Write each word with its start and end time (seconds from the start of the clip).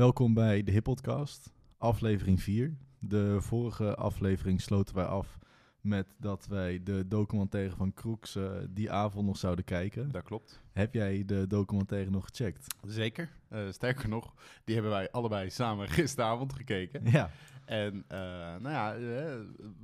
Welkom 0.00 0.34
bij 0.34 0.62
de 0.62 0.70
Hip 0.70 0.82
Podcast, 0.82 1.52
aflevering 1.78 2.42
4. 2.42 2.76
De 2.98 3.36
vorige 3.40 3.94
aflevering 3.94 4.60
sloten 4.60 4.94
wij 4.94 5.04
af 5.04 5.38
met 5.80 6.14
dat 6.18 6.46
wij 6.46 6.82
de 6.82 7.08
documentaire 7.08 7.76
van 7.76 7.94
Kroeks 7.94 8.36
eh, 8.36 8.50
die 8.70 8.90
avond 8.90 9.26
nog 9.26 9.36
zouden 9.36 9.64
kijken. 9.64 10.10
Dat 10.10 10.22
klopt. 10.22 10.60
Heb 10.72 10.94
jij 10.94 11.24
de 11.24 11.46
documentaire 11.46 12.10
nog 12.10 12.24
gecheckt? 12.24 12.74
Zeker. 12.86 13.30
Eh, 13.48 13.70
sterker 13.70 14.08
nog, 14.08 14.34
die 14.64 14.74
hebben 14.74 14.92
wij 14.92 15.10
allebei 15.10 15.50
samen 15.50 15.88
gisteravond 15.98 16.52
gekeken. 16.52 17.10
Ja. 17.10 17.30
En 17.64 18.04
eh, 18.08 18.18
nou 18.58 18.70
ja, 18.70 18.96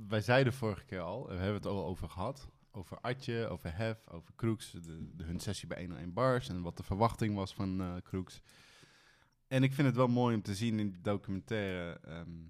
wij 0.07 0.21
zeiden 0.21 0.53
vorige 0.53 0.85
keer 0.85 1.01
al, 1.01 1.27
we 1.27 1.33
hebben 1.33 1.53
het 1.53 1.65
al 1.65 1.85
over 1.85 2.09
gehad, 2.09 2.47
over 2.71 2.97
Atje, 3.01 3.47
over 3.47 3.77
Hef, 3.77 3.97
over 4.07 4.33
Kroeks, 4.35 4.71
de, 4.71 5.09
de, 5.15 5.23
hun 5.23 5.39
sessie 5.39 5.67
bij 5.67 5.79
101 5.79 6.13
Bars 6.13 6.49
en 6.49 6.61
wat 6.61 6.77
de 6.77 6.83
verwachting 6.83 7.35
was 7.35 7.53
van 7.53 8.01
Kroeks. 8.03 8.41
En 9.47 9.63
ik 9.63 9.73
vind 9.73 9.87
het 9.87 9.95
wel 9.95 10.07
mooi 10.07 10.35
om 10.35 10.41
te 10.41 10.55
zien 10.55 10.79
in 10.79 10.89
die 10.89 11.01
documentaire 11.01 11.99
ehm, 11.99 12.47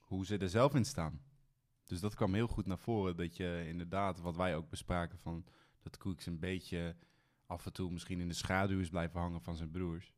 hoe 0.00 0.26
ze 0.26 0.38
er 0.38 0.48
zelf 0.48 0.74
in 0.74 0.84
staan. 0.84 1.20
Dus 1.84 2.00
dat 2.00 2.14
kwam 2.14 2.34
heel 2.34 2.46
goed 2.46 2.66
naar 2.66 2.78
voren, 2.78 3.16
dat 3.16 3.36
je 3.36 3.64
inderdaad, 3.66 4.20
wat 4.20 4.36
wij 4.36 4.56
ook 4.56 4.68
bespraken, 4.68 5.18
van 5.18 5.44
dat 5.82 5.96
Kroeks 5.96 6.26
een 6.26 6.38
beetje 6.38 6.96
af 7.46 7.66
en 7.66 7.72
toe 7.72 7.90
misschien 7.90 8.20
in 8.20 8.28
de 8.28 8.34
schaduw 8.34 8.80
is 8.80 8.88
blijven 8.88 9.20
hangen 9.20 9.42
van 9.42 9.56
zijn 9.56 9.70
broers. 9.70 10.14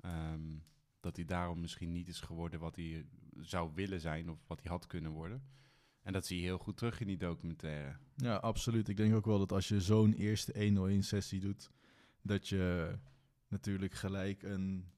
Ehm, 0.00 0.58
dat 1.00 1.16
hij 1.16 1.24
daarom 1.24 1.60
misschien 1.60 1.92
niet 1.92 2.08
is 2.08 2.20
geworden 2.20 2.60
wat 2.60 2.76
hij 2.76 3.06
zou 3.40 3.70
willen 3.74 4.00
zijn 4.00 4.30
of 4.30 4.38
wat 4.46 4.60
hij 4.62 4.70
had 4.70 4.86
kunnen 4.86 5.10
worden. 5.10 5.42
En 6.02 6.12
dat 6.12 6.26
zie 6.26 6.38
je 6.38 6.44
heel 6.44 6.58
goed 6.58 6.76
terug 6.76 7.00
in 7.00 7.06
die 7.06 7.16
documentaire. 7.16 7.96
Ja, 8.16 8.36
absoluut. 8.36 8.88
Ik 8.88 8.96
denk 8.96 9.14
ook 9.14 9.26
wel 9.26 9.38
dat 9.38 9.52
als 9.52 9.68
je 9.68 9.80
zo'n 9.80 10.12
eerste 10.12 10.52
101 10.64 11.02
sessie 11.02 11.40
doet, 11.40 11.70
dat 12.22 12.48
je 12.48 12.94
natuurlijk 13.48 13.94
gelijk 13.94 14.42
een, 14.42 14.90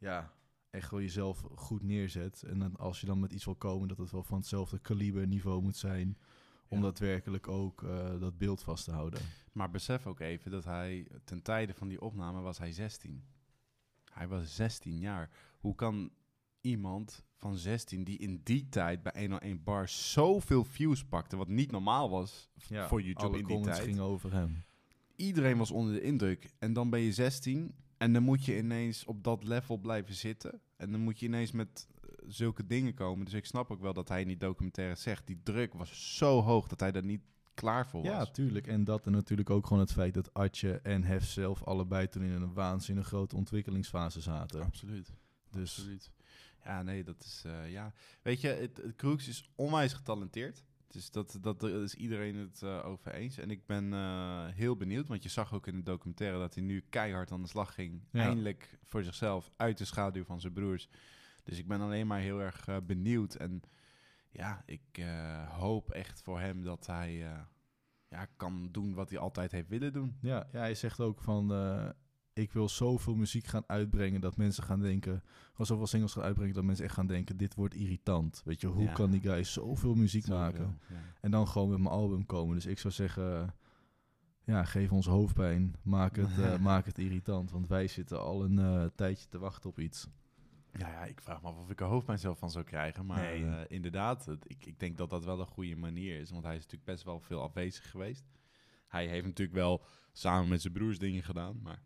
ja, 0.00 0.32
echt 0.70 0.90
wel 0.90 1.00
jezelf 1.00 1.44
goed 1.54 1.82
neerzet. 1.82 2.42
En 2.42 2.58
dan 2.58 2.76
als 2.76 3.00
je 3.00 3.06
dan 3.06 3.20
met 3.20 3.32
iets 3.32 3.44
wil 3.44 3.54
komen, 3.54 3.88
dat 3.88 3.98
het 3.98 4.10
wel 4.10 4.22
van 4.22 4.38
hetzelfde 4.38 4.78
kaliber 4.78 5.26
niveau 5.26 5.62
moet 5.62 5.76
zijn, 5.76 6.18
om 6.68 6.76
Ja. 6.78 6.82
daadwerkelijk 6.84 7.48
ook 7.48 7.82
eh, 7.82 8.20
dat 8.20 8.38
beeld 8.38 8.62
vast 8.62 8.84
te 8.84 8.90
houden. 8.92 9.20
Maar 9.52 9.70
besef 9.70 10.06
ook 10.06 10.20
even 10.20 10.50
dat 10.50 10.64
hij 10.64 11.06
ten 11.24 11.42
tijde 11.42 11.74
van 11.74 11.88
die 11.88 12.00
opname 12.00 12.40
was 12.40 12.58
hij 12.58 12.72
16. 12.72 13.24
Hij 14.12 14.28
was 14.28 14.54
16 14.54 14.98
jaar. 14.98 15.30
Hoe 15.60 15.74
kan 15.74 16.10
iemand 16.60 17.24
van 17.36 17.56
16 17.56 18.04
die 18.04 18.18
in 18.18 18.40
die 18.44 18.68
tijd 18.68 19.02
bij 19.02 19.12
101 19.20 19.62
Bar 19.62 19.88
zoveel 19.88 20.64
views 20.64 21.04
pakte, 21.04 21.36
wat 21.36 21.48
niet 21.48 21.70
normaal 21.70 22.10
was 22.10 22.50
Ja, 22.68 22.88
voor 22.88 23.02
YouTube 23.02 23.26
alle 23.26 23.38
in 23.38 23.46
die 23.46 23.60
tijd. 23.60 23.78
gingen 23.78 24.02
over 24.02 24.32
hem. 24.32 24.62
Iedereen 25.16 25.58
was 25.58 25.70
onder 25.70 25.92
de 25.94 26.00
indruk. 26.02 26.50
En 26.58 26.72
dan 26.72 26.90
ben 26.90 27.00
je 27.00 27.12
16 27.12 27.74
en 28.00 28.12
dan 28.12 28.22
moet 28.22 28.44
je 28.44 28.56
ineens 28.56 29.04
op 29.04 29.24
dat 29.24 29.44
level 29.44 29.76
blijven 29.78 30.14
zitten. 30.14 30.60
En 30.76 30.90
dan 30.90 31.00
moet 31.00 31.20
je 31.20 31.26
ineens 31.26 31.52
met 31.52 31.88
eh, 31.94 32.10
zulke 32.26 32.66
dingen 32.66 32.94
komen. 32.94 33.24
Dus 33.24 33.34
ik 33.34 33.46
snap 33.46 33.70
ook 33.70 33.80
wel 33.80 33.92
dat 33.92 34.08
hij 34.08 34.20
in 34.20 34.26
die 34.26 34.36
documentaire 34.36 34.94
zegt, 34.94 35.26
die 35.26 35.40
druk 35.42 35.74
was 35.74 36.16
zo 36.16 36.40
hoog 36.42 36.68
dat 36.68 36.80
hij 36.80 36.92
daar 36.92 37.04
niet 37.04 37.20
klaar 37.54 37.88
voor 37.88 38.02
was. 38.02 38.10
Ja, 38.10 38.26
tuurlijk. 38.26 38.66
En 38.66 38.84
dat 38.84 39.06
en 39.06 39.12
natuurlijk 39.12 39.50
ook 39.50 39.66
gewoon 39.66 39.82
het 39.82 39.92
feit 39.92 40.14
dat 40.14 40.34
Atje 40.34 40.80
en 40.82 41.02
Hef 41.04 41.24
zelf 41.26 41.64
allebei 41.64 42.08
toen 42.08 42.22
in 42.22 42.30
een 42.30 42.52
waanzinnig 42.52 43.06
grote 43.06 43.36
ontwikkelingsfase 43.36 44.20
zaten. 44.20 44.62
Absoluut. 44.62 45.12
Dus 45.50 45.76
Absoluut. 45.78 46.10
Ja, 46.64 46.82
nee, 46.82 47.04
dat 47.04 47.24
is... 47.24 47.42
eh, 47.46 47.72
ja. 47.72 47.92
Weet 48.22 48.40
je, 48.40 48.48
het, 48.48 48.76
het 48.76 48.96
Kroeks 48.96 49.28
is 49.28 49.50
onwijs 49.54 49.92
getalenteerd. 49.92 50.64
Dus 50.90 51.10
dat, 51.10 51.38
dat 51.40 51.62
is 51.62 51.94
iedereen 51.94 52.36
het 52.36 52.62
eh, 52.62 52.86
over 52.86 53.12
eens. 53.12 53.38
En 53.38 53.50
ik 53.50 53.66
ben 53.66 53.92
eh, 53.92 54.46
heel 54.46 54.76
benieuwd, 54.76 55.08
want 55.08 55.22
je 55.22 55.28
zag 55.28 55.54
ook 55.54 55.66
in 55.66 55.76
de 55.76 55.82
documentaire... 55.82 56.38
dat 56.38 56.54
hij 56.54 56.64
nu 56.64 56.84
keihard 56.88 57.32
aan 57.32 57.42
de 57.42 57.48
slag 57.48 57.74
ging. 57.74 58.02
Ja. 58.10 58.22
Eindelijk 58.22 58.78
voor 58.84 59.02
zichzelf, 59.02 59.50
uit 59.56 59.78
de 59.78 59.84
schaduw 59.84 60.24
van 60.24 60.40
zijn 60.40 60.52
broers. 60.52 60.88
Dus 61.44 61.58
ik 61.58 61.68
ben 61.68 61.80
alleen 61.80 62.06
maar 62.06 62.20
heel 62.20 62.40
erg 62.40 62.68
eh, 62.68 62.76
benieuwd. 62.86 63.34
En 63.34 63.62
ja, 64.30 64.62
ik 64.66 65.04
hoop 65.48 65.90
echt 65.90 66.22
voor 66.22 66.40
hem 66.40 66.62
dat 66.62 66.86
hij 66.86 67.12
ja, 68.08 68.26
kan 68.36 68.68
doen 68.70 68.94
wat 68.94 69.10
hij 69.10 69.18
altijd 69.18 69.52
heeft 69.52 69.68
willen 69.68 69.92
doen. 69.92 70.16
ja, 70.20 70.48
ja, 70.52 70.58
hij 70.58 70.74
zegt 70.74 71.00
ook 71.00 71.20
van... 71.20 71.48
ik 72.32 72.52
wil 72.52 72.68
zoveel 72.68 73.14
muziek 73.14 73.46
gaan 73.46 73.64
uitbrengen 73.66 74.20
dat 74.20 74.36
mensen 74.36 74.62
gaan 74.62 74.80
denken... 74.80 75.22
Gewoon 75.50 75.66
zoveel 75.66 75.86
singles 75.86 76.12
gaan 76.12 76.22
uitbrengen 76.22 76.54
dat 76.54 76.64
mensen 76.64 76.84
echt 76.84 76.94
gaan 76.94 77.06
denken... 77.06 77.36
dit 77.36 77.54
wordt 77.54 77.74
irritant. 77.74 78.42
Weet 78.44 78.60
je, 78.60 78.66
hoe 78.66 78.82
Ja. 78.84 78.92
kan 78.92 79.10
die 79.10 79.20
guy 79.20 79.44
zoveel 79.44 79.94
muziek 79.94 80.24
Zoveel, 80.24 80.38
maken? 80.38 80.78
ja. 80.88 80.96
En 81.20 81.30
dan 81.30 81.48
gewoon 81.48 81.68
met 81.68 81.78
mijn 81.78 81.90
album 81.94 82.26
komen. 82.26 82.54
Dus 82.54 82.66
ik 82.66 82.78
zou 82.78 82.92
zeggen... 82.94 83.54
Ja, 84.44 84.64
geef 84.64 84.92
ons 84.92 85.06
hoofdpijn. 85.06 85.74
Maak 85.82 86.16
het, 86.16 86.38
eh, 86.38 86.58
maak 86.70 86.86
het 86.86 86.98
irritant. 86.98 87.50
Want 87.50 87.66
wij 87.68 87.86
zitten 87.86 88.20
al 88.22 88.44
een 88.44 88.58
eh, 88.58 88.84
tijdje 88.94 89.28
te 89.28 89.38
wachten 89.38 89.70
op 89.70 89.78
iets. 89.78 90.08
Ja, 90.72 90.88
ja, 90.88 91.04
ik 91.04 91.20
vraag 91.20 91.42
me 91.42 91.48
af 91.48 91.56
of 91.58 91.70
ik 91.70 91.80
er 91.80 91.86
hoofdpijn 91.86 92.18
zelf 92.18 92.38
van 92.38 92.50
zou 92.50 92.64
krijgen. 92.64 93.06
Maar 93.06 93.20
Nee. 93.20 93.44
eh, 93.46 93.60
inderdaad, 93.68 94.24
het- 94.26 94.44
ik, 94.50 94.66
ik 94.66 94.78
denk 94.80 94.96
dat 94.96 95.10
dat 95.10 95.24
wel 95.24 95.40
een 95.40 95.46
goede 95.46 95.76
manier 95.76 96.20
is. 96.20 96.30
Want 96.30 96.44
hij 96.44 96.54
is 96.54 96.62
natuurlijk 96.62 96.90
best 96.90 97.04
wel 97.04 97.20
veel 97.20 97.42
afwezig 97.42 97.90
geweest. 97.90 98.24
Hij 98.88 99.06
heeft 99.06 99.26
natuurlijk 99.26 99.56
wel 99.58 99.84
samen 100.12 100.48
met 100.48 100.60
zijn 100.60 100.72
broers 100.72 100.98
dingen 100.98 101.22
gedaan. 101.22 101.60
Maar 101.62 101.82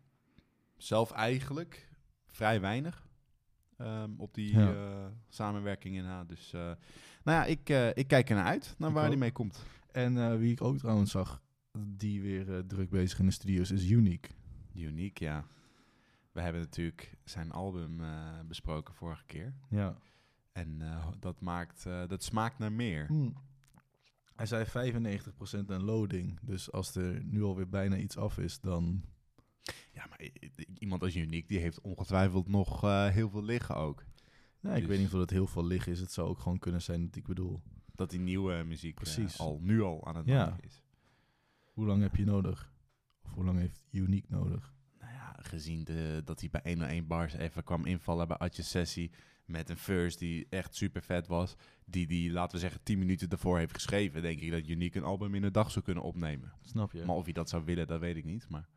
zelf 0.77 1.11
eigenlijk 1.11 1.89
vrij 2.27 2.61
weinig 2.61 3.07
ehm, 3.77 4.11
op 4.17 4.33
die 4.33 4.57
Ja. 4.57 4.73
eh, 4.73 5.05
samenwerking 5.29 5.95
in 5.95 6.03
na. 6.03 6.23
Dus 6.23 6.53
eh, 6.53 6.61
nou 7.23 7.37
ja, 7.37 7.45
ik, 7.45 7.69
eh, 7.69 7.89
ik 7.93 8.07
kijk 8.07 8.29
er 8.29 8.35
naar 8.35 8.45
uit, 8.45 8.75
naar 8.77 8.89
Ik 8.89 8.95
waar 8.95 9.03
ook. 9.03 9.09
hij 9.09 9.19
mee 9.19 9.31
komt. 9.31 9.63
En 9.91 10.39
wie 10.39 10.51
ik 10.51 10.61
ook 10.61 10.77
trouwens 10.77 11.11
zag... 11.11 11.41
die 11.87 12.21
weer 12.21 12.65
druk 12.67 12.89
bezig 12.89 13.19
in 13.19 13.25
de 13.25 13.31
studio's 13.31 13.71
is 13.71 13.89
Unique. 13.89 14.29
Uniek, 14.73 15.19
ja. 15.19 15.45
We 16.31 16.41
hebben 16.41 16.61
natuurlijk 16.61 17.17
zijn 17.23 17.51
album 17.51 18.01
besproken 18.47 18.93
vorige 18.93 19.25
keer. 19.25 19.53
Ja. 19.69 19.97
En 20.51 20.81
dat, 21.19 21.41
maakt, 21.41 21.83
dat 22.07 22.23
smaakt 22.23 22.57
naar 22.57 22.71
meer. 22.71 23.09
Hij 24.35 24.45
zei 24.45 24.65
95% 24.65 25.67
een 25.67 25.83
loading. 25.83 26.39
Dus 26.41 26.71
als 26.71 26.95
er 26.95 27.23
nu 27.23 27.43
alweer 27.43 27.69
bijna 27.69 27.97
iets 27.97 28.17
af 28.17 28.37
is, 28.37 28.59
dan... 28.59 29.03
Ja, 29.95 30.05
maar 30.09 30.27
iemand 30.79 31.01
als 31.01 31.15
Uniek, 31.15 31.47
die 31.47 31.59
heeft 31.59 31.81
ongetwijfeld 31.81 32.47
nog 32.47 32.83
eh, 32.83 33.07
heel 33.09 33.29
veel 33.29 33.43
liggen 33.43 33.75
ook. 33.75 34.03
Nee, 34.59 34.73
ik 34.73 34.79
Dus- 34.79 34.89
weet 34.89 34.99
niet 34.99 35.13
of 35.13 35.19
het 35.19 35.29
heel 35.29 35.47
veel 35.47 35.65
liggen 35.65 35.91
is. 35.91 35.99
Het 35.99 36.11
zou 36.11 36.27
ook 36.29 36.39
gewoon 36.39 36.59
kunnen 36.59 36.81
zijn 36.81 37.05
dat 37.05 37.15
ik 37.15 37.25
bedoel... 37.27 37.61
Dat 37.95 38.09
die 38.09 38.19
nieuwe 38.19 38.63
muziek 38.63 38.95
eh, 38.97 39.03
Precies. 39.03 39.39
al 39.39 39.59
nu 39.61 39.81
al 39.81 40.05
aan 40.07 40.15
het 40.15 40.25
Ja. 40.25 40.45
maken 40.45 40.63
is. 40.63 40.81
Hoe 41.73 41.85
lang 41.85 42.01
heb 42.01 42.15
je 42.15 42.25
nodig? 42.25 42.73
Of 43.23 43.33
hoe 43.33 43.43
lang 43.45 43.59
heeft 43.59 43.83
Unique 43.91 44.27
nodig? 44.29 44.73
Nou 44.99 45.11
ja, 45.13 45.35
gezien 45.41 45.83
de, 45.83 46.21
dat 46.25 46.39
hij 46.39 46.49
bij 46.49 46.61
101 46.63 47.07
Bars 47.07 47.33
even 47.33 47.63
kwam 47.63 47.85
invallen 47.85 48.27
bij 48.27 48.37
Atje's 48.37 48.69
sessie... 48.69 49.11
met 49.45 49.69
een 49.69 49.77
verse 49.77 50.17
die 50.17 50.47
echt 50.49 50.75
super 50.75 51.01
vet 51.01 51.27
was... 51.27 51.55
die 51.85 52.07
die, 52.07 52.31
laten 52.31 52.55
we 52.55 52.61
zeggen, 52.61 52.83
10 52.83 52.99
minuten 52.99 53.29
ervoor 53.29 53.57
heeft 53.57 53.73
geschreven... 53.73 54.21
denk 54.21 54.39
ik 54.39 54.51
dat 54.51 54.67
Uniek 54.67 54.95
een 54.95 55.03
album 55.03 55.35
in 55.35 55.43
een 55.43 55.51
dag 55.51 55.71
zou 55.71 55.85
kunnen 55.85 56.03
opnemen. 56.03 56.53
Snap 56.61 56.91
je? 56.91 57.05
Maar 57.05 57.15
of 57.15 57.23
hij 57.23 57.33
dat 57.33 57.49
zou 57.49 57.65
willen, 57.65 57.87
dat 57.87 57.99
weet 57.99 58.15
ik 58.15 58.25
niet. 58.25 58.49
Maar 58.49 58.67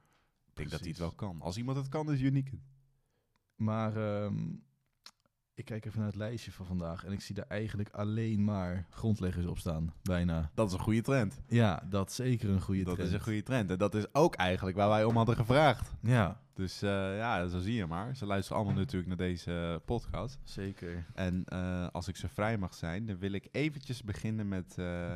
denk 0.59 0.71
dat 0.71 0.81
hij 0.81 0.89
het 0.89 0.99
wel 0.99 1.13
kan. 1.13 1.41
Als 1.41 1.57
iemand 1.57 1.77
het 1.77 1.89
kan, 1.89 2.13
is 2.13 2.21
Uniek. 2.21 2.51
Maar 3.57 3.97
ehm, 3.97 4.47
ik 5.55 5.65
kijk 5.65 5.85
even 5.85 5.99
naar 5.99 6.09
het 6.09 6.17
lijstje 6.17 6.53
van 6.53 6.67
vandaag 6.67 7.05
en 7.05 7.13
ik 7.13 7.21
zie 7.21 7.35
daar 7.35 7.47
eigenlijk 7.49 7.91
alleen 7.91 8.45
maar 8.45 8.87
grondleggers 8.91 9.47
op 9.47 9.59
staan. 9.59 9.93
Bijna. 10.03 10.51
Dat 10.55 10.67
is 10.67 10.73
een 10.73 10.79
goede 10.81 11.03
trend. 11.03 11.41
Ja, 11.49 11.83
dat 11.91 12.09
is 12.11 12.15
zeker 12.15 12.49
een 12.51 12.61
goede 12.61 12.85
dat 12.85 12.95
trend. 12.95 13.09
is 13.09 13.15
een 13.15 13.23
goede 13.23 13.43
trend. 13.43 13.71
En 13.71 13.79
dat 13.79 13.95
is 13.95 14.15
ook 14.15 14.35
eigenlijk 14.35 14.77
waar 14.77 14.89
wij 14.89 15.05
om 15.05 15.17
hadden 15.17 15.37
gevraagd. 15.37 15.93
Ja, 16.03 16.41
Dus 16.55 16.83
eh, 16.83 17.17
ja, 17.17 17.47
zo 17.49 17.59
zie 17.61 17.75
je 17.75 17.87
maar. 17.87 18.17
Ze 18.17 18.27
luisteren 18.27 18.59
allemaal 18.63 18.79
natuurlijk 18.79 19.09
naar 19.09 19.17
deze 19.29 19.83
podcast. 19.85 20.39
zeker. 20.45 21.07
En 21.15 21.45
eh, 21.45 21.87
als 21.93 22.09
ik 22.09 22.17
zo 22.17 22.29
vrij 22.33 22.59
mag 22.59 22.75
zijn, 22.75 23.07
dan 23.07 23.19
wil 23.19 23.33
ik 23.33 23.49
eventjes 23.51 24.03
beginnen 24.03 24.49
met, 24.49 24.79
eh, 24.79 25.15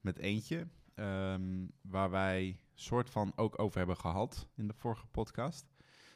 met 0.00 0.18
eentje. 0.18 0.66
ehm, 0.94 1.66
waar 1.82 2.10
wij 2.10 2.58
soort 2.80 3.10
van 3.10 3.32
ook 3.36 3.58
over 3.58 3.78
hebben 3.78 3.96
gehad 3.96 4.46
in 4.56 4.66
de 4.66 4.74
vorige 4.74 5.06
podcast. 5.06 5.66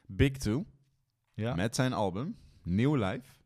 Big 0.06 0.36
Two, 0.36 0.66
Ja, 1.34 1.54
met 1.54 1.74
zijn 1.74 1.92
album, 1.92 2.36
New 2.62 2.94
Life. 2.94 3.42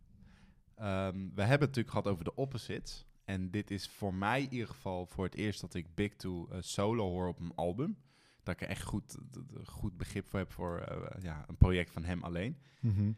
Ehm, 0.75 1.17
we 1.17 1.41
hebben 1.43 1.51
het 1.51 1.61
natuurlijk 1.61 1.91
gehad 1.91 2.07
over 2.07 2.25
de 2.25 2.35
opposites. 2.35 3.07
En 3.25 3.51
dit 3.51 3.71
is 3.71 3.89
voor 3.89 4.15
mij 4.15 4.43
in 4.43 4.53
ieder 4.53 4.69
geval 4.69 5.07
voor 5.07 5.25
het 5.25 5.35
eerst 5.35 5.61
dat 5.61 5.75
ik 5.75 5.95
Big 5.95 6.17
Two 6.17 6.49
eh, 6.51 6.59
solo 6.61 7.09
hoor 7.11 7.29
op 7.29 7.41
een 7.41 7.55
album. 7.55 7.99
Dat 8.43 8.55
ik 8.55 8.61
er 8.61 8.69
echt 8.69 8.83
goed, 8.83 9.17
goed 9.65 9.97
begrip 9.97 10.27
voor 10.27 10.39
heb 10.39 10.53
voor 10.53 10.79
eh, 10.79 11.23
ja, 11.23 11.45
een 11.49 11.57
project 11.57 11.91
van 11.91 12.05
hem 12.05 12.23
alleen. 12.23 12.59
Mhm. 12.81 13.13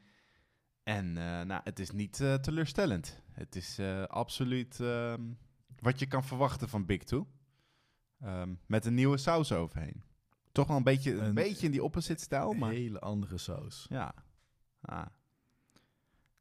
En 0.82 1.16
eh, 1.16 1.40
nou, 1.42 1.60
het 1.64 1.78
is 1.78 1.90
niet 1.90 2.20
eh, 2.20 2.34
teleurstellend. 2.34 3.22
Het 3.32 3.56
is 3.56 3.78
eh, 3.78 4.02
absoluut 4.02 4.80
ehm, 4.80 5.22
wat 5.78 5.98
je 5.98 6.06
kan 6.06 6.24
verwachten 6.24 6.68
van 6.68 6.86
Big 6.86 7.02
Two. 7.02 7.26
Ehm, 8.20 8.54
met 8.66 8.84
een 8.84 8.94
nieuwe 8.94 9.16
saus 9.16 9.52
overheen. 9.52 10.02
Toch 10.52 10.66
wel 10.66 10.76
een 10.76 10.82
beetje, 10.82 11.12
een 11.12 11.24
Een- 11.24 11.34
beetje 11.34 11.66
in 11.66 11.72
die 11.72 11.82
opposite 11.84 12.22
stijl, 12.22 12.50
een 12.50 12.58
maar 12.58 12.70
hele 12.72 13.00
andere 13.00 13.38
saus. 13.38 13.86
ja. 13.88 14.14
Ah, 14.80 15.06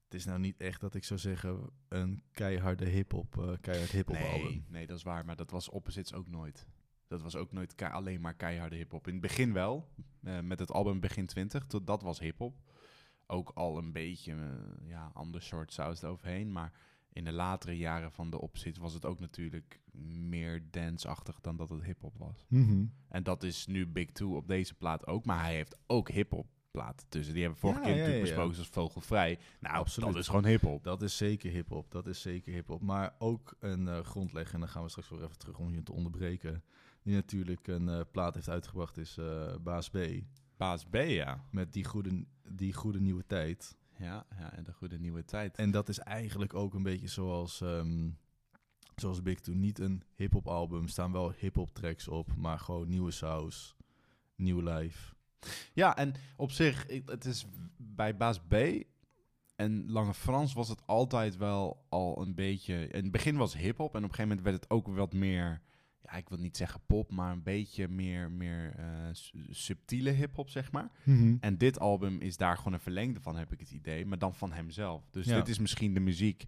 Het 0.04 0.14
is 0.20 0.26
nou 0.26 0.40
niet 0.40 0.58
echt 0.58 0.82
dat 0.82 0.96
ik 0.96 1.04
zou 1.04 1.20
zeggen 1.20 1.70
een 1.88 2.24
keiharde 2.32 2.86
hip-hop, 2.86 3.58
keihard 3.62 3.92
hip-hop 3.92 4.16
nee, 4.18 4.32
album. 4.32 4.66
nee, 4.68 4.88
dat 4.88 4.98
is 4.98 5.04
waar, 5.04 5.26
maar 5.26 5.36
dat 5.36 5.52
was 5.52 5.70
opposites 5.70 6.14
ook 6.14 6.28
nooit. 6.28 6.68
Dat 7.08 7.22
was 7.22 7.36
ook 7.36 7.52
nooit 7.52 7.82
alleen 7.82 8.22
maar 8.22 8.34
keiharde 8.36 8.76
hip-hop. 8.76 9.08
In 9.08 9.14
het 9.14 9.22
begin 9.22 9.54
wel, 9.54 9.90
eh, 10.24 10.40
met 10.40 10.60
het 10.60 10.72
album 10.72 11.00
Begin 11.00 11.26
20, 11.26 11.66
tot, 11.66 11.88
dat 11.88 12.02
was 12.02 12.20
hip-hop. 12.20 12.58
ook 13.28 13.50
al 13.50 13.78
een 13.78 13.92
beetje 13.92 14.34
eh, 14.34 14.88
ja, 14.88 15.12
ander 15.14 15.42
soort 15.42 15.74
saus 15.74 16.02
eroverheen. 16.02 16.52
Maar 16.52 16.74
in 17.14 17.24
de 17.24 17.32
latere 17.32 17.78
jaren 17.78 18.12
van 18.12 18.30
de 18.30 18.42
opzit 18.42 18.78
was 18.78 18.94
het 18.94 19.06
ook 19.06 19.20
natuurlijk 19.20 19.80
meer 20.30 20.64
dance-achtig 20.72 21.42
dan 21.42 21.56
dat 21.56 21.70
het 21.70 21.84
hip-hop 21.84 22.18
was. 22.18 22.46
Mhm. 22.48 22.86
En 23.10 23.24
dat 23.24 23.44
is 23.44 23.66
nu 23.66 23.88
Big 23.88 24.12
Two 24.12 24.36
op 24.36 24.48
deze 24.48 24.74
plaat 24.74 25.08
ook. 25.08 25.26
Maar 25.26 25.44
hij 25.44 25.54
heeft 25.54 25.78
ook 25.88 26.10
hip-hop 26.10 26.48
platen 26.72 27.10
tussen. 27.10 27.34
Die 27.34 27.44
hebben 27.44 27.62
we 27.62 27.68
vorige 27.68 27.88
Ja, 27.88 27.88
keer 27.88 27.96
ja, 27.96 28.02
natuurlijk 28.08 28.28
ja, 28.28 28.36
besproken 28.36 28.60
als 28.60 28.74
Vogelvrij. 28.74 29.40
Nou, 29.60 29.76
Absoluut. 29.76 30.14
dat 30.14 30.22
is 30.22 30.28
gewoon 30.28 30.46
hip-hop. 30.46 30.84
Dat 30.84 31.02
is 31.02 31.18
zeker 31.18 31.52
hip-hop. 31.52 31.92
Dat 31.92 32.08
is 32.08 32.22
zeker 32.22 32.54
hip-hop. 32.54 32.82
Maar 32.82 33.16
ook 33.20 33.56
een 33.60 33.88
eh, 33.88 34.00
grondlegger, 34.00 34.54
en 34.54 34.60
dan 34.60 34.70
gaan 34.70 34.84
we 34.84 34.90
straks 34.90 35.10
weer 35.10 35.24
even 35.24 35.38
terug 35.38 35.58
om 35.58 35.74
je 35.74 35.84
te 35.84 35.94
onderbreken. 35.94 36.64
Die 37.04 37.16
natuurlijk 37.16 37.68
een 37.68 37.90
eh, 37.90 38.02
plaat 38.12 38.34
heeft 38.34 38.50
uitgebracht, 38.50 38.98
is 38.98 39.18
eh, 39.18 39.56
Baas 39.62 39.90
B. 39.90 39.98
Baas 40.58 40.86
B, 40.86 40.96
ja. 40.96 41.44
Met 41.52 41.74
die 41.74 41.84
goede, 41.84 42.26
die 42.50 42.74
goede 42.74 43.00
nieuwe 43.00 43.26
tijd. 43.28 43.78
Ja, 44.00 44.26
ja, 44.40 44.54
en 44.54 44.64
de 44.64 44.74
goede 44.74 45.00
nieuwe 45.00 45.26
tijd. 45.26 45.56
En 45.58 45.72
dat 45.72 45.90
is 45.90 46.00
eigenlijk 46.00 46.54
ook 46.54 46.74
een 46.74 46.84
beetje 46.84 47.08
zoals, 47.08 47.62
ehm, 47.62 48.10
zoals 48.96 49.22
Big 49.22 49.40
Two. 49.40 49.54
Niet 49.54 49.80
een 49.80 50.04
hip-hop 50.16 50.48
album, 50.48 50.88
staan 50.88 51.12
wel 51.12 51.34
hip-hop 51.38 51.74
tracks 51.74 52.08
op, 52.08 52.36
maar 52.36 52.60
gewoon 52.60 52.90
nieuwe 52.90 53.12
saus, 53.12 53.76
nieuw 54.36 54.62
lijf. 54.62 55.16
Ja, 55.74 55.98
en 55.98 56.14
op 56.38 56.52
zich, 56.52 56.86
het 57.06 57.26
is 57.26 57.46
bij 57.78 58.18
Baas 58.18 58.40
B 58.40 58.54
en 59.56 59.92
Lange 59.92 60.14
Frans 60.14 60.54
was 60.54 60.70
het 60.70 60.88
altijd 60.88 61.38
wel 61.38 61.86
al 61.90 62.22
een 62.22 62.36
beetje... 62.36 62.88
In 62.88 63.04
het 63.04 63.12
begin 63.12 63.38
was 63.38 63.58
hip-hop 63.58 63.96
en 63.96 64.04
op 64.04 64.10
een 64.10 64.16
gegeven 64.16 64.28
moment 64.28 64.42
werd 64.42 64.56
het 64.56 64.70
ook 64.70 64.88
wat 64.88 65.14
meer... 65.14 65.62
Ja, 66.04 66.12
ik 66.14 66.30
wil 66.30 66.38
niet 66.38 66.58
zeggen 66.58 66.82
pop, 66.86 67.12
maar 67.12 67.32
een 67.32 67.44
beetje 67.44 67.88
meer, 67.88 68.32
meer 68.32 68.74
eh, 68.78 68.86
su- 69.12 69.46
subtiele 69.50 70.10
hip-hop, 70.10 70.50
zeg 70.50 70.72
maar. 70.72 70.92
En 71.40 71.58
dit 71.58 71.80
album 71.80 72.22
is 72.22 72.38
daar 72.38 72.58
gewoon 72.58 72.74
een 72.74 72.80
verlengde 72.80 73.22
van, 73.22 73.36
heb 73.38 73.52
ik 73.54 73.60
het 73.60 73.72
idee. 73.72 74.06
Maar 74.06 74.20
dan 74.20 74.34
van 74.36 74.52
hemzelf. 74.52 75.10
Dus 75.12 75.26
Ja. 75.26 75.36
dit 75.36 75.48
is 75.48 75.60
misschien 75.60 75.94
de 75.94 76.00
muziek 76.00 76.46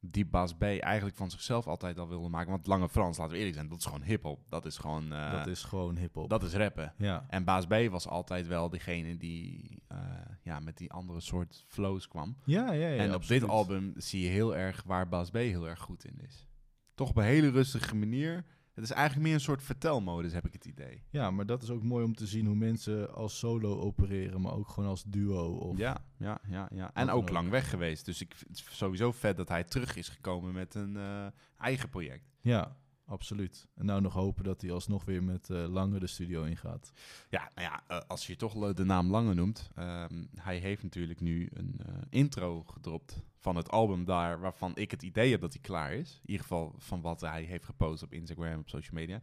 die 0.00 0.26
Bas 0.26 0.54
B 0.54 0.62
eigenlijk 0.62 1.16
van 1.16 1.30
zichzelf 1.30 1.66
altijd 1.66 1.98
al 1.98 2.08
wilde 2.08 2.28
maken. 2.28 2.50
Want 2.50 2.66
Lange 2.66 2.88
Frans, 2.88 3.16
laten 3.16 3.32
we 3.32 3.38
eerlijk 3.38 3.56
zijn, 3.56 3.68
dat 3.68 3.78
is 3.78 3.84
gewoon 3.84 4.02
hip-hop. 4.02 4.40
Dat 4.48 4.64
is 4.66 4.78
gewoon... 4.78 5.12
eh, 5.12 5.32
dat 5.32 5.46
is 5.46 5.62
gewoon 5.62 5.96
hip-hop. 5.96 6.28
dat 6.30 6.42
is 6.42 6.52
rappen. 6.54 6.94
ja. 6.98 7.26
En 7.28 7.44
Baas 7.44 7.66
B 7.66 7.74
was 7.90 8.08
altijd 8.08 8.46
wel 8.46 8.68
degene 8.68 9.16
die 9.16 9.82
eh, 9.88 9.98
ja, 10.42 10.60
met 10.60 10.76
die 10.76 10.92
andere 10.92 11.20
soort 11.20 11.64
flows 11.66 12.08
kwam. 12.08 12.36
Ja, 12.44 12.72
ja, 12.72 12.88
ja. 12.88 12.96
en 13.02 13.08
op 13.08 13.14
absoluut. 13.14 13.40
dit 13.40 13.50
album 13.50 13.92
zie 13.96 14.22
je 14.22 14.28
heel 14.28 14.56
erg 14.56 14.82
waar 14.82 15.08
Baas 15.08 15.30
B 15.30 15.34
heel 15.34 15.68
erg 15.68 15.80
goed 15.80 16.04
in 16.04 16.18
is. 16.26 16.46
Toch 16.94 17.08
op 17.08 17.16
een 17.16 17.24
hele 17.24 17.50
rustige 17.50 17.96
manier. 17.96 18.44
Het 18.78 18.86
is 18.90 18.94
eigenlijk 18.94 19.26
meer 19.26 19.34
een 19.34 19.40
soort 19.40 19.62
vertelmodus, 19.62 20.32
heb 20.32 20.46
ik 20.46 20.52
het 20.52 20.64
idee. 20.64 21.02
Ja, 21.10 21.30
maar 21.30 21.46
dat 21.46 21.62
is 21.62 21.70
ook 21.70 21.82
mooi 21.82 22.04
om 22.04 22.14
te 22.14 22.26
zien 22.26 22.46
hoe 22.46 22.54
mensen 22.54 23.14
als 23.14 23.38
solo 23.38 23.80
opereren, 23.80 24.40
maar 24.40 24.52
ook 24.52 24.68
gewoon 24.68 24.88
als 24.88 25.04
duo. 25.04 25.52
Of, 25.52 25.78
Ja, 25.78 26.04
ja, 26.16 26.40
ja, 26.48 26.68
ja. 26.74 26.90
En 26.94 27.10
ook. 27.10 27.30
lang 27.30 27.50
weg 27.50 27.70
geweest. 27.70 28.04
Dus 28.04 28.20
ik 28.20 28.34
vind 28.34 28.58
het 28.58 28.74
sowieso 28.74 29.12
vet 29.12 29.36
dat 29.36 29.48
hij 29.48 29.64
terug 29.64 29.96
is 29.96 30.08
gekomen 30.08 30.52
met 30.52 30.74
een 30.74 30.96
eh, 30.96 31.26
eigen 31.56 31.88
project. 31.88 32.24
Ja, 32.40 32.76
absoluut. 33.08 33.66
En 33.74 33.86
nou 33.86 34.00
nog 34.00 34.12
hopen 34.12 34.44
dat 34.44 34.60
hij 34.60 34.72
alsnog 34.72 35.04
weer 35.04 35.22
met 35.22 35.50
eh 35.50 35.66
Lange 35.68 35.98
de 35.98 36.06
studio 36.06 36.42
ingaat. 36.44 36.92
Ja, 37.30 37.50
nou 37.54 37.68
ja, 37.68 37.82
eh, 37.86 37.98
als 38.08 38.26
je 38.26 38.36
toch 38.36 38.54
le- 38.54 38.74
de 38.74 38.84
naam 38.84 39.10
Lange 39.10 39.34
noemt. 39.34 39.70
ehm, 39.74 40.24
hij 40.34 40.58
heeft 40.58 40.82
natuurlijk 40.82 41.20
nu 41.20 41.48
een 41.52 41.80
eh, 41.86 41.94
intro 42.10 42.62
gedropt 42.64 43.22
van 43.36 43.56
het 43.56 43.70
album 43.70 44.04
daar, 44.04 44.40
waarvan 44.40 44.76
ik 44.76 44.90
het 44.90 45.02
idee 45.02 45.30
heb 45.30 45.40
dat 45.40 45.52
hij 45.52 45.62
klaar 45.62 45.92
is. 45.92 46.14
In 46.22 46.30
ieder 46.30 46.42
geval 46.42 46.74
van 46.78 47.00
wat 47.00 47.20
hij 47.20 47.42
heeft 47.42 47.64
gepost 47.64 48.02
op 48.02 48.12
Instagram, 48.12 48.58
op 48.58 48.68
social 48.68 48.94
media. 49.00 49.20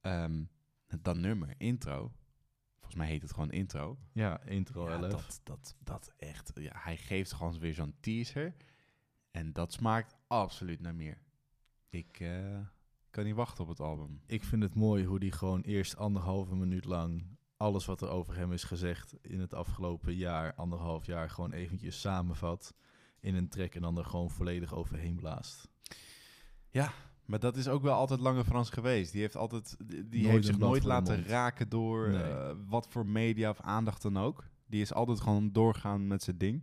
Ehm, 0.00 0.44
dat 1.00 1.16
nummer, 1.16 1.54
intro. 1.58 2.12
Volgens 2.74 2.94
mij 2.94 3.06
heet 3.06 3.22
het 3.22 3.32
gewoon 3.32 3.50
intro. 3.50 3.98
Ja, 4.12 4.40
intro 4.42 4.88
Ja, 4.88 4.94
11. 5.02 5.10
dat, 5.10 5.40
dat, 5.44 5.76
dat 5.78 6.12
echt, 6.16 6.50
ja, 6.54 6.72
hij 6.74 6.96
geeft 6.96 7.32
gewoon 7.32 7.58
weer 7.58 7.74
zo'n 7.74 7.94
teaser. 8.00 8.54
En 9.30 9.52
dat 9.52 9.72
smaakt 9.72 10.14
absoluut 10.26 10.80
naar 10.80 10.94
meer. 10.94 11.18
Ik 11.88 12.20
eh, 12.20 12.58
kan 13.14 13.24
niet 13.24 13.34
wachten 13.34 13.62
op 13.64 13.68
het 13.70 13.80
album. 13.80 14.20
Ik 14.26 14.44
vind 14.44 14.62
het 14.62 14.74
mooi 14.74 15.04
hoe 15.04 15.18
die 15.18 15.32
gewoon 15.32 15.60
eerst 15.60 15.96
anderhalve 15.96 16.56
minuut 16.56 16.84
lang 16.84 17.24
alles 17.56 17.84
wat 17.86 18.00
er 18.00 18.08
over 18.08 18.36
hem 18.36 18.52
is 18.52 18.64
gezegd 18.64 19.14
in 19.22 19.40
het 19.40 19.54
afgelopen 19.54 20.14
jaar, 20.14 20.54
anderhalf 20.54 21.06
jaar, 21.06 21.30
gewoon 21.30 21.52
eventjes 21.52 22.00
samenvat 22.00 22.74
in 23.20 23.34
een 23.34 23.48
track 23.48 23.74
en 23.74 23.82
dan 23.82 23.98
er 23.98 24.04
gewoon 24.04 24.30
volledig 24.30 24.74
overheen 24.74 25.16
blaast. 25.16 25.68
Maar 27.24 27.38
dat 27.38 27.56
is 27.56 27.68
ook 27.68 27.82
wel 27.82 27.94
altijd 27.94 28.20
Lange 28.20 28.44
Frans 28.44 28.70
geweest. 28.70 29.12
Die 29.12 29.20
heeft 29.20 29.36
altijd, 29.36 29.76
die 29.86 30.22
Nooit 30.22 30.26
heeft 30.32 30.46
zich 30.46 30.58
nooit 30.58 30.84
laten 30.84 31.14
mond. 31.16 31.26
raken 31.28 31.68
door 31.68 32.08
Nee. 32.10 32.22
eh, 32.22 32.54
wat 32.66 32.88
voor 32.88 33.06
media 33.06 33.50
of 33.50 33.60
aandacht 33.60 34.02
dan 34.02 34.18
ook. 34.18 34.44
Die 34.66 34.80
is 34.80 34.92
altijd 34.92 35.20
gewoon 35.20 35.52
doorgaan 35.52 36.06
met 36.06 36.22
zijn 36.22 36.38
ding. 36.38 36.62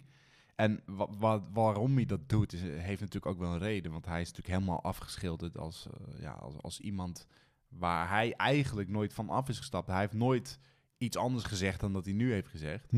En 0.62 0.80
wa 0.86 1.08
wa- 1.20 1.44
waarom 1.54 1.96
hij 1.96 2.06
dat 2.06 2.30
doet, 2.30 2.54
is, 2.54 2.62
heeft 2.62 3.00
natuurlijk 3.02 3.26
ook 3.26 3.40
wel 3.40 3.54
een 3.54 3.60
reden. 3.60 3.92
Want 3.92 4.06
hij 4.06 4.22
is 4.22 4.28
natuurlijk 4.32 4.56
helemaal 4.60 4.84
afgeschilderd 4.84 5.58
als, 5.58 5.88
eh, 5.88 6.22
ja, 6.22 6.32
als, 6.32 6.62
als 6.62 6.80
iemand 6.80 7.28
waar 7.68 8.10
hij 8.10 8.34
eigenlijk 8.34 8.90
nooit 8.90 9.14
van 9.14 9.30
af 9.30 9.50
is 9.50 9.58
gestapt. 9.58 9.88
Hij 9.88 10.00
heeft 10.00 10.14
nooit 10.14 10.60
iets 10.98 11.18
anders 11.18 11.44
gezegd 11.44 11.80
dan 11.80 11.94
dat 11.94 12.06
hij 12.06 12.14
nu 12.14 12.32
heeft 12.32 12.48
gezegd. 12.48 12.92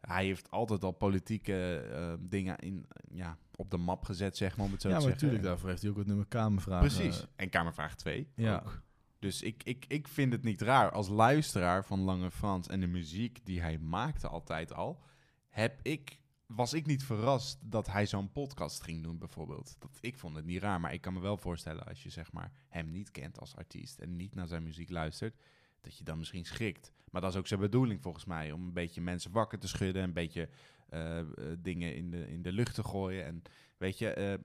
Hij 0.00 0.24
heeft 0.24 0.50
altijd 0.50 0.84
al 0.84 0.92
politieke 0.92 1.76
eh, 1.78 2.14
dingen 2.28 2.56
in, 2.58 2.86
ja, 3.12 3.38
op 3.56 3.70
de 3.70 3.76
map 3.76 4.04
gezet, 4.04 4.36
zeg 4.36 4.56
maar, 4.56 4.66
om 4.66 4.72
het 4.72 4.80
zo 4.82 4.88
Ja, 4.88 4.94
te 4.94 5.00
maar 5.00 5.10
zeggen. 5.10 5.26
natuurlijk, 5.26 5.48
daarvoor 5.50 5.68
heeft 5.68 5.82
hij 5.82 5.90
ook 5.90 5.96
het 5.96 6.06
nummer 6.06 6.26
Kamervragen. 6.26 6.88
Precies. 6.88 7.26
En 7.36 7.48
Kamervraag 7.48 7.94
2 7.96 8.28
Ja. 8.36 8.56
ook. 8.64 8.82
Dus 9.18 9.42
ik, 9.42 9.62
ik, 9.62 9.84
ik 9.88 10.08
vind 10.08 10.32
het 10.32 10.42
niet 10.42 10.60
raar. 10.60 10.90
Als 10.90 11.08
luisteraar 11.08 11.84
van 11.84 12.00
Lange 12.00 12.30
Frans 12.30 12.68
en 12.68 12.80
de 12.80 12.86
muziek 12.86 13.38
die 13.44 13.60
hij 13.60 13.78
maakte 13.78 14.28
altijd 14.28 14.72
al, 14.74 15.02
heb 15.48 15.78
ik, 15.82 16.18
was 16.46 16.72
ik 16.72 16.86
niet 16.86 17.04
verrast 17.04 17.58
dat 17.70 17.86
hij 17.86 18.06
zo'n 18.06 18.32
podcast 18.32 18.82
ging 18.82 19.02
doen 19.02 19.18
bijvoorbeeld. 19.18 19.76
Dat, 19.78 19.98
ik 20.00 20.18
vond 20.18 20.36
het 20.36 20.44
niet 20.44 20.62
raar, 20.62 20.80
maar 20.80 20.92
ik 20.92 21.00
kan 21.00 21.12
me 21.12 21.20
wel 21.20 21.36
voorstellen 21.36 21.86
als 21.86 22.02
je 22.02 22.10
zeg 22.10 22.32
maar, 22.32 22.52
hem 22.68 22.90
niet 22.90 23.10
kent 23.10 23.40
als 23.40 23.56
artiest 23.56 23.98
en 23.98 24.16
niet 24.16 24.34
naar 24.34 24.46
zijn 24.46 24.62
muziek 24.62 24.90
luistert, 24.90 25.40
dat 25.80 25.96
je 25.96 26.04
dan 26.04 26.18
misschien 26.18 26.44
schrikt. 26.44 26.92
Maar 27.10 27.20
dat 27.20 27.30
is 27.30 27.38
ook 27.38 27.46
zijn 27.46 27.60
bedoeling 27.60 28.02
volgens 28.02 28.24
mij, 28.24 28.52
om 28.52 28.66
een 28.66 28.72
beetje 28.72 29.00
mensen 29.00 29.32
wakker 29.32 29.58
te 29.58 29.68
schudden, 29.68 30.02
een 30.02 30.12
beetje 30.12 30.48
eh, 30.88 31.18
eh, 31.18 31.26
dingen 31.58 31.96
in 31.96 32.10
de, 32.10 32.28
in 32.28 32.42
de 32.42 32.52
lucht 32.52 32.74
te 32.74 32.84
gooien. 32.84 33.24
En 33.24 33.42
weet 33.76 33.98
je, 33.98 34.10
eh, 34.10 34.38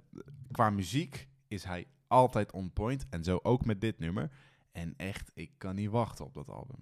qua 0.52 0.70
muziek 0.70 1.28
is 1.48 1.64
hij 1.64 1.88
altijd 2.08 2.52
on 2.52 2.74
point. 2.74 3.06
En 3.10 3.24
zo 3.24 3.40
ook 3.44 3.66
met 3.66 3.82
dit 3.82 4.00
nummer. 4.00 4.32
En 4.72 4.94
echt, 4.98 5.32
ik 5.34 5.52
kan 5.58 5.76
niet 5.76 5.90
wachten 5.90 6.26
op 6.26 6.34
dat 6.34 6.50
album. 6.50 6.80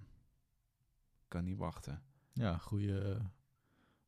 Ik 1.22 1.28
kan 1.28 1.44
niet 1.44 1.56
wachten. 1.56 2.02
Ja, 2.32 2.56
goede, 2.56 3.20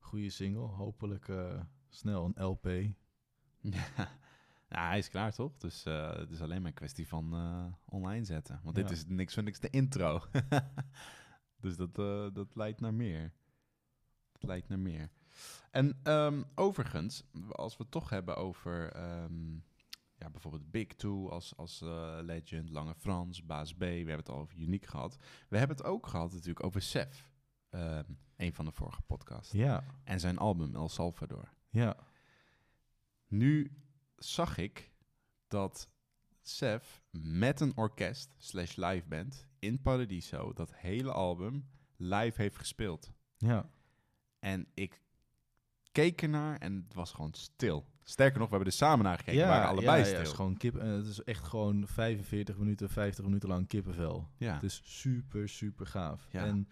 goede 0.03 0.31
single. 0.31 0.67
Hopelijk 0.67 1.29
eh, 1.29 1.61
snel 1.89 2.33
een 2.35 2.45
LP. 2.45 2.67
Ja. 3.61 4.09
Hij 4.69 4.99
is 4.99 5.09
klaar 5.09 5.33
toch? 5.33 5.57
Dus 5.57 5.85
eh, 5.85 6.17
het 6.17 6.31
is 6.31 6.41
alleen 6.41 6.61
maar 6.61 6.71
een 6.71 6.77
kwestie 6.77 7.09
van 7.09 7.35
eh, 7.35 7.67
online 7.85 8.25
zetten. 8.25 8.61
Want 8.63 8.77
dit 8.77 8.91
is 8.91 9.05
niks 9.07 9.35
van 9.35 9.45
niks 9.45 9.59
de 9.61 9.71
intro. 9.71 10.23
dus 11.61 11.77
dat, 11.77 11.95
dat 12.35 12.57
leidt 12.57 12.81
naar 12.81 12.95
meer. 12.95 13.33
Dat 14.33 14.43
leidt 14.43 14.69
naar 14.69 14.79
meer. 14.79 15.11
En 15.71 15.99
ehm, 16.03 16.43
overigens, 16.55 17.25
als 17.49 17.77
we 17.77 17.83
het 17.83 17.93
toch 17.93 18.09
hebben 18.11 18.37
over 18.37 18.93
ehm, 18.93 19.55
ja, 20.19 20.31
bijvoorbeeld 20.31 20.71
Big 20.71 20.87
Two 20.87 21.29
als, 21.29 21.57
als 21.57 21.81
legend, 22.21 22.71
Lange 22.71 22.95
Frans, 22.95 23.47
Baas 23.47 23.75
B. 23.75 23.79
We 23.79 23.87
hebben 23.87 24.17
het 24.17 24.29
al 24.29 24.39
over 24.39 24.59
Uniek 24.59 24.87
gehad. 24.87 25.17
We 25.49 25.59
hebben 25.59 25.77
het 25.77 25.87
ook 25.87 26.07
gehad 26.07 26.33
natuurlijk 26.33 26.65
over 26.67 26.83
Sef. 26.83 27.32
Ehm, 27.73 28.05
een 28.37 28.53
van 28.55 28.65
de 28.65 28.73
vorige 28.73 29.03
podcasts. 29.03 29.53
Ja, 29.53 29.85
En 30.05 30.21
zijn 30.21 30.39
album 30.39 30.75
El 30.75 30.89
Salvador. 30.89 31.53
ja. 31.71 31.97
Nu 33.29 33.77
zag 34.17 34.57
ik 34.59 34.93
dat 35.49 35.89
Sef 36.43 37.03
met 37.11 37.61
een 37.61 37.77
orkest 37.77 38.35
slash 38.37 38.77
live 38.77 39.09
band 39.09 39.47
in 39.59 39.83
Paradiso 39.83 40.53
dat 40.53 40.75
hele 40.75 41.13
album 41.13 41.69
live 41.97 42.43
heeft 42.43 42.57
gespeeld. 42.59 43.13
Ja, 43.37 43.71
En 44.39 44.67
ik 44.75 45.01
keek 45.93 46.23
ernaar 46.23 46.57
en 46.59 46.75
het 46.85 46.95
was 46.95 47.13
gewoon 47.13 47.35
stil. 47.35 47.87
Sterker 48.05 48.39
nog, 48.39 48.49
we 48.49 48.55
hebben 48.55 48.73
er 48.73 48.79
samen 48.79 49.05
naar 49.05 49.19
gekeken. 49.19 49.41
we 49.41 49.47
waren 49.47 49.69
allebei 49.69 49.99
ja, 49.99 50.03
stil. 50.05 50.13
Ja, 50.13 50.19
het 50.19 50.29
is 50.29 50.35
gewoon 50.35 50.57
kip, 50.57 50.77
eh, 50.77 50.91
het 50.93 51.07
is 51.07 51.23
echt 51.23 51.45
gewoon 51.45 51.87
45 51.87 52.59
minuten, 52.59 52.91
50 52.91 53.25
minuten 53.25 53.49
lang 53.49 53.67
kippenvel. 53.69 54.29
ja. 54.37 54.55
Het 54.55 54.63
is 54.63 54.81
super, 54.85 55.49
super 55.49 55.87
gaaf. 55.87 56.29
Ja. 56.31 56.45
En 56.45 56.69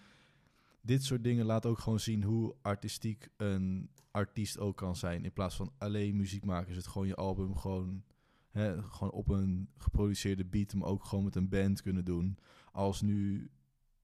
dit 0.80 1.04
soort 1.04 1.24
dingen 1.24 1.44
laat 1.44 1.66
ook 1.66 1.78
gewoon 1.78 2.00
zien 2.00 2.22
hoe 2.22 2.54
artistiek 2.62 3.28
een 3.36 3.90
artiest 4.10 4.58
ook 4.58 4.76
kan 4.76 4.96
zijn. 4.96 5.24
In 5.24 5.32
plaats 5.32 5.56
van 5.56 5.72
alleen 5.78 6.16
muziek 6.16 6.44
maken, 6.44 6.70
is 6.70 6.76
het 6.76 6.86
gewoon 6.86 7.06
je 7.06 7.14
album 7.14 7.56
gewoon, 7.56 8.04
hè, 8.50 8.82
gewoon 8.82 9.12
op 9.12 9.28
een 9.28 9.68
geproduceerde 9.76 10.44
beat, 10.44 10.74
maar 10.74 10.88
ook 10.88 11.04
gewoon 11.04 11.24
met 11.24 11.36
een 11.36 11.48
band 11.48 11.82
kunnen 11.82 12.04
doen. 12.04 12.38
Als 12.72 13.00
nu 13.00 13.50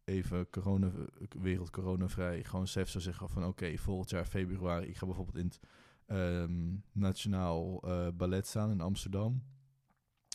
even 0.05 0.51
corona, 0.51 0.93
wereld 1.39 1.71
coronavrij, 1.71 2.45
gewoon 2.45 2.67
Sef 2.67 2.89
zou 2.89 3.05
zeggen 3.05 3.29
van 3.29 3.45
oké, 3.45 3.77
volgend 3.77 4.11
jaar 4.11 4.27
februari, 4.27 4.87
ik 4.87 4.97
ga 4.97 5.07
bijvoorbeeld 5.07 5.39
in 5.39 5.47
het 5.47 5.61
ehm, 6.07 6.77
Nationaal 6.93 7.81
eh, 7.83 8.09
Ballet 8.15 8.47
staan 8.47 8.71
in 8.71 8.81
Amsterdam. 8.81 9.43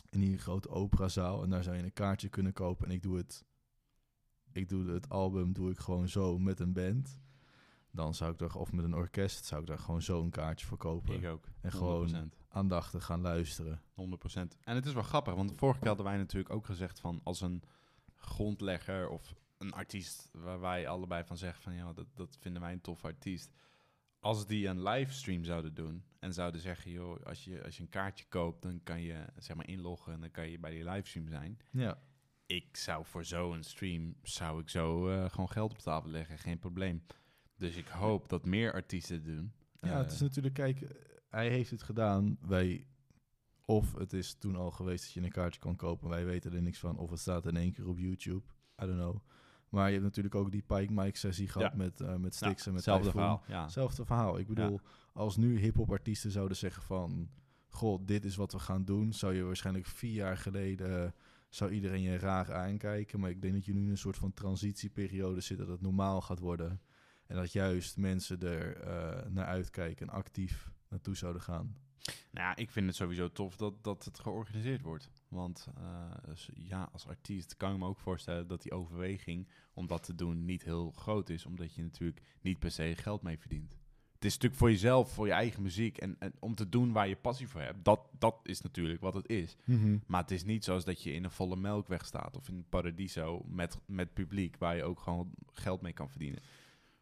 In 0.10 0.20
die 0.20 0.38
grote 0.38 0.70
operazaal. 0.70 1.44
En 1.44 1.50
daar 1.50 1.64
zou 1.64 1.76
je 1.76 1.84
een 1.84 1.94
kaartje 1.94 2.30
kunnen 2.30 2.54
kopen. 2.54 2.88
En 2.88 2.94
ik 2.94 3.02
doe 3.02 3.18
het. 3.18 3.46
Ik 4.52 4.70
doe 4.70 4.90
het 4.92 5.10
album 5.10 5.54
doe 5.54 5.72
ik 5.72 5.80
gewoon 5.80 6.08
zo 6.08 6.40
met 6.40 6.60
een 6.60 6.74
band. 6.74 7.20
dan 7.92 8.14
zou 8.14 8.34
ik 8.34 8.42
er, 8.42 8.58
of 8.58 8.72
met 8.72 8.86
een 8.86 8.96
orkest, 8.96 9.46
zou 9.46 9.62
ik 9.62 9.68
daar 9.68 9.80
gewoon 9.80 10.02
zo'n 10.02 10.30
kaartje 10.30 10.66
voor 10.66 10.78
kopen. 10.78 11.16
Ik 11.16 11.26
ook. 11.26 11.48
En 11.62 11.72
gewoon 11.72 12.32
100%. 12.32 12.48
aandachtig 12.50 13.06
gaan 13.06 13.22
luisteren. 13.22 13.82
100%. 13.82 13.84
En 14.64 14.76
het 14.76 14.86
is 14.86 14.94
wel 14.94 15.04
grappig, 15.04 15.34
want 15.34 15.54
vorige 15.56 15.80
keer 15.80 15.88
hadden 15.88 16.06
wij 16.06 16.18
natuurlijk 16.18 16.54
ook 16.54 16.66
gezegd 16.66 17.00
van 17.00 17.22
als 17.24 17.42
een 17.42 17.64
grondlegger 18.16 19.10
of 19.10 19.36
een 19.58 19.74
artiest 19.74 20.30
waar 20.32 20.60
wij 20.60 20.88
allebei 20.88 21.24
van 21.24 21.38
zeggen 21.38 21.64
van 21.64 21.74
ja, 21.74 21.94
dat, 21.94 22.08
dat 22.14 22.38
vinden 22.40 22.62
wij 22.62 22.72
een 22.72 22.82
tof 22.82 23.06
artiest. 23.06 23.54
Als 24.20 24.48
die 24.48 24.68
een 24.68 24.84
livestream 24.84 25.44
zouden 25.44 25.74
doen 25.74 26.04
en 26.20 26.34
zouden 26.34 26.62
zeggen, 26.62 26.92
joh, 26.92 27.26
als 27.26 27.44
je, 27.44 27.64
als 27.64 27.78
je 27.78 27.84
een 27.84 27.90
kaartje 27.90 28.26
koopt, 28.30 28.62
dan 28.62 28.84
kan 28.84 29.02
je 29.02 29.26
zeg 29.38 29.56
maar 29.56 29.68
inloggen 29.68 30.14
en 30.14 30.20
dan 30.20 30.32
kan 30.32 30.50
je 30.50 30.60
bij 30.60 30.72
die 30.72 30.90
livestream 30.90 31.28
zijn. 31.28 31.60
Ja, 31.72 32.02
Ik 32.56 32.78
zou 32.78 33.06
voor 33.06 33.26
zo'n 33.26 33.64
stream, 33.64 34.16
zou 34.24 34.62
ik 34.62 34.70
zo 34.70 35.10
eh, 35.10 35.30
gewoon 35.30 35.50
geld 35.50 35.72
op 35.72 35.78
tafel 35.78 36.10
leggen, 36.10 36.38
geen 36.38 36.60
probleem. 36.60 37.04
Dus 37.58 37.76
ik 37.76 37.88
hoop 37.88 38.30
dat 38.30 38.46
meer 38.46 38.74
artiesten 38.74 39.24
doen. 39.24 39.52
ja 39.82 39.98
het 39.98 40.12
is 40.12 40.16
Eh, 40.18 40.22
natuurlijk, 40.22 40.54
kijk, 40.54 40.86
hij 41.30 41.50
heeft 41.50 41.72
het 41.72 41.84
gedaan. 41.84 42.38
Wij, 42.42 42.86
of 43.66 43.94
het 43.94 44.14
is 44.14 44.34
toen 44.34 44.56
al 44.56 44.72
geweest 44.72 45.04
dat 45.04 45.14
je 45.14 45.22
een 45.22 45.32
kaartje 45.32 45.60
kon 45.60 45.76
kopen. 45.76 46.10
Wij 46.10 46.26
weten 46.26 46.54
er 46.54 46.62
niks 46.62 46.80
van. 46.80 46.98
Of 46.98 47.10
het 47.10 47.20
staat 47.20 47.46
in 47.46 47.58
één 47.58 47.72
keer 47.72 47.88
op 47.88 47.98
YouTube. 48.00 48.44
I 48.84 48.86
don't 48.86 49.00
know. 49.00 49.20
Maar 49.70 49.86
je 49.86 49.92
hebt 49.92 50.04
natuurlijk 50.04 50.36
ook 50.36 50.52
die 50.52 50.62
Pike 50.62 50.94
Mike 50.94 51.18
sessie 51.18 51.48
gehad 51.48 51.72
Ja. 51.72 51.78
met, 51.78 52.02
eh 52.02 52.16
met 52.16 52.36
Stix 52.36 52.66
en 52.66 52.74
met 52.74 52.86
hetzelfde 52.86 53.12
verhaal. 53.12 53.44
Ja. 53.48 53.62
Hetzelfde 53.64 54.06
verhaal. 54.06 54.38
Ik 54.38 54.48
bedoel, 54.48 54.80
als 55.14 55.38
nu 55.38 55.60
hip-hop 55.60 55.92
artiesten 55.92 56.32
zouden 56.32 56.58
zeggen 56.58 56.84
van... 56.84 57.30
Goh, 57.70 58.06
dit 58.06 58.26
is 58.26 58.36
wat 58.36 58.52
we 58.52 58.60
gaan 58.60 58.86
doen. 58.86 59.14
Zou 59.14 59.34
je 59.34 59.44
waarschijnlijk 59.44 59.86
vier 59.86 60.14
jaar 60.14 60.38
geleden... 60.38 61.14
zou 61.52 61.72
iedereen 61.72 62.02
je 62.02 62.18
raar 62.18 62.54
aankijken. 62.54 63.20
Maar 63.20 63.30
ik 63.30 63.42
denk 63.42 63.54
dat 63.54 63.66
je 63.66 63.74
nu 63.74 63.84
in 63.84 63.90
een 63.90 63.98
soort 63.98 64.18
van 64.18 64.34
transitieperiode 64.34 65.42
zit... 65.42 65.58
dat 65.58 65.68
het 65.68 65.82
normaal 65.82 66.22
gaat 66.22 66.40
worden. 66.40 66.82
En 67.28 67.36
dat 67.36 67.52
juist 67.52 67.98
mensen 67.98 68.42
er 68.42 68.78
eh, 68.78 69.30
naar 69.30 69.46
uitkijken... 69.46 70.08
en 70.08 70.14
actief 70.14 70.72
naartoe 70.90 71.16
zouden 71.16 71.42
gaan. 71.42 71.76
Nou 72.32 72.54
ik 72.56 72.72
vind 72.72 72.86
het 72.88 72.96
sowieso 72.96 73.32
tof 73.32 73.56
dat, 73.56 73.84
dat 73.84 74.06
het 74.06 74.20
georganiseerd 74.20 74.82
wordt. 74.82 75.10
Want 75.28 75.68
eh, 75.78 76.12
dus 76.26 76.50
ja, 76.54 76.90
als 76.92 77.08
artiest 77.08 77.58
kan 77.58 77.74
ik 77.74 77.80
me 77.80 77.86
ook 77.86 78.00
voorstellen 78.00 78.48
dat 78.48 78.62
die 78.62 78.72
overweging 78.72 79.48
om 79.74 79.88
dat 79.88 80.04
te 80.04 80.16
doen 80.16 80.46
niet 80.46 80.64
heel 80.64 80.92
groot 80.92 81.30
is. 81.30 81.46
Omdat 81.46 81.76
je 81.76 81.82
natuurlijk 81.82 82.22
niet 82.42 82.60
per 82.60 82.72
se 82.72 82.94
geld 82.96 83.22
mee 83.22 83.40
verdient. 83.40 83.81
Het 84.22 84.30
is 84.30 84.36
natuurlijk 84.36 84.62
voor 84.62 84.72
jezelf, 84.72 85.12
voor 85.12 85.26
je 85.28 85.34
eigen 85.34 85.62
muziek 85.62 85.98
en, 85.98 86.16
en 86.20 86.34
om 86.40 86.56
te 86.56 86.70
doen 86.70 86.92
waar 86.92 87.08
je 87.08 87.16
passie 87.16 87.48
voor 87.48 87.62
hebt. 87.62 87.86
Dat, 87.86 88.00
dat 88.20 88.36
is 88.44 88.62
natuurlijk 88.62 89.02
wat 89.02 89.14
het 89.14 89.30
is. 89.30 89.56
Maar 90.06 90.22
het 90.22 90.32
is 90.32 90.44
niet 90.44 90.64
zoals 90.64 90.86
dat 90.86 91.04
je 91.04 91.14
in 91.14 91.24
een 91.24 91.32
volle 91.32 91.56
melkweg 91.56 92.06
staat 92.06 92.38
of 92.38 92.48
in 92.48 92.56
een 92.56 92.66
paradiso 92.70 93.42
met, 93.48 93.78
met 93.86 94.14
publiek 94.14 94.58
waar 94.58 94.76
je 94.76 94.84
ook 94.84 95.00
gewoon 95.00 95.32
geld 95.54 95.82
mee 95.82 95.94
kan 95.94 96.10
verdienen. 96.10 96.40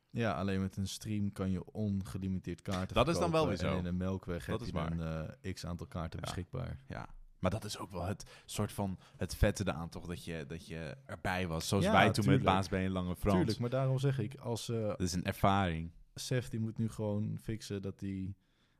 Ja, 0.09 0.31
alleen 0.33 0.61
met 0.61 0.77
een 0.77 0.87
stream 0.87 1.31
kan 1.31 1.51
je 1.51 1.71
ongelimiteerd 1.71 2.61
kaarten 2.61 2.95
Dat 2.95 3.07
is 3.07 3.19
dan 3.19 3.31
wel 3.31 3.47
weer 3.47 3.57
zo. 3.57 3.71
En 3.71 3.77
in 3.77 3.85
een 3.85 3.97
melkweg 3.97 4.45
Dat 4.45 4.59
heb 4.59 4.67
je 4.67 4.95
dan 4.95 5.01
eh, 5.43 5.53
x 5.53 5.65
aantal 5.65 5.87
kaarten 5.87 6.19
Ja. 6.19 6.25
beschikbaar. 6.25 6.79
Ja. 6.87 7.07
Maar 7.39 7.51
dat 7.51 7.65
is 7.65 7.77
ook 7.77 7.91
wel 7.91 8.05
het 8.05 8.25
soort 8.45 8.71
van 8.71 8.99
het 9.17 9.35
vette 9.35 9.63
eraan 9.67 9.89
toch, 9.89 10.05
dat 10.05 10.25
je, 10.25 10.45
dat 10.47 10.67
je 10.67 10.97
erbij 11.05 11.47
was. 11.47 11.67
Zoals 11.67 11.83
Ja, 11.83 11.91
wij 11.91 12.11
toen 12.11 12.23
tuurlijk. 12.23 12.43
met 12.43 12.53
Baas 12.53 12.67
B 12.67 12.73
en 12.73 12.89
Lange 12.91 13.15
Frans. 13.15 13.35
Tuurlijk, 13.37 13.59
maar 13.59 13.69
daarom 13.69 13.99
zeg 13.99 14.19
ik, 14.19 14.35
als 14.35 14.69
eh 14.69 14.87
Dat 14.87 14.99
is 15.01 15.13
een 15.13 15.23
ervaring. 15.25 15.91
Sef 16.13 16.49
die 16.49 16.59
moet 16.59 16.77
nu 16.77 16.89
gewoon 16.89 17.37
fixen 17.41 17.81
dat 17.81 17.99
hij 17.99 18.35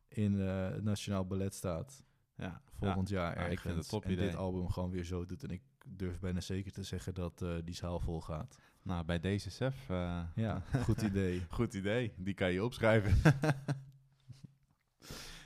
in 0.07 0.39
eh, 0.41 0.69
het 0.69 0.83
Nationaal 0.83 1.25
Ballet 1.25 1.53
staat 1.53 2.03
Ja. 2.35 2.61
volgend 2.73 3.09
jaar 3.09 3.39
Ja, 3.39 3.45
ik 3.47 3.59
vind 3.59 3.75
het 3.75 3.89
top 3.89 4.05
en 4.05 4.11
idee. 4.11 4.25
dit 4.25 4.35
album 4.35 4.69
gewoon 4.69 4.89
weer 4.89 5.03
zo 5.03 5.25
doet. 5.25 5.43
En 5.43 5.49
ik 5.49 5.61
durf 5.87 6.19
bijna 6.19 6.39
zeker 6.39 6.71
te 6.71 6.83
zeggen 6.83 7.13
dat 7.13 7.41
eh, 7.41 7.55
die 7.63 7.75
zaal 7.75 7.99
vol 7.99 8.21
gaat. 8.21 8.57
Nou, 8.81 9.05
bij 9.05 9.19
deze 9.19 9.49
Sef. 9.49 9.89
eh, 9.89 10.23
Ja, 10.35 10.61
goed 10.87 11.01
idee. 11.01 11.45
Goed 11.49 11.73
idee. 11.73 12.13
Die 12.17 12.33
kan 12.33 12.51
je 12.51 12.63
opschrijven. 12.63 13.33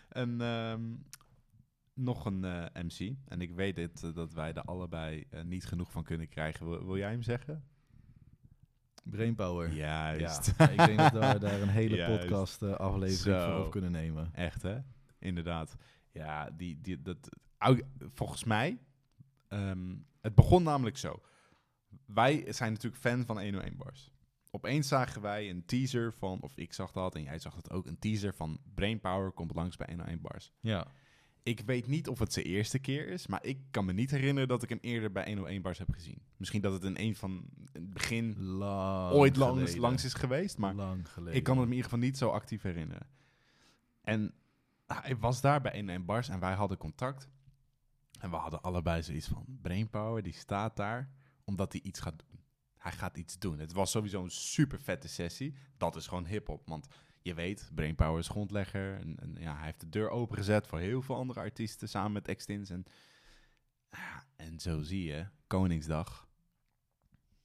en 0.10 0.42
ehm, 0.42 0.94
nog 1.94 2.26
een 2.26 2.40
MC. 2.74 3.16
En 3.26 3.42
ik 3.42 3.52
weet 3.52 3.76
dit, 3.76 4.16
dat 4.16 4.34
wij 4.34 4.54
er 4.54 4.62
allebei 4.64 5.28
niet 5.44 5.66
genoeg 5.66 5.92
van 5.92 6.04
kunnen 6.04 6.28
krijgen. 6.30 6.70
Wil, 6.70 6.86
wil 6.86 6.98
jij 6.98 7.12
hem 7.12 7.22
zeggen? 7.22 7.64
Brainpower. 9.04 9.74
Juist. 9.74 10.54
Ja, 10.58 10.70
ik 10.70 10.78
denk 10.78 10.98
dat 10.98 11.34
we 11.34 11.40
daar 11.48 11.62
een 11.62 11.70
hele 11.70 11.96
Juist. 11.96 12.20
podcast 12.20 12.62
eh, 12.62 12.74
aflevering 12.74 13.42
Zo. 13.42 13.52
voor 13.56 13.66
op 13.66 13.72
kunnen 13.72 13.92
nemen. 13.92 14.30
Echt, 14.34 14.62
hè? 14.62 14.78
Inderdaad. 15.20 15.76
Ja, 16.12 16.50
die, 16.50 16.82
die, 16.82 17.02
dat, 17.02 17.30
volgens 18.14 18.44
mij, 18.44 18.80
ehm, 19.48 19.96
het 20.22 20.36
begon 20.36 20.64
namelijk 20.64 20.98
zo. 20.98 21.22
Wij 22.06 22.54
zijn 22.54 22.72
natuurlijk 22.72 23.02
fan 23.02 23.26
van 23.26 23.40
101 23.42 23.78
Bars. 23.78 24.12
Opeens 24.52 24.88
zagen 24.88 25.22
wij 25.22 25.50
een 25.50 25.66
teaser 25.66 26.14
van, 26.14 26.42
of 26.42 26.58
ik 26.58 26.74
zag 26.74 26.92
dat 26.92 27.16
en 27.16 27.24
jij 27.24 27.40
zag 27.40 27.56
dat 27.56 27.72
ook, 27.72 27.86
een 27.88 28.00
teaser 28.00 28.34
van 28.34 28.60
Brainpower 28.76 29.32
komt 29.32 29.56
langs 29.56 29.76
bij 29.76 29.88
101 29.90 30.22
Bars. 30.22 30.52
Ja, 30.60 30.88
Ik 31.44 31.62
weet 31.66 31.88
niet 31.88 32.08
of 32.08 32.20
het 32.20 32.34
zijn 32.34 32.46
eerste 32.46 32.80
keer 32.80 33.08
is, 33.08 33.28
maar 33.28 33.46
ik 33.46 33.58
kan 33.72 33.86
me 33.86 33.94
niet 33.94 34.12
herinneren 34.12 34.48
dat 34.48 34.64
ik 34.64 34.70
hem 34.70 34.78
eerder 34.82 35.12
bij 35.12 35.26
101 35.26 35.62
Bars 35.62 35.78
heb 35.78 35.92
gezien. 35.92 36.22
Misschien 36.38 36.62
dat 36.62 36.74
het 36.74 36.84
in 36.84 36.98
een 36.98 37.16
van 37.16 37.46
het 37.72 37.94
begin 37.94 38.44
lang 38.44 39.14
ooit 39.14 39.36
langs, 39.36 39.76
langs 39.76 40.04
is 40.04 40.14
geweest, 40.14 40.58
maar 40.58 40.74
lang 40.74 41.08
ik 41.32 41.44
kan 41.44 41.58
het 41.58 41.66
me 41.66 41.72
in 41.72 41.78
ieder 41.78 41.84
geval 41.84 42.00
niet 42.00 42.18
zo 42.18 42.30
actief 42.30 42.62
herinneren. 42.62 43.08
En 44.02 44.34
ah, 44.86 45.04
hij 45.04 45.18
was 45.18 45.42
daar 45.42 45.62
bij 45.62 45.72
101 45.72 46.06
Bars 46.06 46.30
en 46.30 46.40
wij 46.40 46.54
hadden 46.54 46.78
contact. 46.78 47.30
En 48.20 48.30
we 48.30 48.36
hadden 48.36 48.62
allebei 48.62 49.04
zoiets 49.04 49.28
van, 49.28 49.46
Brainpower, 49.62 50.24
die 50.24 50.34
staat 50.34 50.76
daar 50.76 51.10
omdat 51.44 51.72
hij 51.72 51.82
iets 51.82 52.00
gaat 52.00 52.20
doen. 52.20 52.40
Hij 52.78 52.92
gaat 52.92 53.18
iets 53.18 53.40
doen. 53.40 53.60
Het 53.60 53.74
was 53.74 53.92
sowieso 53.92 54.24
een 54.24 54.32
super 54.32 54.82
vette 54.82 55.08
sessie. 55.08 55.56
Dat 55.78 55.96
is 55.96 56.08
gewoon 56.08 56.26
hip-hop. 56.26 56.68
Want 56.68 56.88
je 57.24 57.34
weet, 57.34 57.72
Brainpower 57.76 58.20
is 58.20 58.28
grondlegger. 58.28 58.96
En, 59.00 59.20
en 59.20 59.36
ja, 59.40 59.56
hij 59.56 59.66
heeft 59.66 59.80
de 59.80 59.90
deur 59.90 60.10
opengezet 60.10 60.68
voor 60.68 60.80
heel 60.80 61.02
veel 61.02 61.16
andere 61.16 61.40
artiesten 61.40 61.90
samen 61.90 62.12
met 62.12 62.28
Extins. 62.28 62.70
En, 62.70 62.86
ja, 63.92 64.26
en 64.36 64.60
zo 64.60 64.82
zie 64.82 65.04
je, 65.04 65.28
Koningsdag, 65.48 66.28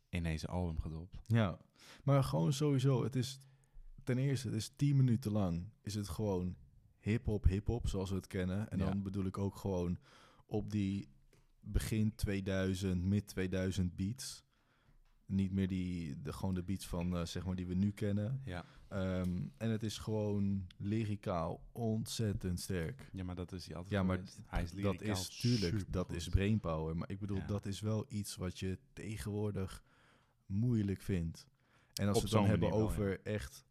ineens 0.08 0.42
een 0.42 0.48
album 0.48 0.80
gedropt. 0.80 1.18
Ja, 1.26 1.58
maar 2.04 2.24
gewoon 2.24 2.52
sowieso, 2.52 3.02
het 3.04 3.16
is 3.16 3.38
ten 4.04 4.18
eerste, 4.18 4.46
het 4.48 4.56
is 4.56 4.72
10 4.76 4.96
minuten 4.96 5.32
lang, 5.32 5.68
is 5.82 5.94
het 5.94 6.08
gewoon 6.08 6.56
hip-hop, 6.98 7.44
hip-hop, 7.44 7.88
zoals 7.88 8.10
we 8.10 8.16
het 8.16 8.26
kennen. 8.26 8.70
En 8.70 8.78
Ja. 8.78 8.84
dan 8.84 9.02
bedoel 9.02 9.24
ik 9.24 9.38
ook 9.38 9.56
gewoon 9.56 9.98
op 10.46 10.70
die 10.70 11.08
begin 11.60 12.14
2000, 12.14 13.02
mid 13.04 13.26
2000 13.26 13.96
beats. 13.96 14.44
Niet 15.28 15.52
meer 15.52 15.68
die, 15.68 16.22
de, 16.22 16.32
gewoon 16.32 16.54
de 16.54 16.62
beats 16.62 16.86
van, 16.86 17.16
eh, 17.16 17.24
zeg 17.24 17.44
maar, 17.46 17.56
die 17.56 17.66
we 17.66 17.74
nu 17.74 17.90
kennen. 17.90 18.40
Ja. 18.44 18.64
Ehm, 18.88 19.40
en 19.56 19.70
het 19.70 19.82
is 19.82 19.98
gewoon 19.98 20.66
lyricaal 20.76 21.60
ontzettend 21.72 22.60
sterk. 22.60 23.08
Ja, 23.12 23.24
maar 23.24 23.34
dat 23.34 23.52
is 23.52 23.66
hij 23.66 23.76
altijd 23.76 23.94
Ja, 23.94 24.02
maar 24.02 24.20
hij 24.46 24.62
is 24.62 24.70
dat 24.70 25.00
is 25.00 25.28
tuurlijk, 25.28 25.92
dat 25.92 26.12
is 26.12 26.28
brainpower. 26.28 26.96
Maar 26.96 27.10
ik 27.10 27.18
bedoel, 27.18 27.36
Ja. 27.36 27.46
dat 27.46 27.66
is 27.66 27.80
wel 27.80 28.04
iets 28.08 28.36
wat 28.36 28.58
je 28.58 28.78
tegenwoordig 28.92 29.84
moeilijk 30.46 31.00
vindt. 31.00 31.46
En 31.94 32.08
als 32.08 32.16
Op 32.16 32.22
we 32.22 32.28
het 32.28 32.38
dan 32.38 32.46
hebben 32.46 32.70
wel, 32.70 32.78
over 32.80 33.20
echt, 33.22 33.64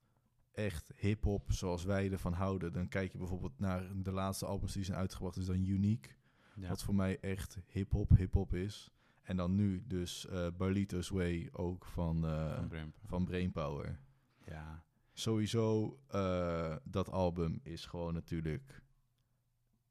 echt 0.52 0.92
hip-hop 0.96 1.52
zoals 1.52 1.84
wij 1.84 2.12
ervan 2.12 2.34
houden, 2.34 2.74
dan 2.74 2.88
kijk 2.88 3.12
je 3.12 3.18
bijvoorbeeld 3.18 3.60
naar 3.60 4.02
de 4.04 4.12
laatste 4.12 4.46
albums 4.46 4.74
die 4.74 4.84
zijn 4.84 4.98
uitgebracht, 4.98 5.38
is 5.38 5.46
dan 5.46 5.66
Unique. 5.66 6.10
Ja. 6.56 6.68
Wat 6.70 6.84
voor 6.84 6.96
mij 6.96 7.20
echt 7.20 7.58
hip-hop, 7.68 8.10
hip-hop 8.18 8.54
is. 8.54 8.92
En 9.28 9.38
dan 9.38 9.56
nu 9.56 9.84
dus 9.88 10.28
eh 10.28 10.48
Barlito's 10.58 11.10
Way 11.10 11.50
ook 11.52 11.86
van, 11.86 12.26
eh, 12.28 12.64
Van 13.06 13.26
Brainpower. 13.26 14.00
Ja. 14.46 14.84
Sowieso, 15.14 16.00
eh, 16.08 16.76
dat 16.84 17.10
album 17.12 17.60
is 17.64 17.86
gewoon 17.86 18.14
natuurlijk 18.14 18.82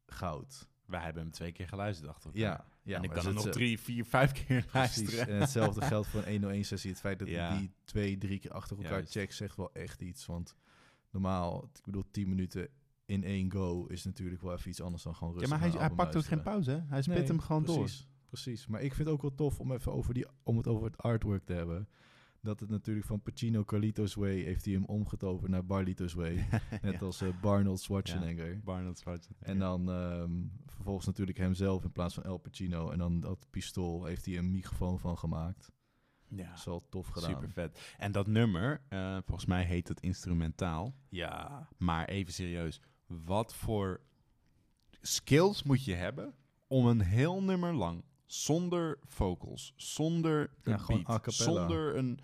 goud. 0.07 0.69
Wij 0.85 1.01
hebben 1.01 1.23
hem 1.23 1.31
twee 1.31 1.53
keer 1.53 1.69
geluisterd 1.69 2.09
achter 2.11 2.25
elkaar. 2.35 2.43
Ja, 2.43 2.67
ja 2.83 2.97
en 2.97 3.03
ik 3.03 3.11
kan 3.11 3.27
het- 3.27 3.35
nog 3.35 3.49
drie, 3.49 3.81
vier, 3.81 4.05
vijf 4.05 4.33
keer 4.33 4.65
Precies. 4.65 4.73
luisteren. 4.73 5.29
En 5.35 5.41
hetzelfde 5.41 5.81
geldt 5.93 6.09
voor 6.09 6.23
een 6.27 6.43
101-sessie. 6.43 6.91
Het 6.91 7.01
feit 7.01 7.19
dat 7.19 7.29
Ja. 7.29 7.49
hij 7.49 7.59
die 7.59 7.71
twee, 7.85 8.19
drie 8.19 8.39
keer 8.39 8.53
achter 8.53 8.77
elkaar 8.77 8.93
Juist. 8.93 9.13
checkt, 9.13 9.35
zegt 9.35 9.57
wel 9.57 9.73
echt 9.73 10.01
iets. 10.01 10.27
Want 10.27 10.57
normaal, 11.11 11.65
ik 11.75 11.85
bedoel, 11.85 12.05
10 12.11 12.29
minuten 12.29 12.69
in 13.07 13.25
één 13.25 13.53
go 13.53 13.85
is 13.87 14.05
natuurlijk 14.05 14.43
wel 14.43 14.53
even 14.53 14.71
iets 14.71 14.81
anders 14.81 15.03
dan 15.03 15.15
gewoon 15.15 15.33
Ja, 15.35 15.39
rustig 15.41 15.59
maar 15.59 15.71
hij, 15.71 15.79
hij 15.81 15.91
pakt 15.91 16.17
ook 16.17 16.25
geen 16.25 16.43
pauze. 16.43 16.71
hè? 16.71 16.81
Hij 16.89 17.03
spit 17.03 17.17
Nee, 17.17 17.27
hem 17.27 17.41
gewoon 17.41 17.63
precies, 17.63 18.09
Precies. 18.29 18.67
Maar 18.67 18.83
ik 18.83 18.95
vind 18.95 19.09
het 19.09 19.17
ook 19.17 19.23
wel 19.23 19.35
tof 19.35 19.61
om 19.61 19.73
even 19.73 19.93
over 19.93 20.15
die, 20.15 20.27
om 20.43 20.57
het 20.57 20.67
over 20.67 20.87
het 20.87 20.99
artwork 20.99 21.45
te 21.45 21.53
hebben. 21.53 21.89
Dat 22.47 22.61
het 22.61 22.71
natuurlijk 22.71 23.07
van 23.07 23.23
Pacino 23.23 23.65
Carlitos 23.65 24.15
Way 24.15 24.43
heeft 24.43 24.65
hij 24.65 24.75
hem 24.75 24.85
omgetoverd 24.85 25.51
naar 25.51 25.67
Barlitos 25.67 26.13
Way. 26.15 26.35
Net 26.83 26.93
ja. 26.93 26.99
als 26.99 27.21
eh, 27.21 27.29
Barnold 27.41 27.81
Schwarzenegger. 27.81 28.61
Barnard 28.65 28.99
Schwarzenegger. 28.99 29.47
En 29.47 29.59
dan 29.59 29.91
ehm, 29.91 30.43
vervolgens 30.67 31.07
natuurlijk 31.07 31.39
hemzelf 31.39 31.85
in 31.85 31.93
plaats 31.93 32.15
van 32.15 32.23
El 32.23 32.39
Pacino. 32.39 32.91
En 32.91 32.99
dan 32.99 33.21
dat 33.21 33.47
pistool 33.51 34.05
heeft 34.05 34.25
hij 34.25 34.39
een 34.39 34.51
microfoon 34.51 34.99
van 34.99 35.19
gemaakt. 35.19 35.73
ja, 36.29 36.49
Dat 36.49 36.59
is 36.59 36.65
wel 36.65 36.87
tof 36.89 37.09
gedaan. 37.09 37.31
super 37.31 37.51
vet. 37.51 37.95
En 37.99 38.13
dat 38.13 38.27
nummer, 38.27 38.83
eh, 38.89 39.19
volgens 39.25 39.47
mij 39.47 39.65
heet 39.65 39.89
het 39.89 40.01
instrumentaal. 40.01 40.95
Ja. 41.09 41.69
Maar 41.79 42.09
even 42.09 42.33
serieus, 42.33 42.81
wat 43.07 43.55
voor 43.55 44.01
skills 45.01 45.63
moet 45.63 45.85
je 45.85 45.95
hebben 45.95 46.35
om 46.67 46.87
een 46.87 47.01
heel 47.01 47.43
nummer 47.43 47.75
lang 47.75 48.05
zonder 48.27 48.99
vocals, 49.05 49.73
zonder 49.77 50.51
Ja, 50.63 50.79
een 50.89 51.03
beat, 51.05 51.35
zonder 51.35 51.97
een 51.97 52.19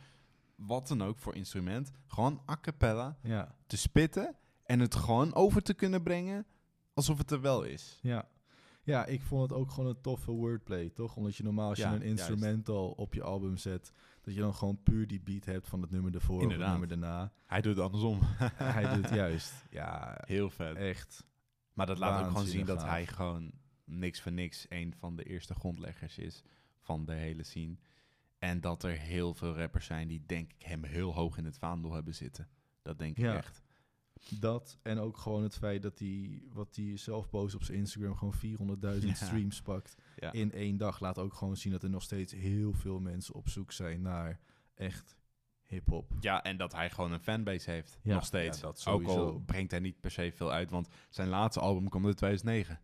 wat 0.56 0.88
dan 0.88 1.02
ook 1.02 1.18
voor 1.18 1.34
instrument, 1.34 1.90
gewoon 2.06 2.40
a 2.50 2.56
cappella 2.60 3.16
Ja, 3.22 3.54
te 3.66 3.76
spitten 3.76 4.36
en 4.64 4.80
het 4.80 4.94
gewoon 4.94 5.34
over 5.34 5.62
te 5.62 5.74
kunnen 5.74 6.02
brengen 6.02 6.46
alsof 6.94 7.18
het 7.18 7.30
er 7.30 7.40
wel 7.40 7.62
is. 7.62 7.98
ja. 8.02 8.30
Ja, 8.84 9.06
ik 9.06 9.22
vond 9.22 9.42
het 9.50 9.58
ook 9.58 9.70
gewoon 9.70 9.88
een 9.90 10.00
toffe 10.00 10.30
wordplay, 10.30 10.88
toch? 10.90 11.16
Omdat 11.16 11.36
je 11.36 11.42
normaal 11.42 11.68
als 11.68 11.78
je 11.78 11.84
Ja, 11.84 11.92
een 11.92 12.00
juist. 12.06 12.10
instrumental 12.28 12.90
op 12.90 13.14
je 13.14 13.22
album 13.22 13.56
zet, 13.56 13.92
dat 14.20 14.34
je 14.34 14.40
dan 14.40 14.54
gewoon 14.54 14.82
puur 14.82 15.06
die 15.06 15.20
beat 15.20 15.44
hebt 15.44 15.68
van 15.68 15.80
het 15.82 15.90
nummer 15.90 16.14
ervoor 16.14 16.36
of 16.36 16.42
Inderdaad. 16.42 16.70
het 16.70 16.78
nummer 16.80 16.98
daarna. 17.00 17.32
Hij 17.46 17.60
doet 17.60 17.76
het 17.76 17.84
andersom. 17.84 18.18
Hij 18.54 18.94
doet 18.94 19.04
het 19.04 19.14
juist. 19.24 19.52
Ja, 19.70 20.18
Heel 20.26 20.50
vet. 20.50 20.76
echt. 20.76 21.24
Maar 21.72 21.86
dat 21.86 21.98
laat 21.98 22.20
ook 22.24 22.30
gewoon 22.30 22.46
zien 22.46 22.66
dat 22.66 22.82
hij 22.82 23.06
gewoon 23.06 23.52
niks 23.84 24.20
voor 24.20 24.32
niks 24.32 24.66
een 24.68 24.94
van 24.98 25.16
de 25.16 25.22
eerste 25.24 25.54
grondleggers 25.54 26.18
is 26.18 26.42
van 26.80 27.04
de 27.04 27.12
hele 27.12 27.42
scene. 27.42 27.76
En 28.38 28.60
dat 28.60 28.82
er 28.82 28.98
heel 28.98 29.34
veel 29.34 29.56
rappers 29.56 29.86
zijn 29.86 30.08
die 30.08 30.22
denk 30.26 30.52
ik 30.52 30.62
hem 30.66 30.84
heel 30.84 31.14
hoog 31.14 31.36
in 31.36 31.44
het 31.44 31.58
vaandel 31.58 31.92
hebben 31.92 32.14
zitten. 32.14 32.48
Dat 32.82 32.98
denk 32.98 33.16
ik 33.16 33.24
Ja. 33.24 33.36
echt. 33.36 33.62
Dat 34.30 34.78
en 34.82 34.98
ook 34.98 35.16
gewoon 35.16 35.42
het 35.42 35.56
feit 35.56 35.82
dat 35.82 35.98
hij, 35.98 36.42
wat 36.52 36.76
hij 36.76 36.96
zelf 36.96 37.28
post 37.28 37.54
op 37.54 37.62
zijn 37.62 37.78
Instagram, 37.78 38.16
gewoon 38.16 38.34
400.000 38.34 39.08
Ja. 39.08 39.14
streams 39.14 39.62
pakt 39.62 39.94
Ja. 40.16 40.32
in 40.32 40.52
één 40.52 40.76
dag. 40.76 41.00
Laat 41.00 41.18
ook 41.18 41.34
gewoon 41.34 41.56
zien 41.56 41.72
dat 41.72 41.82
er 41.82 41.90
nog 41.90 42.02
steeds 42.02 42.32
heel 42.32 42.72
veel 42.72 43.00
mensen 43.00 43.34
op 43.34 43.48
zoek 43.48 43.72
zijn 43.72 44.02
naar 44.02 44.40
echt 44.74 45.16
hip-hop. 45.62 46.12
ja, 46.20 46.42
en 46.42 46.56
dat 46.56 46.72
hij 46.72 46.90
gewoon 46.90 47.12
een 47.12 47.20
fanbase 47.20 47.70
heeft. 47.70 47.98
Ja, 48.02 48.14
nog 48.14 48.24
steeds. 48.24 48.56
ja, 48.60 48.62
dat 48.62 48.86
ook 48.86 49.04
al 49.06 49.40
brengt 49.46 49.70
hij 49.70 49.80
niet 49.80 50.00
per 50.00 50.10
se 50.10 50.32
veel 50.34 50.52
uit. 50.52 50.70
Want 50.70 50.88
zijn 51.10 51.28
laatste 51.28 51.60
album 51.60 51.88
kwam 51.88 52.06
in 52.08 52.14
2009. 52.14 52.80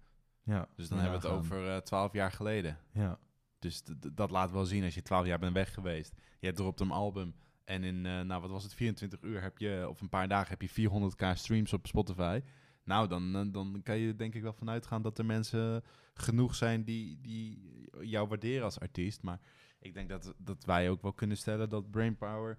Ja, 0.49 0.69
Dus 0.76 0.88
dan 0.88 0.99
hebben 0.99 1.21
we 1.21 1.26
het 1.26 1.37
over 1.37 1.69
eh, 1.69 1.76
12 1.76 2.12
jaar 2.12 2.33
geleden. 2.33 2.78
Ja, 2.93 3.19
Dus 3.59 3.83
dat 4.12 4.31
laat 4.31 4.50
wel 4.50 4.64
zien 4.64 4.85
als 4.85 4.95
je 4.95 5.02
12 5.02 5.26
jaar 5.26 5.38
bent 5.38 5.52
weg 5.52 5.75
geweest. 5.75 6.14
Je 6.40 6.52
dropt 6.52 6.81
een 6.81 6.90
album. 6.90 7.35
En 7.64 7.85
in, 7.85 8.07
eh, 8.07 8.21
nou 8.21 8.40
wat 8.40 8.50
was 8.50 8.62
het, 8.62 8.75
24 8.75 9.23
uur 9.23 9.43
heb 9.43 9.59
je, 9.59 9.87
of 9.88 10.00
een 10.00 10.09
paar 10.09 10.28
dagen 10.28 10.49
heb 10.49 10.62
je 10.62 10.69
400k 10.69 11.26
streams 11.35 11.73
op 11.73 11.87
Spotify. 11.87 12.40
Nou, 12.85 13.09
dan, 13.09 13.37
eh, 13.37 13.43
dan 13.52 13.81
kan 13.83 13.99
je 13.99 14.17
denk 14.17 14.35
ik 14.35 14.43
wel 14.43 14.52
vanuit 14.52 14.87
gaan 14.87 15.02
dat 15.02 15.19
er 15.19 15.25
mensen 15.25 15.85
genoeg 16.14 16.55
zijn 16.55 16.85
die, 16.85 17.21
die 17.21 17.62
jou 18.00 18.28
waarderen 18.28 18.64
als 18.64 18.81
artiest. 18.81 19.23
Maar 19.23 19.40
ik 19.81 19.95
denk 19.95 20.09
dat, 20.09 20.35
dat 20.37 20.64
wij 20.64 20.90
ook 20.90 21.02
wel 21.02 21.12
kunnen 21.12 21.37
stellen 21.37 21.69
dat 21.69 21.90
Brainpower 21.90 22.59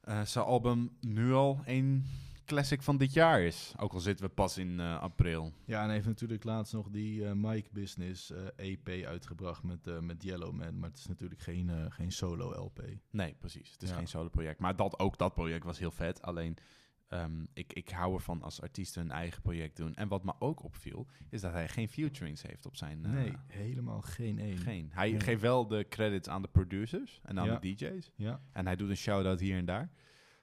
eh 0.00 0.22
zijn 0.24 0.44
album 0.44 0.96
nu 1.00 1.32
al 1.32 1.62
een 1.64 2.06
classic 2.52 2.82
van 2.82 2.96
dit 2.96 3.12
jaar 3.12 3.40
is. 3.42 3.72
Ook 3.78 3.92
al 3.92 4.00
zitten 4.00 4.26
we 4.26 4.30
pas 4.32 4.58
in 4.58 4.80
eh, 4.80 5.00
april. 5.00 5.52
ja 5.64 5.82
en 5.84 5.90
heeft 5.90 6.06
natuurlijk 6.06 6.44
laatst 6.44 6.72
nog 6.72 6.88
die 6.90 7.26
eh 7.26 7.32
Mike 7.32 7.68
Business 7.72 8.30
eh, 8.30 8.46
EP 8.56 8.88
uitgebracht 9.06 9.62
met, 9.62 10.00
met 10.02 10.22
Yellow 10.22 10.52
Man. 10.52 10.78
Maar 10.78 10.88
het 10.88 10.98
is 10.98 11.06
natuurlijk 11.06 11.40
geen, 11.40 11.92
geen 11.92 12.12
solo 12.12 12.64
LP. 12.64 12.82
Nee, 13.10 13.34
precies. 13.38 13.70
Het 13.72 13.82
is 13.82 13.88
Ja. 13.88 13.96
geen 13.96 14.08
solo 14.08 14.28
project. 14.28 14.58
Maar 14.60 14.76
dat, 14.76 14.98
ook 14.98 15.18
dat 15.18 15.34
project 15.34 15.64
was 15.64 15.78
heel 15.78 15.90
vet. 15.90 16.22
Alleen, 16.22 16.56
ehm, 17.08 17.44
ik, 17.52 17.72
ik 17.72 17.88
hou 17.90 18.14
ervan 18.14 18.42
als 18.42 18.60
artiesten 18.60 19.02
hun 19.02 19.10
eigen 19.10 19.42
project 19.42 19.76
doen. 19.76 19.94
En 19.94 20.08
wat 20.08 20.24
me 20.24 20.32
ook 20.38 20.62
opviel, 20.64 21.06
is 21.30 21.40
dat 21.40 21.52
hij 21.52 21.68
geen 21.68 21.88
featurings 21.88 22.42
heeft 22.42 22.66
op 22.66 22.76
zijn... 22.76 23.00
nee, 23.00 23.32
helemaal 23.46 24.00
geen 24.00 24.38
één. 24.38 24.56
Geen. 24.58 24.90
Hij 24.92 25.10
Nee. 25.10 25.20
geeft 25.20 25.40
wel 25.40 25.66
de 25.66 25.86
credits 25.88 26.28
aan 26.28 26.42
de 26.42 26.48
producers 26.48 27.20
en 27.22 27.38
aan 27.38 27.46
Ja. 27.46 27.58
de 27.58 27.74
DJ's. 27.74 28.10
Ja, 28.16 28.40
En 28.52 28.66
hij 28.66 28.76
doet 28.76 28.88
een 28.90 28.96
shout-out 28.96 29.40
hier 29.40 29.56
en 29.56 29.64
daar. 29.64 29.90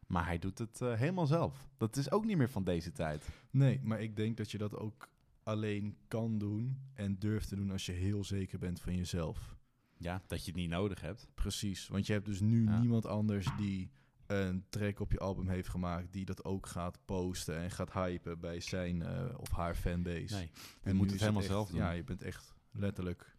Maar 0.09 0.25
hij 0.25 0.39
doet 0.39 0.57
het 0.57 0.81
eh, 0.81 0.93
helemaal 0.93 1.27
zelf. 1.27 1.67
Dat 1.77 1.97
is 1.97 2.11
ook 2.11 2.25
niet 2.25 2.37
meer 2.37 2.49
van 2.49 2.63
deze 2.63 2.91
tijd. 2.91 3.29
nee, 3.51 3.79
maar 3.83 4.01
ik 4.01 4.15
denk 4.15 4.37
dat 4.37 4.51
je 4.51 4.57
dat 4.57 4.75
ook 4.77 5.09
alleen 5.43 5.97
kan 6.07 6.37
doen 6.37 6.77
en 6.93 7.19
durft 7.19 7.47
te 7.47 7.55
doen 7.55 7.71
als 7.71 7.85
je 7.85 7.91
heel 7.91 8.23
zeker 8.23 8.59
bent 8.59 8.81
van 8.81 8.95
jezelf. 8.95 9.55
Ja, 9.97 10.21
dat 10.27 10.39
je 10.45 10.51
het 10.51 10.59
niet 10.59 10.69
nodig 10.69 11.01
hebt. 11.01 11.27
Precies, 11.33 11.87
want 11.87 12.07
je 12.07 12.13
hebt 12.13 12.25
dus 12.25 12.39
nu 12.39 12.63
Ja. 12.63 12.79
niemand 12.79 13.05
anders 13.05 13.47
die 13.57 13.91
een 14.27 14.65
track 14.69 14.99
op 14.99 15.11
je 15.11 15.19
album 15.19 15.47
heeft 15.47 15.69
gemaakt, 15.69 16.13
die 16.13 16.25
dat 16.25 16.43
ook 16.45 16.65
gaat 16.67 16.99
posten 17.05 17.57
en 17.57 17.71
gaat 17.71 17.93
hypen 17.93 18.39
bij 18.39 18.59
zijn 18.59 19.01
eh, 19.01 19.39
of 19.39 19.51
haar 19.51 19.75
fanbase. 19.75 20.35
Nee, 20.35 20.51
En 20.81 20.91
je 20.91 20.93
moet 20.93 21.11
het 21.11 21.19
helemaal 21.19 21.41
echt- 21.41 21.51
zelf 21.51 21.69
doen. 21.69 21.79
Ja, 21.79 21.91
je 21.91 22.03
bent 22.03 22.23
echt 22.23 22.53
letterlijk 22.71 23.37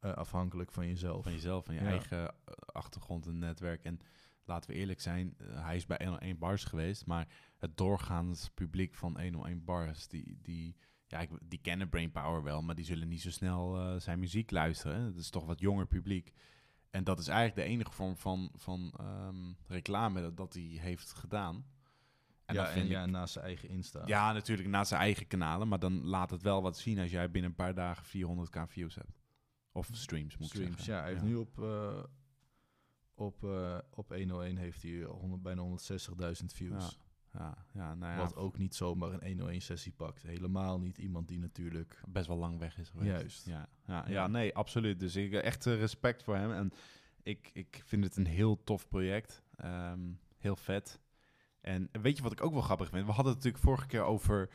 eh, 0.00 0.12
afhankelijk 0.12 0.72
van 0.72 0.86
jezelf. 0.86 1.22
Van 1.22 1.32
jezelf, 1.32 1.64
van 1.64 1.74
je 1.74 1.80
Ja. 1.80 1.86
eigen 1.86 2.34
achtergrond 2.66 3.26
en 3.26 3.38
netwerk. 3.38 3.84
En 3.84 4.00
laten 4.48 4.70
we 4.70 4.76
eerlijk 4.76 5.00
zijn, 5.00 5.34
eh, 5.38 5.64
hij 5.64 5.76
is 5.76 5.86
bij 5.86 5.98
101 6.04 6.38
Bars 6.38 6.64
geweest, 6.64 7.06
maar 7.06 7.28
het 7.58 7.76
doorgaans 7.76 8.50
publiek 8.54 8.94
van 8.94 9.20
101 9.20 9.64
Bars, 9.64 10.08
die, 10.08 10.38
die, 10.42 10.76
ja, 11.06 11.18
ik, 11.20 11.30
die 11.42 11.58
kennen 11.62 11.88
Brainpower 11.88 12.42
wel, 12.42 12.62
maar 12.62 12.74
die 12.74 12.84
zullen 12.84 13.08
niet 13.08 13.20
zo 13.22 13.30
snel 13.30 13.78
eh, 13.80 14.00
zijn 14.00 14.18
muziek 14.18 14.50
luisteren. 14.50 15.02
Het 15.02 15.16
is 15.16 15.30
toch 15.30 15.46
wat 15.46 15.60
jonger 15.60 15.86
publiek. 15.86 16.32
En 16.90 17.04
dat 17.04 17.18
is 17.18 17.28
eigenlijk 17.28 17.66
de 17.68 17.74
enige 17.74 17.92
vorm 17.92 18.16
van, 18.16 18.50
van 18.54 18.92
ehm, 18.98 19.52
reclame 19.66 20.20
dat, 20.20 20.36
dat 20.36 20.52
hij 20.54 20.62
heeft 20.62 21.12
gedaan. 21.12 21.64
En 22.44 22.54
ja, 22.54 22.70
en 22.70 22.82
ik- 22.84 22.88
ja, 22.90 23.06
naast 23.06 23.32
zijn 23.32 23.44
eigen 23.44 23.68
Insta. 23.68 24.02
ja, 24.06 24.32
natuurlijk 24.32 24.68
naast 24.68 24.88
zijn 24.88 25.00
eigen 25.00 25.26
kanalen, 25.26 25.68
maar 25.68 25.78
dan 25.78 26.04
laat 26.04 26.30
het 26.30 26.42
wel 26.42 26.62
wat 26.62 26.78
zien 26.78 26.98
als 26.98 27.10
jij 27.10 27.30
binnen 27.30 27.50
een 27.50 27.56
paar 27.56 27.74
dagen 27.74 28.04
400k 28.04 28.68
views 28.68 28.94
hebt. 28.94 29.20
Of 29.72 29.88
streams, 29.92 30.36
moet 30.36 30.46
ik 30.46 30.52
streams. 30.54 30.76
zeggen. 30.76 30.94
Ja, 30.94 31.00
hij 31.00 31.10
heeft 31.10 31.22
nu 31.24 31.34
op, 31.34 31.58
eh, 31.62 32.02
op, 33.20 33.44
eh, 33.44 33.78
op 33.90 34.08
101 34.08 34.56
heeft 34.56 34.82
hij 34.82 35.02
100, 35.02 35.42
bijna 35.42 35.62
160.000 35.62 36.52
views. 36.52 36.98
Ja, 37.32 37.64
ja, 37.74 37.94
nou 37.94 38.12
ja, 38.12 38.18
Wat 38.18 38.36
ook 38.36 38.58
niet 38.58 38.74
zomaar 38.74 39.12
een 39.12 39.26
101 39.28 39.60
sessie 39.60 39.92
pakt. 39.92 40.22
Helemaal 40.22 40.80
niet 40.80 40.98
iemand 40.98 41.28
die 41.28 41.38
natuurlijk... 41.38 42.00
best 42.08 42.26
wel 42.26 42.36
lang 42.36 42.58
weg 42.58 42.78
is 42.78 42.88
geweest. 42.88 43.10
Juist. 43.10 43.46
Ja, 43.46 43.68
ja, 43.86 44.04
ja. 44.06 44.10
Ja. 44.12 44.26
nee, 44.26 44.54
absoluut. 44.54 45.00
Dus 45.00 45.16
ik 45.16 45.32
echt 45.32 45.66
eh, 45.66 45.74
respect 45.78 46.22
voor 46.22 46.36
hem. 46.36 46.52
En 46.52 46.72
ik, 47.22 47.50
ik 47.52 47.82
vind 47.84 48.04
het 48.04 48.16
een 48.16 48.26
heel 48.26 48.64
tof 48.64 48.88
project. 48.88 49.42
Ehm, 49.56 50.00
heel 50.38 50.56
vet. 50.56 51.00
En 51.60 51.88
weet 52.02 52.16
je 52.16 52.22
wat 52.22 52.32
ik 52.32 52.42
ook 52.44 52.52
wel 52.52 52.62
grappig 52.62 52.88
vind? 52.88 53.06
We 53.06 53.12
hadden 53.12 53.32
het 53.34 53.42
natuurlijk 53.44 53.64
vorige 53.64 53.86
keer 53.86 54.02
over 54.02 54.50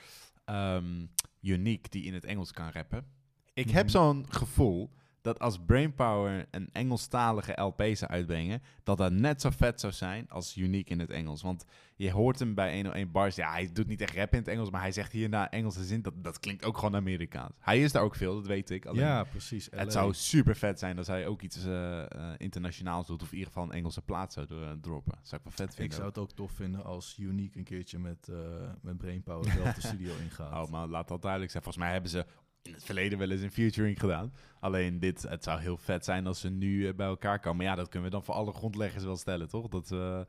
ehm, 0.46 1.06
Unique, 1.42 1.90
die 1.90 2.04
in 2.04 2.14
het 2.14 2.26
Engels 2.26 2.52
kan 2.52 2.70
rappen. 2.70 3.06
Ik 3.54 3.70
heb 3.70 3.84
Mhm. 3.84 3.92
zo'n 3.92 4.26
gevoel 4.30 4.94
dat 5.24 5.40
als 5.40 5.60
Brainpower 5.66 6.46
een 6.52 6.70
Engelstalige 6.72 7.62
LP 7.62 7.84
zou 7.94 8.12
uitbrengen, 8.12 8.62
dat 8.84 8.98
dat 8.98 9.12
net 9.12 9.42
zo 9.42 9.50
vet 9.50 9.80
zou 9.80 9.94
zijn 9.94 10.30
als 10.30 10.58
Unique 10.58 10.92
in 10.92 11.00
het 11.00 11.10
Engels. 11.10 11.42
Want 11.42 11.66
je 11.96 12.12
hoort 12.12 12.40
hem 12.40 12.54
bij 12.54 12.74
101 12.76 13.12
Bars, 13.12 13.36
ja, 13.36 13.52
hij 13.52 13.70
doet 13.74 13.88
niet 13.88 14.02
echt 14.02 14.16
rap 14.16 14.32
in 14.32 14.40
het 14.40 14.48
Engels, 14.48 14.70
maar 14.70 14.82
hij 14.82 14.92
zegt 14.92 15.12
hierna 15.12 15.50
Engelse 15.52 15.84
zin, 15.84 16.02
dat, 16.02 16.14
dat 16.24 16.40
klinkt 16.40 16.66
ook 16.66 16.78
gewoon 16.78 16.96
Amerikaans. 16.96 17.54
Hij 17.60 17.82
is 17.82 17.92
daar 17.92 18.04
ook 18.04 18.16
veel, 18.16 18.36
dat 18.36 18.46
weet 18.48 18.70
ik. 18.70 18.86
Alleen, 18.86 19.02
ja, 19.02 19.24
precies. 19.24 19.70
LA. 19.72 19.78
het 19.80 19.92
zou 19.92 20.14
super 20.14 20.56
vet 20.56 20.80
zijn 20.80 20.98
als 20.98 21.08
hij 21.08 21.28
ook 21.28 21.42
iets 21.42 21.66
eh, 21.66 22.02
eh, 22.02 22.08
internationaals 22.38 23.08
doet, 23.08 23.22
of 23.22 23.28
in 23.32 23.38
ieder 23.38 23.48
geval 23.54 23.64
een 23.70 23.76
Engelse 23.76 24.02
plaat 24.02 24.34
zou 24.34 24.48
do- 24.48 24.80
droppen. 24.82 25.12
Dat 25.18 25.28
zou 25.28 25.42
ik 25.42 25.48
wel 25.48 25.56
vet 25.58 25.70
Ik 25.70 25.76
vinden. 25.76 25.96
zou 25.96 26.08
het 26.08 26.18
ook 26.18 26.32
tof 26.32 26.52
vinden 26.52 26.84
als 26.84 27.18
Unique 27.20 27.58
een 27.58 27.64
keertje 27.66 28.00
met, 28.00 28.30
eh 28.30 28.36
met 28.82 28.98
Brainpower 28.98 29.52
zelf 29.52 29.74
de 29.74 29.82
studio 29.88 30.14
ingaat. 30.24 30.66
Oh, 30.66 30.72
maar 30.72 30.88
laat 30.88 31.08
dat 31.08 31.22
duidelijk 31.22 31.52
zijn. 31.52 31.64
Volgens 31.64 31.84
mij 31.84 31.94
hebben 31.94 32.12
ze 32.12 32.26
in 32.64 32.74
het 32.74 32.84
verleden 32.84 33.18
wel 33.18 33.30
eens 33.32 33.42
een 33.42 33.52
featuring 33.52 34.00
gedaan. 34.00 34.34
Alleen 34.60 35.00
dit, 35.00 35.22
het 35.22 35.44
zou 35.44 35.60
heel 35.60 35.78
vet 35.78 36.06
zijn 36.06 36.28
als 36.28 36.40
ze 36.40 36.50
nu 36.50 36.88
eh, 36.88 36.94
bij 36.96 37.08
elkaar 37.08 37.40
komen. 37.40 37.58
Maar 37.58 37.66
ja, 37.66 37.76
dat 37.76 37.90
kunnen 37.90 38.10
we 38.10 38.16
dan 38.16 38.24
voor 38.26 38.34
alle 38.36 38.54
grondleggers 38.54 39.04
wel 39.04 39.18
stellen, 39.18 39.50
toch? 39.50 39.68
Dat, 39.68 39.92
eh, 39.92 40.22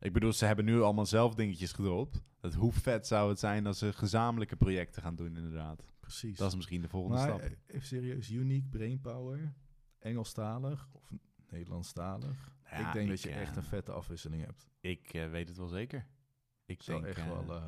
ik 0.00 0.12
bedoel, 0.12 0.32
ze 0.32 0.46
hebben 0.46 0.64
nu 0.64 0.80
allemaal 0.80 1.06
zelf 1.06 1.34
dingetjes 1.34 1.72
gedropt. 1.72 2.22
Dat, 2.40 2.54
hoe 2.54 2.72
vet 2.72 3.06
zou 3.06 3.28
het 3.28 3.38
zijn 3.38 3.66
als 3.66 3.78
ze 3.78 3.92
gezamenlijke 3.92 4.56
projecten 4.56 5.02
gaan 5.02 5.16
doen, 5.16 5.36
inderdaad. 5.36 5.84
Precies. 6.00 6.38
Dat 6.38 6.48
is 6.48 6.56
misschien 6.56 6.80
de 6.80 6.88
volgende 6.88 7.16
maar 7.16 7.28
stap. 7.28 7.40
eh, 7.40 7.50
even 7.66 7.86
serieus, 7.86 8.30
Unique, 8.30 8.68
Brainpower, 8.68 9.52
Engelstalig 9.98 10.88
of 10.92 11.10
Nederlandstalig. 11.50 12.50
Ja, 12.70 12.86
ik 12.86 12.92
denk 12.92 13.08
dat 13.08 13.22
je 13.22 13.30
eh, 13.30 13.40
echt 13.40 13.56
een 13.56 13.62
vette 13.62 13.92
afwisseling 13.92 14.44
hebt. 14.44 14.66
Ik 14.80 15.14
eh, 15.14 15.30
weet 15.30 15.48
het 15.48 15.56
wel 15.56 15.66
zeker. 15.66 16.06
Ik 16.64 16.82
Zou 16.82 17.02
denk, 17.02 17.16
echt 17.16 17.26
eh, 17.26 17.46
wel... 17.46 17.62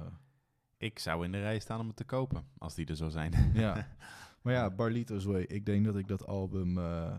ik 0.79 0.99
zou 0.99 1.25
in 1.25 1.33
de 1.33 1.41
rij 1.41 1.59
staan 1.59 1.81
om 1.81 1.87
het 1.87 1.97
te 1.97 2.05
kopen, 2.05 2.49
als 2.59 2.75
die 2.75 2.87
er 2.87 2.97
zou 2.97 3.11
zijn. 3.11 3.51
ja. 3.55 3.87
Maar 4.43 4.53
ja, 4.53 4.71
Barlito's 4.71 5.25
Way. 5.25 5.43
Ik 5.43 5.67
denk 5.67 5.85
dat 5.85 5.97
ik 5.97 6.09
dat 6.09 6.27
album 6.27 6.79
eh, 6.79 7.17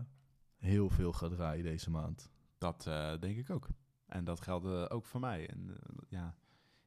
heel 0.56 0.88
veel 0.88 1.12
ga 1.12 1.28
draaien 1.28 1.64
deze 1.64 1.90
maand. 1.90 2.30
Dat 2.58 2.86
eh, 2.86 3.18
denk 3.20 3.36
ik 3.36 3.50
ook. 3.50 3.68
En 4.06 4.24
dat 4.24 4.40
geldt 4.40 4.64
eh, 4.66 4.84
ook 4.88 5.06
voor 5.06 5.20
mij. 5.20 5.48
En 5.48 5.76
ja, 6.08 6.34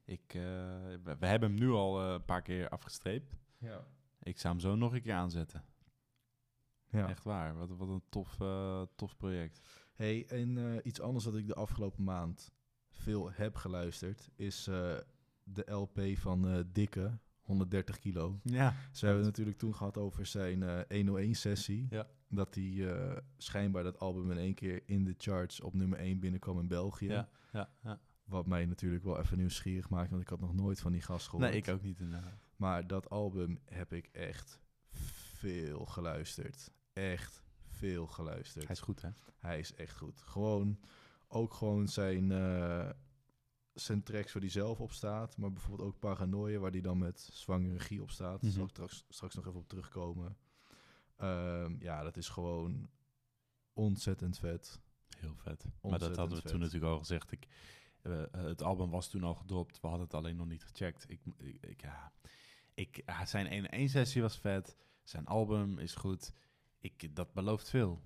ik, 0.04 0.24
we, 0.32 1.16
we 1.20 1.26
hebben 1.26 1.50
hem 1.50 1.60
nu 1.60 1.70
al 1.70 2.02
een 2.02 2.26
paar 2.26 2.42
keer 2.42 2.70
afgestreept. 2.70 3.36
Ja. 3.58 3.86
Ik 4.20 4.40
zou 4.40 4.54
hem 4.54 4.64
zo 4.64 4.76
nog 4.76 4.94
een 4.94 5.02
keer 5.02 5.14
aanzetten. 5.14 5.64
ja. 6.90 7.10
Echt 7.10 7.24
waar. 7.24 7.56
Wat, 7.58 7.70
wat 7.70 7.88
een 7.88 8.04
tof, 8.10 8.38
tof 8.96 9.18
project. 9.18 9.60
Hey, 9.94 10.26
en 10.28 10.80
iets 10.88 11.02
anders 11.02 11.24
dat 11.26 11.36
ik 11.36 11.48
de 11.48 11.56
afgelopen 11.56 12.04
maand 12.04 12.52
veel 12.90 13.32
heb 13.32 13.56
geluisterd, 13.56 14.30
is 14.36 14.70
de 15.44 15.72
LP 15.72 16.02
van 16.18 16.48
eh 16.48 16.60
Dikke, 16.72 17.20
130 17.42 18.00
kilo. 18.00 18.40
Ja. 18.44 18.76
Ze 18.92 19.06
hebben 19.06 19.24
het 19.24 19.32
natuurlijk 19.32 19.58
toen 19.58 19.76
gehad 19.76 19.98
over 19.98 20.26
zijn 20.26 20.64
eh 20.64 21.30
101-sessie. 21.30 21.88
Ja. 21.90 22.08
Dat 22.28 22.56
hij 22.56 22.94
eh, 22.94 23.18
schijnbaar 23.38 23.84
dat 23.84 24.00
album 24.00 24.32
in 24.32 24.38
één 24.38 24.54
keer 24.54 24.84
in 24.86 25.04
de 25.04 25.14
charts 25.18 25.62
op 25.62 25.74
nummer 25.74 26.00
1 26.00 26.20
binnenkwam 26.20 26.60
in 26.60 26.68
België. 26.68 27.08
Ja, 27.08 27.30
ja, 27.52 27.70
ja. 27.84 28.00
Wat 28.24 28.48
mij 28.48 28.66
natuurlijk 28.66 29.04
wel 29.04 29.20
even 29.20 29.38
nieuwsgierig 29.38 29.90
maakt, 29.90 30.10
want 30.10 30.22
ik 30.22 30.28
had 30.28 30.40
nog 30.40 30.54
nooit 30.54 30.80
van 30.80 30.92
die 30.92 31.02
gast 31.02 31.28
gehoord. 31.28 31.50
Nee, 31.50 31.58
ik 31.58 31.68
ook 31.68 31.82
niet 31.82 32.00
inderdaad. 32.00 32.48
Maar 32.56 32.88
dat 32.88 33.10
album 33.10 33.60
heb 33.66 33.94
ik 33.94 34.10
echt 34.12 34.60
veel 34.92 35.86
geluisterd. 35.86 36.72
Echt 36.94 37.44
veel 37.56 38.08
geluisterd. 38.08 38.64
Hij 38.64 38.76
is 38.76 38.82
goed, 38.82 39.02
hè? 39.02 39.10
Hij 39.40 39.60
is 39.60 39.74
echt 39.74 39.98
goed. 39.98 40.22
Gewoon 40.22 40.80
ook 41.28 41.54
gewoon 41.54 41.88
zijn, 41.88 42.32
zijn 43.74 44.04
tracks 44.04 44.34
waar 44.34 44.42
hij 44.42 44.52
zelf 44.52 44.80
op 44.80 44.92
staat. 44.92 45.38
Maar 45.38 45.52
bijvoorbeeld 45.52 45.88
ook 45.90 46.00
Paranoia, 46.00 46.60
waar 46.60 46.72
hij 46.72 46.82
dan 46.82 46.98
met 46.98 47.30
zwangere 47.32 47.74
regie 47.74 48.02
op 48.02 48.12
staat. 48.12 48.42
Zal 48.42 48.52
Mhm. 48.52 48.62
ik 48.62 48.70
straks, 48.70 49.06
straks 49.10 49.36
nog 49.36 49.48
even 49.48 49.60
op 49.60 49.68
terugkomen. 49.68 50.38
Ehm, 51.18 51.76
ja, 51.80 52.04
dat 52.04 52.18
is 52.18 52.30
gewoon 52.30 52.90
ontzettend 53.74 54.40
vet. 54.40 54.80
Heel 55.18 55.36
vet. 55.36 55.64
maar 55.64 55.72
dat 55.72 55.82
Ontzettend 55.82 56.16
hadden 56.20 56.36
we 56.36 56.42
vet. 56.42 56.52
toen 56.52 56.60
natuurlijk 56.60 56.92
al 56.92 57.00
gezegd. 57.00 57.32
Ik, 57.32 57.48
eh, 58.02 58.24
het 58.32 58.62
album 58.62 58.90
was 58.90 59.10
toen 59.10 59.24
al 59.24 59.34
gedropt. 59.36 59.80
We 59.82 59.88
hadden 59.88 60.06
het 60.06 60.16
alleen 60.16 60.36
nog 60.36 60.48
niet 60.48 60.64
gecheckt. 60.66 61.10
Ik, 61.10 61.22
ik, 61.62 61.82
ja, 61.82 62.12
ik, 62.74 63.04
zijn 63.26 63.48
1-1 63.52 63.90
sessie 63.90 64.22
was 64.22 64.38
vet. 64.40 64.78
Zijn 65.04 65.26
album 65.26 65.78
is 65.78 65.96
goed. 65.96 66.34
Ik, 66.80 67.16
dat 67.16 67.34
belooft 67.34 67.70
veel. 67.70 68.02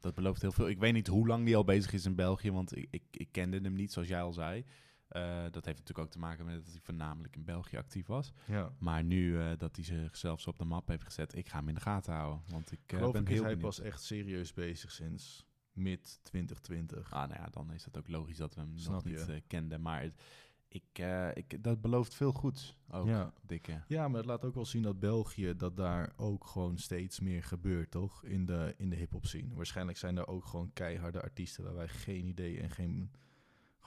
Dat 0.00 0.14
belooft 0.14 0.42
heel 0.42 0.52
veel. 0.52 0.68
Ik 0.68 0.78
weet 0.78 0.92
niet 0.92 1.06
hoe 1.06 1.26
lang 1.26 1.44
die 1.44 1.56
al 1.56 1.64
bezig 1.64 1.92
is 1.92 2.04
in 2.04 2.14
België, 2.14 2.50
want 2.50 2.76
ik, 2.76 2.88
ik, 2.90 3.02
ik 3.10 3.32
kende 3.32 3.58
hem 3.60 3.72
niet, 3.72 3.92
zoals 3.92 4.08
jij 4.08 4.22
al 4.22 4.32
zei. 4.32 4.64
Eh, 5.08 5.42
dat 5.42 5.64
heeft 5.64 5.78
natuurlijk 5.78 5.98
ook 5.98 6.10
te 6.10 6.18
maken 6.18 6.44
met 6.44 6.54
dat 6.64 6.72
hij 6.72 6.80
voornamelijk 6.82 7.36
in 7.36 7.44
België 7.44 7.76
actief 7.76 8.06
was. 8.06 8.32
Ja. 8.46 8.72
Maar 8.78 9.04
nu 9.04 9.40
eh, 9.40 9.50
dat 9.56 9.76
hij 9.76 9.84
zichzelf 9.84 10.40
zo 10.40 10.50
op 10.50 10.58
de 10.58 10.64
map 10.64 10.88
heeft 10.88 11.04
gezet, 11.04 11.36
ik 11.36 11.48
ga 11.48 11.58
hem 11.58 11.68
in 11.68 11.74
de 11.74 11.80
gaten 11.80 12.12
houden. 12.14 12.42
Want 12.50 12.72
ik 12.72 12.80
eh, 12.86 12.98
Geloof 12.98 13.12
ben 13.12 13.22
ik 13.22 13.28
is 13.28 13.34
heel 13.34 13.42
hij 13.44 13.52
benieuwd. 13.54 13.76
pas 13.76 13.84
echt 13.86 14.02
serieus 14.02 14.52
bezig 14.52 14.90
sinds 14.92 15.46
mid 15.72 16.18
2020. 16.22 17.12
Ah, 17.12 17.28
nou 17.28 17.40
ja, 17.42 17.48
dan 17.50 17.72
is 17.72 17.84
het 17.84 17.98
ook 17.98 18.08
logisch 18.08 18.36
dat 18.36 18.54
we 18.54 18.60
hem 18.60 18.74
nog 18.88 19.04
niet 19.04 19.26
je. 19.26 19.42
kenden. 19.46 19.80
Maar 19.82 20.02
het- 20.02 20.22
ik, 20.70 20.98
ik, 21.34 21.62
dat 21.64 21.80
belooft 21.80 22.14
veel 22.14 22.32
goeds. 22.32 22.76
Ook, 22.90 23.06
Ja. 23.06 23.32
dikke. 23.42 23.82
Ja, 23.86 24.08
maar 24.08 24.16
het 24.16 24.26
laat 24.26 24.44
ook 24.44 24.54
wel 24.54 24.64
zien 24.66 24.82
dat 24.82 25.00
België, 25.00 25.56
dat 25.56 25.76
daar 25.76 26.12
ook 26.16 26.46
gewoon 26.46 26.78
steeds 26.78 27.20
meer 27.20 27.42
gebeurt, 27.42 27.90
toch? 27.90 28.24
In 28.24 28.46
de, 28.46 28.74
in 28.76 28.90
de 28.90 28.96
hip-hop 28.96 29.26
scene. 29.26 29.54
Waarschijnlijk 29.54 29.98
zijn 29.98 30.16
er 30.16 30.26
ook 30.26 30.44
gewoon 30.44 30.72
keiharde 30.72 31.22
artiesten 31.22 31.64
waar 31.64 31.74
wij 31.74 31.88
geen 31.88 32.26
idee 32.26 32.60
en 32.60 32.70
geen, 32.70 33.10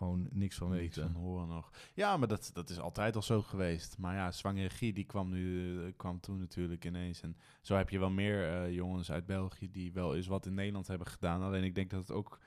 gewoon 0.02 0.28
niks 0.32 0.56
van 0.56 0.70
Niks 0.70 0.82
weten. 0.82 1.12
van 1.12 1.22
horen 1.22 1.48
nog. 1.48 1.72
Ja, 1.94 2.18
maar 2.18 2.28
dat, 2.28 2.50
dat 2.54 2.70
is 2.70 2.80
altijd 2.80 3.16
al 3.16 3.22
zo 3.22 3.42
geweest. 3.42 3.98
Maar 3.98 4.16
ja, 4.16 4.32
Zwangere 4.32 4.70
Guy, 4.70 4.94
die 4.94 5.06
kwam, 5.06 5.30
nu, 5.30 5.78
eh, 5.86 5.94
kwam 5.98 6.20
toen 6.20 6.40
natuurlijk 6.40 6.86
ineens. 6.86 7.22
En 7.22 7.38
zo 7.62 7.76
heb 7.76 7.90
je 7.90 8.00
wel 8.00 8.10
meer 8.10 8.50
eh, 8.50 8.74
jongens 8.74 9.12
uit 9.12 9.26
België 9.26 9.72
die 9.72 9.94
wel 9.94 10.16
eens 10.16 10.28
wat 10.28 10.46
in 10.46 10.54
Nederland 10.54 10.88
hebben 10.88 11.08
gedaan. 11.08 11.42
Alleen 11.42 11.64
ik 11.64 11.76
denk 11.76 11.90
dat 11.90 12.00
het 12.00 12.12
ook 12.12 12.40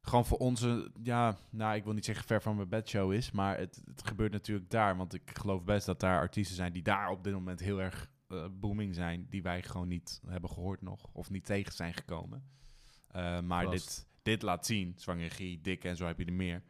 gewoon 0.00 0.26
voor 0.26 0.38
onze, 0.38 0.90
ja, 1.02 1.36
nou 1.50 1.76
ik 1.76 1.84
wil 1.84 1.92
niet 1.92 2.04
zeggen 2.04 2.26
ver 2.26 2.42
van 2.42 2.56
mijn 2.56 2.68
bedshow 2.68 3.12
is. 3.12 3.30
Maar 3.30 3.58
het, 3.58 3.82
het 3.84 4.06
gebeurt 4.06 4.32
natuurlijk 4.32 4.70
daar. 4.70 4.96
Want 4.96 5.14
ik 5.14 5.38
geloof 5.38 5.64
best 5.64 5.86
dat 5.86 6.00
daar 6.00 6.18
artiesten 6.18 6.56
zijn 6.56 6.72
die 6.72 6.82
daar 6.82 7.10
op 7.10 7.24
dit 7.24 7.32
moment 7.32 7.60
heel 7.60 7.80
erg 7.80 8.10
eh, 8.28 8.46
booming 8.52 8.94
zijn. 8.94 9.26
Die 9.30 9.42
wij 9.42 9.62
gewoon 9.62 9.88
niet 9.88 10.20
hebben 10.26 10.50
gehoord 10.50 10.82
nog. 10.82 11.08
Of 11.12 11.30
niet 11.30 11.44
tegen 11.44 11.72
zijn 11.72 11.94
gekomen. 11.94 12.44
Maar 13.42 13.70
dit, 13.70 14.09
dit 14.30 14.42
laat 14.42 14.66
zien, 14.66 14.92
Zwangere 14.96 15.30
Guy, 15.30 15.58
Dikke 15.62 15.88
en 15.88 15.96
zo 15.96 16.06
heb 16.06 16.18
je 16.18 16.24
er 16.24 16.32
meer 16.32 16.62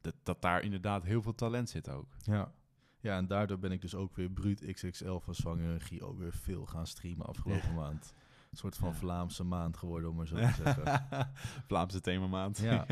dat, 0.00 0.14
dat 0.22 0.42
daar 0.42 0.62
inderdaad 0.62 1.04
heel 1.04 1.22
veel 1.22 1.34
talent 1.34 1.68
zit 1.70 1.88
ook. 1.88 2.16
Ja. 2.22 2.52
ja, 3.00 3.16
en 3.16 3.26
daardoor 3.26 3.58
ben 3.58 3.72
ik 3.72 3.80
dus 3.80 3.94
ook 3.94 4.16
weer 4.16 4.30
Bruut 4.30 4.72
XXL 4.72 5.18
van 5.18 5.34
Zwangere 5.34 5.72
Regie 5.72 6.02
ook 6.02 6.18
weer 6.18 6.32
veel 6.32 6.66
gaan 6.66 6.86
streamen 6.86 7.26
afgelopen 7.26 7.74
maand. 7.74 8.14
Een 8.50 8.56
soort 8.56 8.76
van 8.76 8.88
Ja. 8.88 8.94
Vlaamse 8.94 9.44
maand 9.44 9.76
geworden, 9.76 10.10
om 10.10 10.16
maar 10.16 10.26
zo 10.26 10.36
te 10.36 10.52
zeggen. 10.64 11.30
Vlaamse 11.66 12.00
themamaand. 12.00 12.58
Ja. 12.70 12.86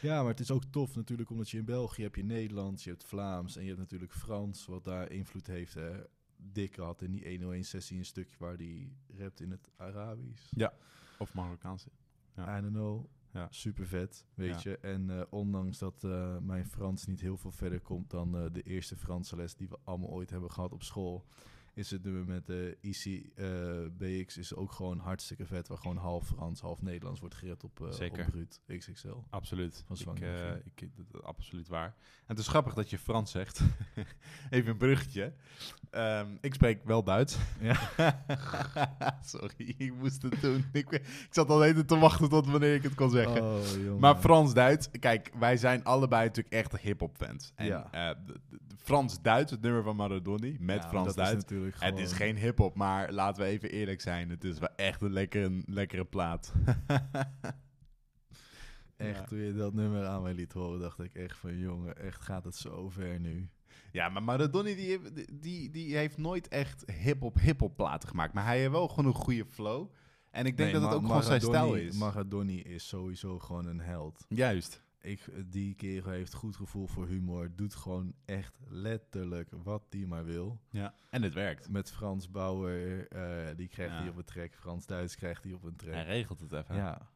Ja, 0.00 0.20
maar 0.20 0.30
het 0.30 0.40
is 0.40 0.50
ook 0.50 0.64
tof 0.64 0.96
natuurlijk, 0.96 1.30
omdat 1.30 1.50
je 1.50 1.58
in 1.58 1.64
België 1.64 2.02
heb 2.02 2.14
je 2.14 2.24
Nederlands, 2.24 2.84
je 2.84 2.90
hebt 2.90 3.04
Vlaams 3.04 3.56
en 3.56 3.62
je 3.62 3.68
hebt 3.68 3.80
natuurlijk 3.80 4.12
Frans, 4.12 4.66
wat 4.66 4.84
daar 4.84 5.10
invloed 5.10 5.46
heeft. 5.46 5.74
Hè. 5.74 5.92
Dikke 6.36 6.82
had 6.82 7.02
in 7.02 7.10
die 7.10 7.40
101-sessie 7.40 7.98
een 7.98 8.04
stukje 8.04 8.36
waar 8.38 8.56
die 8.56 8.96
rapt 9.18 9.40
in 9.40 9.50
het 9.50 9.70
Arabisch. 9.76 10.52
Of 11.18 11.34
Marokkaanse. 11.34 11.88
Ja. 12.36 12.58
I 12.58 12.60
don't 12.60 12.72
know. 12.72 13.04
Ja. 13.36 13.46
Super 13.50 13.86
vet, 13.86 14.26
weet 14.34 14.62
Ja. 14.62 14.70
je. 14.70 14.78
En 14.78 15.10
eh, 15.10 15.22
ondanks 15.30 15.78
dat 15.78 16.04
eh, 16.04 16.36
mijn 16.38 16.66
Frans 16.66 17.06
niet 17.06 17.20
heel 17.20 17.36
veel 17.36 17.50
verder 17.52 17.80
komt 17.80 18.10
dan 18.10 18.36
eh, 18.36 18.44
de 18.52 18.62
eerste 18.62 18.96
Franse 18.96 19.36
les 19.36 19.54
die 19.56 19.68
we 19.68 19.76
allemaal 19.84 20.10
ooit 20.10 20.30
hebben 20.30 20.50
gehad 20.50 20.72
op 20.72 20.82
school, 20.82 21.24
is 21.76 21.90
het 21.90 22.02
nummer 22.04 22.24
met 22.24 22.46
de 22.46 22.76
IC 22.80 23.30
eh, 23.34 23.46
BX 23.98 24.36
is 24.36 24.54
ook 24.54 24.72
gewoon 24.72 24.98
hartstikke 24.98 25.46
vet, 25.46 25.68
waar 25.68 25.78
gewoon 25.78 25.96
half 25.96 26.26
Frans, 26.26 26.60
half 26.60 26.82
Nederlands 26.82 27.20
wordt 27.20 27.34
gered 27.34 27.64
op, 27.64 27.80
eh 27.80 27.90
Zeker. 27.92 28.24
op 28.24 28.30
Bruut 28.30 28.60
XXL. 28.78 29.14
Absoluut. 29.30 29.84
Van 29.86 30.16
ik, 30.16 30.22
eh, 30.22 30.50
ik, 30.74 30.88
dat- 31.12 31.22
absoluut 31.22 31.68
waar. 31.68 31.86
En 31.86 32.24
het 32.26 32.38
is 32.38 32.48
grappig 32.48 32.74
dat 32.74 32.90
je 32.90 32.98
Frans 32.98 33.30
zegt. 33.30 33.60
Even 34.50 34.70
een 34.70 34.76
bruggetje. 34.76 35.32
Ehm, 35.90 36.26
ik 36.40 36.54
spreek 36.54 36.84
wel 36.84 37.02
Duits. 37.04 37.36
Ja. 37.60 37.76
Sorry, 39.24 39.74
ik 39.78 39.94
moest 39.94 40.22
het 40.22 40.40
doen. 40.40 40.64
Ik, 40.72 40.90
ik 40.90 41.28
zat 41.30 41.48
al 41.50 41.64
even 41.64 41.86
te 41.86 41.98
wachten 41.98 42.28
tot 42.28 42.46
wanneer 42.50 42.74
ik 42.74 42.82
het 42.82 42.94
kon 42.94 43.10
zeggen. 43.10 43.42
Oh. 43.42 43.98
Maar 43.98 44.16
Frans-Duits, 44.16 44.90
kijk, 45.00 45.30
wij 45.38 45.56
zijn 45.56 45.84
allebei 45.84 46.24
natuurlijk 46.26 46.54
echt 46.54 46.76
hip-hop 46.80 47.16
fans. 47.16 47.52
En 47.54 47.66
Ja. 47.66 47.92
eh, 47.92 48.16
Frans-Duits, 48.76 49.50
het 49.50 49.60
nummer 49.60 49.82
van 49.82 49.96
Maradoni, 49.96 50.56
met 50.60 50.82
Ja, 50.82 50.88
Frans-Duits. 50.88 51.44
Het 51.78 51.98
is 51.98 52.12
geen 52.12 52.36
hip-hop, 52.36 52.74
maar 52.74 53.12
laten 53.12 53.42
we 53.42 53.48
even 53.48 53.70
eerlijk 53.70 54.00
zijn. 54.00 54.30
Het 54.30 54.44
is 54.44 54.58
wel 54.58 54.74
echt 54.76 55.00
een 55.02 55.12
lekkere, 55.12 55.62
lekkere 55.66 56.04
plaat. 56.04 56.52
Echt, 58.96 59.28
toen 59.28 59.38
je 59.38 59.54
dat 59.54 59.74
nummer 59.74 60.06
aan 60.06 60.22
mij 60.22 60.34
liet 60.34 60.52
horen, 60.52 60.80
dacht 60.80 60.98
ik 61.00 61.14
echt 61.14 61.36
van... 61.38 61.58
Jongen, 61.58 61.96
echt 61.98 62.22
gaat 62.22 62.44
het 62.44 62.56
zo 62.56 62.88
ver 62.88 63.20
nu. 63.20 63.48
Ja, 63.92 64.08
maar 64.08 64.22
Maradoni 64.22 64.74
die, 64.74 64.86
heeft- 64.88 65.42
die, 65.42 65.70
die 65.70 65.96
heeft 65.96 66.16
nooit 66.18 66.48
echt 66.48 66.90
hip-hop, 66.90 67.38
hip-hop 67.40 67.76
platen 67.76 68.08
gemaakt. 68.08 68.32
Maar 68.32 68.44
hij 68.44 68.58
heeft 68.58 68.70
wel 68.70 68.88
gewoon 68.88 69.06
een 69.06 69.14
goede 69.14 69.44
flow. 69.46 69.90
En 70.30 70.46
ik 70.46 70.56
denk 70.56 70.72
Nee, 70.72 70.80
dat 70.80 70.90
het 70.90 70.98
ook 71.00 71.06
gewoon 71.06 71.22
zijn 71.22 71.40
stijl 71.40 71.74
is. 71.74 71.96
Maradoni 71.96 72.62
is 72.62 72.88
sowieso 72.88 73.38
gewoon 73.38 73.66
een 73.66 73.80
held. 73.80 74.24
Juist. 74.28 74.84
Ik, 75.00 75.28
die 75.46 75.74
kerel 75.74 76.10
heeft 76.10 76.34
goed 76.34 76.56
gevoel 76.56 76.86
voor 76.86 77.06
humor. 77.06 77.54
Doet 77.54 77.74
gewoon 77.74 78.14
echt 78.24 78.58
letterlijk 78.68 79.50
wat 79.62 79.82
hij 79.90 80.06
maar 80.06 80.24
wil. 80.24 80.60
Ja. 80.70 80.94
En 81.10 81.22
het 81.22 81.34
werkt. 81.34 81.68
Met 81.68 81.92
Frans 81.92 82.30
Bauer, 82.30 83.08
eh, 83.08 83.56
die 83.56 83.68
krijgt 83.68 83.92
Ja. 83.94 84.00
hij 84.00 84.08
op 84.08 84.16
een 84.16 84.24
track. 84.24 84.54
Frans-Duits 84.54 85.16
krijgt 85.16 85.42
hij 85.42 85.52
op 85.52 85.62
een 85.62 85.76
track. 85.76 85.94
Hij 85.94 86.04
regelt 86.04 86.40
het 86.40 86.52
even. 86.52 86.74
ja. 86.76 87.10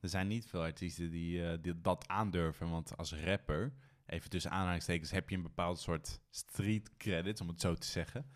Er 0.00 0.08
zijn 0.08 0.26
niet 0.28 0.46
veel 0.46 0.62
artiesten 0.62 1.10
die, 1.10 1.46
eh, 1.46 1.58
die 1.60 1.80
dat 1.80 2.08
aandurven. 2.08 2.70
Want 2.70 2.96
als 2.96 3.14
rapper, 3.14 3.72
even 4.06 4.30
tussen 4.30 4.50
aanhalingstekens, 4.50 5.10
heb 5.10 5.30
je 5.30 5.36
een 5.36 5.42
bepaald 5.42 5.78
soort 5.78 6.20
street 6.30 6.96
credits, 6.96 7.40
om 7.40 7.48
het 7.48 7.60
zo 7.60 7.74
te 7.74 7.86
zeggen. 7.86 8.26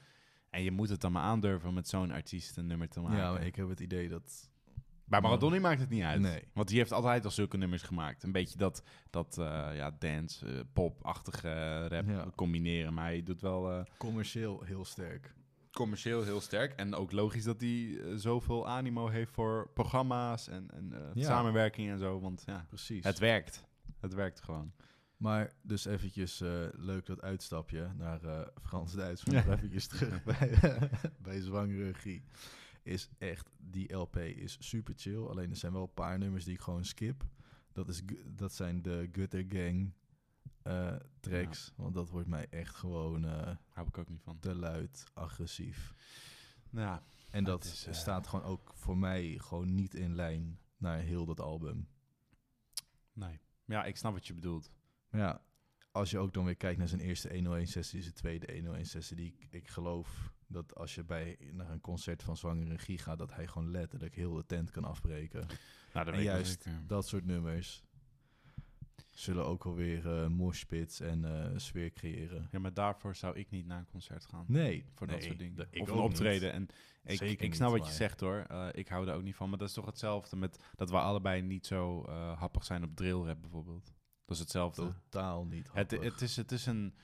En 0.51 0.63
je 0.63 0.71
moet 0.71 0.89
het 0.89 1.01
dan 1.01 1.13
maar 1.13 1.23
aandurven 1.23 1.69
om 1.69 1.75
met 1.75 1.89
zo'n 1.89 2.11
artiest 2.11 2.57
een 2.57 2.67
nummer 2.67 2.89
te 2.89 3.01
maken. 3.01 3.19
ja, 3.19 3.33
maar 3.33 3.47
ik 3.47 3.57
heb 3.57 3.69
het 3.69 3.81
idee 3.81 4.09
dat... 4.09 4.51
Bij 5.07 5.21
Maradoni 5.21 5.59
maakt 5.61 5.81
het 5.81 5.89
niet 5.91 6.03
uit. 6.03 6.21
Nee. 6.21 6.43
Want 6.53 6.69
die 6.69 6.79
heeft 6.79 6.93
altijd 6.93 7.25
al 7.25 7.31
zulke 7.31 7.57
nummers 7.57 7.83
gemaakt. 7.83 8.23
Een 8.23 8.33
beetje 8.33 8.59
dat, 8.59 8.83
dat 9.11 9.39
eh, 9.39 9.69
ja, 9.75 9.97
dance, 9.99 10.47
eh, 10.47 10.61
pop-achtige 10.73 11.49
eh, 11.49 11.87
rap 11.89 12.09
Ja. 12.09 12.31
combineren. 12.35 12.95
Maar 12.95 13.05
hij 13.05 13.23
doet 13.23 13.41
wel 13.41 13.85
Commercieel 13.99 14.63
heel 14.63 14.85
sterk. 14.85 15.35
commercieel 15.73 16.23
heel 16.23 16.41
sterk. 16.41 16.73
En 16.73 16.95
ook 16.95 17.13
logisch 17.13 17.45
dat 17.45 17.61
hij 17.61 18.01
zoveel 18.15 18.69
animo 18.69 19.09
heeft 19.09 19.33
voor 19.33 19.71
programma's 19.75 20.49
en, 20.49 20.71
en 20.71 20.95
Ja. 21.15 21.23
samenwerking 21.27 21.91
en 21.91 21.99
zo. 21.99 22.21
Want 22.21 22.43
ja, 22.47 22.65
Precies. 22.69 23.05
het 23.05 23.19
werkt. 23.19 23.65
Het 24.01 24.15
werkt 24.15 24.41
gewoon. 24.41 24.73
Maar 25.17 25.53
dus 25.63 25.85
eventjes 25.85 26.39
leuk 26.73 27.07
dat 27.07 27.23
uitstapje 27.23 27.89
naar 27.97 28.21
Frans-Duits. 28.63 29.25
Maar 29.25 29.47
Ja. 29.47 29.53
eventjes 29.57 29.87
terug 29.87 30.23
bij, 30.25 30.51
bij 31.23 31.41
Zwangere 31.41 31.95
Guy. 31.95 32.23
Is 32.87 33.09
echt, 33.19 33.51
die 33.59 33.95
LP 33.95 34.17
is 34.17 34.57
super 34.61 34.95
chill. 34.97 35.25
Alleen 35.25 35.51
er 35.51 35.57
zijn 35.57 35.73
wel 35.73 35.83
een 35.83 35.95
paar 35.95 36.19
nummers 36.19 36.45
die 36.45 36.55
ik 36.55 36.61
gewoon 36.61 36.85
skip. 36.85 37.27
Dat, 37.73 37.89
is, 37.89 38.03
dat 38.27 38.53
zijn 38.53 38.83
de 38.83 39.09
Gutter 39.13 39.45
Gang 39.49 39.93
eh, 40.63 40.97
tracks. 41.21 41.73
Want 41.77 41.95
dat 41.95 42.11
wordt 42.11 42.29
mij 42.29 42.47
echt 42.51 42.75
gewoon 42.75 43.25
Hou 43.69 43.89
ik 43.89 43.99
ook 43.99 44.09
niet 44.09 44.23
van. 44.23 44.39
te 44.39 44.55
luid, 44.55 45.05
agressief. 45.15 45.95
Ja, 46.71 47.03
En 47.31 47.45
dat 47.45 47.65
is, 47.65 47.87
eh, 47.87 47.93
staat 47.95 48.27
gewoon 48.27 48.45
ook 48.45 48.73
voor 48.75 48.99
mij 48.99 49.39
gewoon 49.39 49.75
niet 49.75 49.95
in 49.95 50.15
lijn 50.15 50.59
naar 50.77 50.99
heel 50.99 51.25
dat 51.27 51.41
album. 51.41 51.89
nee. 53.13 53.41
Ja, 53.65 53.85
ik 53.85 53.97
snap 53.97 54.13
wat 54.13 54.27
je 54.27 54.35
bedoelt. 54.35 54.71
Maar 55.09 55.21
ja, 55.21 55.43
als 55.91 56.11
je 56.11 56.19
ook 56.19 56.33
dan 56.33 56.45
weer 56.45 56.57
kijkt 56.57 56.79
naar 56.79 56.89
zijn 56.89 57.01
eerste 57.01 57.29
101-sessie, 57.29 58.03
zijn 58.03 58.15
tweede 58.15 58.47
101-sessie, 58.47 59.17
die 59.17 59.27
ik, 59.27 59.47
ik 59.51 59.69
geloof 59.69 60.35
dat 60.47 60.75
als 60.75 60.95
je 60.95 61.05
bij 61.05 61.39
naar 61.53 61.71
een 61.71 61.81
concert 61.81 62.23
van 62.23 62.37
Zwangere 62.37 62.71
Regie 62.71 62.99
gaat, 62.99 63.19
dat 63.19 63.35
hij 63.35 63.47
gewoon 63.47 63.71
letterlijk 63.71 64.15
heel 64.15 64.35
de 64.35 64.47
tent 64.47 64.71
kan 64.71 64.85
afbreken. 64.85 65.41
Nou, 65.41 65.59
dat 65.93 66.07
en 66.07 66.13
weet 66.13 66.21
ik 66.21 66.27
wel 66.27 66.35
juist 66.35 66.63
zeker. 66.63 66.87
dat 66.87 67.09
soort 67.09 67.25
nummers 67.25 67.85
zullen 69.11 69.47
ook 69.47 69.65
alweer 69.65 70.23
eh 70.23 70.27
moshpits 70.27 71.01
en 71.01 71.25
eh, 71.25 71.59
sfeer 71.59 71.93
creëren. 71.93 72.49
Ja, 72.51 72.59
maar 72.59 72.75
daarvoor 72.75 73.17
zou 73.17 73.37
ik 73.37 73.51
niet 73.51 73.67
naar 73.67 73.79
een 73.79 73.87
concert 73.87 74.27
gaan. 74.27 74.45
Nee, 74.49 74.85
voor 74.95 75.07
dat 75.07 75.23
soort 75.23 75.39
dingen. 75.39 75.67
ik 75.71 75.83
of 75.83 75.89
een 75.89 75.95
niet. 75.95 76.05
optreden. 76.05 76.53
En 76.53 76.69
ik, 77.05 77.19
Zeker 77.19 77.45
ik 77.45 77.55
snap 77.55 77.71
wat 77.71 77.87
je 77.87 77.93
zegt 77.93 78.21
hoor. 78.21 78.45
Eh, 78.49 78.69
ik 78.73 78.89
hou 78.89 79.07
daar 79.07 79.17
ook 79.17 79.23
niet 79.23 79.35
van. 79.35 79.49
Maar 79.49 79.59
dat 79.59 79.69
is 79.69 79.75
toch 79.75 79.87
hetzelfde 79.87 80.37
met 80.37 80.59
dat 80.75 80.91
we 80.91 80.97
allebei 80.97 81.43
niet 81.43 81.67
zo 81.67 82.03
eh, 82.03 82.39
happig 82.39 82.65
zijn 82.65 82.85
op 82.85 82.97
drillrap 82.97 83.41
bijvoorbeeld. 83.41 83.93
Dat 84.25 84.35
is 84.37 84.39
hetzelfde. 84.39 84.83
Totaal 85.09 85.45
niet. 85.45 85.69
Het, 85.73 85.91
het, 85.91 86.21
is, 86.21 86.37
het 86.37 86.53
is 86.53 86.67
een, 86.67 86.95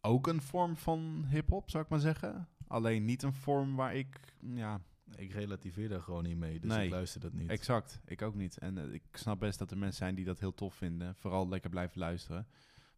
ook 0.00 0.26
een 0.26 0.42
vorm 0.42 0.76
van 0.76 1.26
hip-hop, 1.28 1.70
zou 1.70 1.84
ik 1.84 1.90
maar 1.90 2.00
zeggen. 2.00 2.48
Alleen 2.68 3.04
niet 3.04 3.22
een 3.22 3.32
vorm 3.32 3.76
waar 3.76 3.94
ik. 3.94 4.20
Ja, 4.54 4.80
ik 5.16 5.32
relativeer 5.32 5.88
daar 5.88 6.00
gewoon 6.02 6.22
niet 6.24 6.36
mee, 6.36 6.60
dus 6.60 6.70
Nee. 6.70 6.84
ik 6.84 6.90
luister 6.90 7.20
dat 7.20 7.32
niet. 7.32 7.50
Exact, 7.50 8.00
ik 8.04 8.22
ook 8.22 8.34
niet. 8.34 8.58
En 8.58 8.78
eh, 8.78 8.92
ik 8.92 9.02
snap 9.12 9.40
best 9.40 9.58
dat 9.58 9.70
er 9.70 9.78
mensen 9.78 9.98
zijn 9.98 10.14
die 10.14 10.24
dat 10.24 10.40
heel 10.40 10.54
tof 10.54 10.74
vinden. 10.74 11.14
Vooral 11.14 11.48
lekker 11.48 11.70
blijven 11.70 11.98
luisteren. 11.98 12.46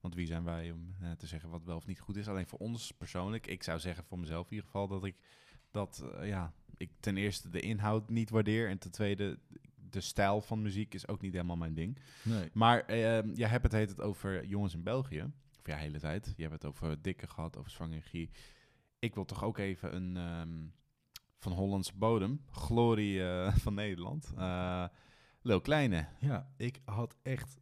Want 0.01 0.15
wie 0.15 0.27
zijn 0.27 0.45
wij 0.45 0.71
om 0.73 0.95
eh, 1.01 1.11
te 1.11 1.27
zeggen 1.27 1.51
wat 1.51 1.65
wel 1.65 1.77
of 1.77 1.87
niet 1.87 2.01
goed 2.01 2.17
is? 2.17 2.29
Alleen 2.29 2.47
voor 2.47 2.59
ons 2.59 2.93
persoonlijk, 2.93 3.47
ik 3.47 3.63
zou 3.63 3.79
zeggen 3.79 4.05
voor 4.05 4.19
mezelf 4.19 4.45
in 4.45 4.51
ieder 4.51 4.65
geval, 4.65 4.89
dat 4.89 5.05
ik 5.05 5.17
dat, 5.71 6.05
eh, 6.15 6.29
ja, 6.29 6.53
ik 6.77 6.91
ten 7.01 7.17
eerste 7.17 7.49
de 7.49 7.61
inhoud 7.61 8.11
niet 8.11 8.31
waardeer. 8.31 8.69
En 8.69 8.79
ten 8.79 8.91
tweede, 8.91 9.39
de 9.91 10.01
stijl 10.01 10.41
van 10.41 10.63
muziek 10.63 10.95
is 10.95 11.09
ook 11.09 11.21
niet 11.21 11.33
helemaal 11.33 11.57
mijn 11.57 11.75
ding. 11.75 11.99
Nee. 12.23 12.51
Maar 12.53 12.81
eh, 12.81 13.35
jij 13.35 13.49
hebt 13.49 13.63
het 13.63 13.73
heet 13.73 13.89
het 13.91 14.01
over 14.01 14.47
jongens 14.47 14.75
in 14.75 14.83
België. 14.83 15.23
Of 15.23 15.67
ja, 15.67 15.75
de 15.77 15.83
hele 15.83 15.99
tijd. 15.99 16.33
Je 16.37 16.43
hebt 16.43 16.55
het 16.55 16.65
over 16.65 17.03
Dikke 17.03 17.27
gehad, 17.27 17.57
over 17.57 17.89
Regie. 17.91 18.31
Ik 19.01 19.15
wil 19.15 19.25
toch 19.25 19.45
ook 19.45 19.59
even 19.59 19.95
een 19.97 20.17
ehm, 20.17 20.67
van 21.39 21.53
Hollandse 21.53 21.93
bodem. 21.97 22.41
Glorie 22.51 23.29
eh, 23.29 23.55
van 23.65 23.75
Nederland. 23.75 24.33
Lil 25.43 25.61
Kleine. 25.61 26.07
Ja, 26.19 26.49
ik 26.57 26.81
had 26.85 27.17
echt... 27.23 27.59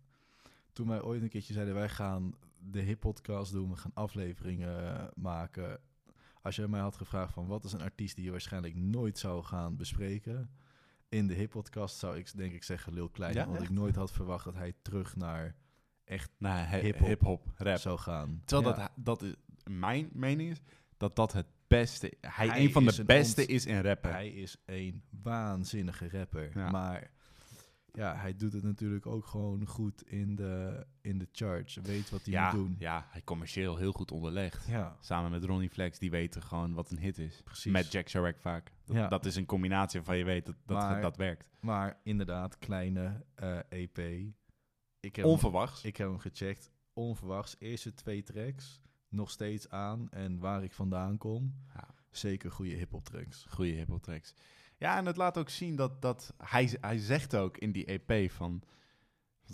Toen 0.72 0.88
wij 0.88 1.03
ooit 1.03 1.22
een 1.22 1.29
keertje 1.29 1.53
zeiden, 1.53 1.74
wij 1.74 1.88
gaan 1.88 2.35
de 2.59 2.81
hip-podcast 2.81 3.53
doen, 3.53 3.70
we 3.70 3.77
gaan 3.77 3.90
afleveringen 3.94 4.98
eh, 4.98 5.05
maken. 5.14 5.81
Als 6.42 6.57
jij 6.57 6.68
mij 6.68 6.81
had 6.81 6.96
gevraagd 6.96 7.33
van 7.33 7.46
wat 7.46 7.64
is 7.64 7.72
een 7.72 7.81
artiest 7.83 8.14
die 8.16 8.24
je 8.24 8.31
waarschijnlijk 8.31 8.74
nooit 8.77 9.18
zou 9.18 9.42
gaan 9.44 9.77
bespreken... 9.77 10.51
In 11.11 11.27
de 11.27 11.35
hip-podcast 11.35 11.96
zou 11.98 12.16
ik 12.16 12.37
denk 12.37 12.53
ik 12.53 12.62
zeggen 12.64 12.92
Lil 12.92 13.09
Kleine. 13.09 13.38
Ja, 13.38 13.46
want 13.46 13.62
ik 13.62 13.70
nooit 13.70 13.94
had 13.96 14.12
verwacht 14.12 14.44
dat 14.44 14.55
hij 14.55 14.72
terug 14.83 15.16
naar 15.16 15.55
echt 16.05 16.31
he- 16.38 16.79
Hip-hop. 16.79 17.53
rap. 17.57 17.79
zou 17.79 17.98
gaan. 17.98 18.42
Terwijl 18.44 18.74
Ja. 18.77 18.81
dat, 18.81 18.90
dat 18.96 19.22
is, 19.22 19.35
mijn 19.70 20.09
mening 20.12 20.51
is 20.51 20.61
dat 20.99 21.17
dat 21.17 21.33
het 21.33 21.47
beste... 21.67 22.13
Hij, 22.21 22.47
Hij 22.49 22.61
een 22.65 22.73
van 22.73 22.85
de 22.85 23.05
beste 23.05 23.41
ont- 23.41 23.51
is 23.51 23.67
in 23.67 23.81
rappen. 23.81 24.11
Hij 24.11 24.29
is 24.29 24.57
een 24.67 25.03
waanzinnige 25.23 26.09
rapper. 26.11 26.51
Ja. 26.59 26.71
Maar 26.71 27.11
ja, 27.93 28.15
hij 28.17 28.37
doet 28.37 28.53
het 28.53 28.63
natuurlijk 28.63 29.07
ook 29.07 29.27
gewoon 29.27 29.67
goed 29.67 30.03
in 30.11 30.35
de, 30.37 30.87
in 31.01 31.19
de 31.19 31.29
charts. 31.33 31.77
Weet 31.77 32.11
wat 32.11 32.23
hij 32.25 32.33
ja, 32.33 32.45
moet 32.53 32.61
doen. 32.61 32.77
ja, 32.79 33.07
hij 33.11 33.23
commercieel 33.23 33.77
heel 33.77 33.93
goed 33.93 34.11
onderlegd. 34.13 34.67
Ja, 34.67 34.97
Samen 35.01 35.31
met 35.31 35.45
Ronnie 35.45 35.71
Flex, 35.71 35.99
die 35.99 36.11
weten 36.11 36.43
gewoon 36.43 36.75
wat 36.75 36.91
een 36.91 36.99
hit 36.99 37.19
is. 37.19 37.41
precies. 37.45 37.73
Met 37.73 37.93
Jack 37.93 38.09
Chirac 38.09 38.39
vaak. 38.41 38.73
Dat, 38.85 38.97
Ja. 38.97 39.09
dat 39.09 39.25
is 39.27 39.37
een 39.37 39.47
combinatie 39.47 39.99
waarvan 39.99 40.17
je 40.19 40.25
weet 40.25 40.47
dat 40.47 40.55
dat, 40.67 40.77
Maar- 40.79 41.01
dat 41.01 41.17
werkt. 41.17 41.47
Maar 41.61 42.01
inderdaad, 42.05 42.59
kleine 42.59 43.25
eh, 43.35 43.59
EP. 43.69 43.99
Ik 43.99 45.17
heb, 45.17 45.25
hem, 45.25 45.25
Onverwachts. 45.25 45.85
ik 45.85 45.97
heb 45.97 46.09
hem 46.09 46.19
gecheckt. 46.19 46.71
Onverwachts. 46.93 47.57
Eerste 47.59 47.95
twee 47.95 48.23
tracks. 48.23 48.81
Nog 49.09 49.31
steeds 49.31 49.71
aan. 49.71 50.11
En 50.11 50.38
waar 50.38 50.62
ik 50.64 50.73
vandaan 50.73 51.18
kom. 51.18 51.55
Ja. 51.75 51.88
Zeker 52.11 52.51
goede 52.53 52.75
hip-hop 52.75 53.05
tracks. 53.05 53.47
Goede 53.49 53.71
hip 53.73 53.99
tracks. 54.03 54.35
Ja, 54.77 54.97
en 54.97 55.07
het 55.07 55.16
laat 55.16 55.38
ook 55.38 55.49
zien 55.49 55.77
dat, 55.77 56.03
dat 56.03 56.35
hij, 56.44 56.77
hij 56.81 56.99
zegt 56.99 57.37
ook 57.37 57.57
in 57.59 57.73
die 57.73 57.85
EP 57.85 58.31
van... 58.31 58.62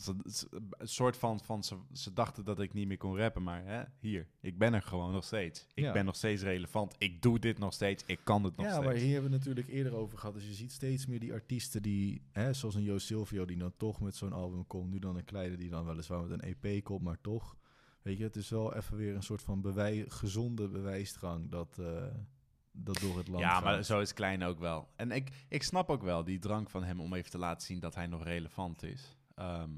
Een 0.07 0.88
soort 0.88 1.17
van, 1.17 1.40
van 1.40 1.64
ze, 1.64 1.77
ze 1.93 2.12
dachten 2.12 2.45
dat 2.45 2.61
ik 2.61 2.73
niet 2.73 2.87
meer 2.87 2.97
kon 2.97 3.17
rappen, 3.17 3.43
maar 3.43 3.64
hè, 3.64 3.83
hier, 4.01 4.27
ik 4.40 4.59
ben 4.59 4.75
er 4.75 4.83
gewoon 4.83 5.12
nog 5.12 5.25
steeds. 5.25 5.67
Ik 5.75 5.85
Ja. 5.85 5.93
ben 5.93 6.05
nog 6.05 6.17
steeds 6.17 6.43
relevant. 6.43 6.95
Ik 6.99 7.23
doe 7.23 7.38
dit 7.38 7.59
nog 7.59 7.73
steeds. 7.73 8.03
Ik 8.07 8.21
kan 8.25 8.45
het 8.45 8.57
nog 8.57 8.67
ja, 8.67 8.73
steeds. 8.73 8.87
maar 8.87 8.95
hier 8.97 9.12
hebben 9.12 9.31
we 9.31 9.37
het 9.37 9.47
natuurlijk 9.47 9.77
eerder 9.77 9.95
over 9.95 10.19
gehad. 10.19 10.35
Dus 10.35 10.45
je 10.47 10.53
ziet 10.53 10.73
steeds 10.73 11.07
meer 11.07 11.21
die 11.21 11.33
artiesten 11.33 11.83
die, 11.83 12.23
hè, 12.31 12.53
zoals 12.53 12.75
een 12.75 12.83
Jo 12.83 12.99
Silvio, 12.99 13.45
die 13.45 13.57
dan 13.57 13.73
toch 13.77 14.01
met 14.01 14.17
zo'n 14.17 14.33
album 14.33 14.67
komt. 14.67 14.90
Nu 14.90 14.99
dan 14.99 15.17
een 15.17 15.25
kleine 15.25 15.57
die 15.57 15.71
dan 15.71 15.85
weliswaar 15.85 16.23
met 16.23 16.31
een 16.43 16.55
EP 16.61 16.85
komt, 16.85 17.03
maar 17.03 17.21
toch. 17.21 17.57
Weet 18.05 18.19
je, 18.19 18.25
het 18.25 18.37
is 18.37 18.51
wel 18.51 18.75
even 18.75 18.97
weer 18.97 19.14
een 19.14 19.23
soort 19.23 19.43
van 19.43 19.61
bewij 19.61 20.05
gezonde 20.09 20.69
bewijsdrang 20.69 21.51
dat, 21.51 21.79
eh, 21.79 22.07
dat 22.73 22.99
door 23.01 23.17
het 23.17 23.29
land 23.29 23.40
Ja, 23.43 23.51
gaat. 23.51 23.62
maar 23.64 23.83
zo 23.85 24.01
is 24.01 24.12
Klein 24.12 24.43
ook 24.43 24.59
wel. 24.59 24.88
En 24.97 25.11
ik, 25.11 25.45
ik 25.49 25.62
snap 25.62 25.88
ook 25.90 26.03
wel 26.03 26.25
die 26.25 26.38
drang 26.38 26.71
van 26.71 26.85
hem 26.85 27.01
om 27.01 27.14
even 27.14 27.31
te 27.31 27.38
laten 27.38 27.67
zien 27.67 27.81
dat 27.81 27.95
hij 27.95 28.07
nog 28.07 28.25
relevant 28.25 28.83
is. 28.83 29.17
Ehm, 29.35 29.71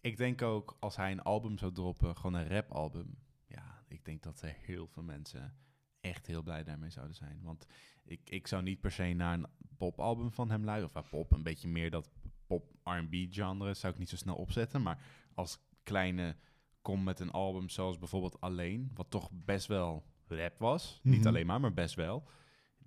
ik 0.00 0.16
denk 0.16 0.42
ook 0.42 0.76
als 0.80 0.96
hij 0.96 1.10
een 1.12 1.22
album 1.22 1.58
zou 1.58 1.72
droppen, 1.72 2.16
gewoon 2.16 2.34
een 2.34 2.48
rapalbum. 2.48 3.18
Ja, 3.46 3.84
ik 3.88 4.04
denk 4.04 4.22
dat 4.22 4.42
er 4.42 4.56
heel 4.58 4.86
veel 4.86 5.02
mensen 5.02 5.56
echt 6.00 6.26
heel 6.26 6.42
blij 6.42 6.64
daarmee 6.64 6.90
zouden 6.90 7.16
zijn. 7.16 7.40
Want 7.42 7.66
ik, 8.04 8.20
ik 8.30 8.46
zou 8.46 8.62
niet 8.62 8.80
per 8.80 8.90
se 8.92 9.04
naar 9.12 9.34
een 9.34 9.46
popalbum 9.76 10.32
van 10.32 10.50
hem 10.50 10.64
luisteren. 10.64 11.02
Of 11.02 11.10
pop, 11.10 11.32
een 11.32 11.42
beetje 11.42 11.68
meer 11.68 11.90
dat 11.90 12.10
pop-R&B 12.46 13.14
genre 13.30 13.74
zou 13.74 13.92
ik 13.92 13.98
niet 13.98 14.08
zo 14.08 14.16
snel 14.16 14.36
opzetten. 14.36 14.82
Maar 14.82 14.98
als 15.34 15.58
Kleine 15.82 16.36
komt 16.84 17.04
met 17.04 17.20
een 17.20 17.30
album 17.30 17.68
zoals 17.68 17.98
bijvoorbeeld 17.98 18.40
Alleen, 18.40 18.90
wat 18.94 19.06
toch 19.10 19.30
best 19.32 19.66
wel 19.66 20.04
rap 20.26 20.58
was. 20.58 21.00
Niet 21.02 21.18
Mhm. 21.18 21.28
alleen 21.28 21.46
maar, 21.46 21.60
maar 21.60 21.74
best 21.74 21.94
wel. 21.94 22.24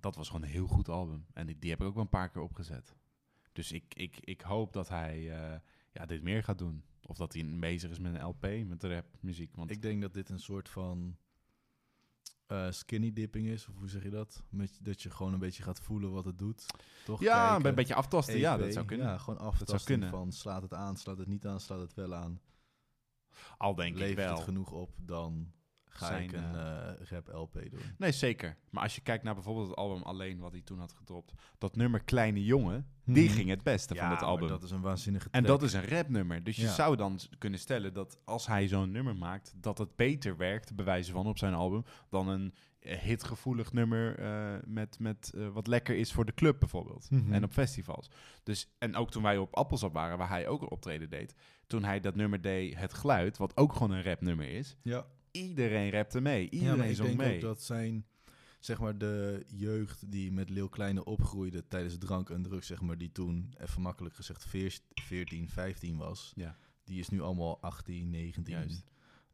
Dat 0.00 0.16
was 0.16 0.26
gewoon 0.26 0.42
een 0.42 0.48
heel 0.48 0.66
goed 0.66 0.88
album. 0.88 1.26
En 1.32 1.46
die, 1.46 1.58
die 1.58 1.70
heb 1.70 1.80
ik 1.80 1.86
ook 1.86 1.94
wel 1.94 2.02
een 2.02 2.08
paar 2.08 2.30
keer 2.30 2.42
opgezet. 2.42 2.94
Dus 3.52 3.72
ik, 3.72 3.94
ik, 3.94 4.16
ik 4.20 4.40
hoop 4.40 4.72
dat 4.72 4.88
hij 4.88 5.16
eh, 5.40 5.58
ja, 5.92 6.06
dit 6.06 6.22
meer 6.22 6.42
gaat 6.42 6.58
doen. 6.58 6.82
Of 7.06 7.16
dat 7.16 7.32
hij 7.32 7.58
bezig 7.58 7.90
is 7.90 7.98
met 7.98 8.14
een 8.14 8.24
LP, 8.24 8.46
met 8.66 8.82
rapmuziek. 8.84 9.56
Want 9.56 9.70
Ik 9.70 9.82
denk 9.82 10.02
dat 10.02 10.14
dit 10.14 10.28
een 10.28 10.40
soort 10.40 10.68
van 10.68 11.16
eh, 12.46 12.70
skinny 12.70 13.12
dipping 13.12 13.46
is, 13.46 13.68
of 13.68 13.74
hoe 13.76 13.88
zeg 13.88 14.02
je 14.02 14.10
dat? 14.10 14.42
Met, 14.48 14.78
dat 14.82 15.02
je 15.02 15.10
gewoon 15.10 15.32
een 15.32 15.38
beetje 15.38 15.62
gaat 15.62 15.80
voelen 15.80 16.10
wat 16.12 16.24
het 16.24 16.38
doet. 16.38 16.66
Toch? 17.04 17.20
ja, 17.20 17.48
Kijken, 17.50 17.68
een 17.68 17.74
beetje 17.74 17.94
aftasten. 17.94 18.38
ja, 18.38 18.56
dat 18.56 18.72
zou 18.72 18.86
kunnen. 18.86 19.06
Ja, 19.06 19.18
gewoon 19.18 19.38
aftasten 19.38 19.84
kunnen. 19.84 20.10
van 20.10 20.32
slaat 20.32 20.62
het 20.62 20.74
aan, 20.74 20.96
slaat 20.96 21.18
het 21.18 21.28
niet 21.28 21.46
aan, 21.46 21.60
slaat 21.60 21.80
het 21.80 21.94
wel 21.94 22.14
aan. 22.14 22.40
Al 23.58 23.74
denk 23.74 23.98
ik 23.98 24.16
wel. 24.16 24.34
het 24.34 24.44
genoeg 24.44 24.70
op, 24.72 24.90
dan 24.96 25.52
ga 25.84 26.06
Zijn, 26.06 26.22
ik 26.22 26.32
een 26.32 26.54
eh, 26.54 27.06
rap 27.10 27.28
LP 27.32 27.52
doen. 27.70 27.80
Nee, 27.98 28.12
zeker. 28.12 28.56
Maar 28.70 28.82
als 28.82 28.94
je 28.94 29.00
kijkt 29.00 29.24
naar 29.24 29.34
bijvoorbeeld 29.34 29.66
het 29.68 29.76
album 29.76 30.02
Alleen, 30.02 30.38
wat 30.38 30.52
hij 30.52 30.60
toen 30.62 30.78
had 30.78 30.92
gedropt. 30.92 31.32
Dat 31.58 31.76
nummer 31.76 32.02
Kleine 32.04 32.44
Jongen, 32.44 32.86
die 33.04 33.24
Mhm. 33.28 33.34
ging 33.34 33.48
het 33.48 33.62
beste 33.62 33.94
van 33.94 34.10
het 34.10 34.22
album. 34.22 34.48
dat 34.48 34.62
is 34.62 34.70
een 34.70 34.80
waanzinnige 34.80 35.28
En 35.30 35.44
track. 35.44 35.58
dat 35.60 35.68
is 35.68 35.72
een 35.72 35.88
rapnummer. 35.88 36.44
Dus 36.44 36.56
je 36.56 36.62
Ja. 36.62 36.72
zou 36.72 36.96
dan 36.96 37.18
kunnen 37.38 37.58
stellen 37.58 37.92
dat 37.94 38.18
als 38.24 38.46
hij 38.46 38.68
zo'n 38.68 38.90
nummer 38.90 39.16
maakt, 39.16 39.52
dat 39.56 39.78
het 39.78 39.96
beter 39.96 40.36
werkt, 40.36 40.74
bij 40.76 40.84
wijze 40.84 41.12
van 41.12 41.26
op 41.26 41.38
zijn 41.38 41.54
album, 41.54 41.84
dan 42.08 42.28
een 42.28 42.52
eh, 42.52 42.77
hitgevoelig 42.80 43.72
nummer 43.72 44.18
eh, 44.18 44.56
met, 44.66 44.98
met 44.98 45.32
eh, 45.34 45.48
wat 45.48 45.66
lekker 45.66 45.96
is 45.96 46.12
voor 46.12 46.24
de 46.24 46.34
club 46.34 46.58
bijvoorbeeld. 46.58 47.10
Mhm. 47.10 47.32
En 47.32 47.44
op 47.44 47.52
festivals. 47.52 48.10
Dus, 48.42 48.74
en 48.78 48.94
ook 48.96 49.10
toen 49.10 49.22
wij 49.22 49.38
op 49.38 49.54
Appelsap 49.54 49.92
waren, 49.92 50.18
waar 50.18 50.28
hij 50.28 50.48
ook 50.48 50.62
een 50.62 50.70
optreden 50.70 51.10
deed, 51.10 51.34
toen 51.66 51.84
hij 51.84 52.00
dat 52.00 52.14
nummer 52.14 52.40
deed, 52.40 52.76
Het 52.76 52.94
Geluid, 52.94 53.36
wat 53.36 53.56
ook 53.56 53.72
gewoon 53.72 53.90
een 53.90 54.02
rapnummer 54.02 54.48
is, 54.48 54.76
Ja, 54.82 55.06
iedereen 55.30 55.90
rapte 55.90 56.20
mee. 56.20 56.42
ja 56.42 56.50
Iedereen 56.50 56.90
ik 56.90 56.96
denk 56.96 57.16
mee. 57.16 57.40
dat 57.40 57.62
zijn, 57.62 58.06
zeg 58.60 58.78
maar, 58.80 58.98
de 58.98 59.44
jeugd 59.46 60.10
die 60.12 60.32
met 60.32 60.50
Leeuw 60.50 60.68
Kleine 60.68 61.04
opgroeide 61.04 61.66
tijdens 61.68 61.98
drank 61.98 62.30
en 62.30 62.42
drugs, 62.42 62.66
zeg 62.66 62.80
maar, 62.80 62.98
die 62.98 63.12
toen, 63.12 63.54
even 63.58 63.82
makkelijk 63.82 64.14
gezegd, 64.14 64.46
14, 64.94 65.48
15 65.48 65.96
was, 65.96 66.32
Ja. 66.36 66.56
die 66.84 66.98
is 66.98 67.08
nu 67.08 67.20
allemaal 67.20 67.60
18, 67.60 68.10
19. 68.10 68.54
Juist. 68.54 68.84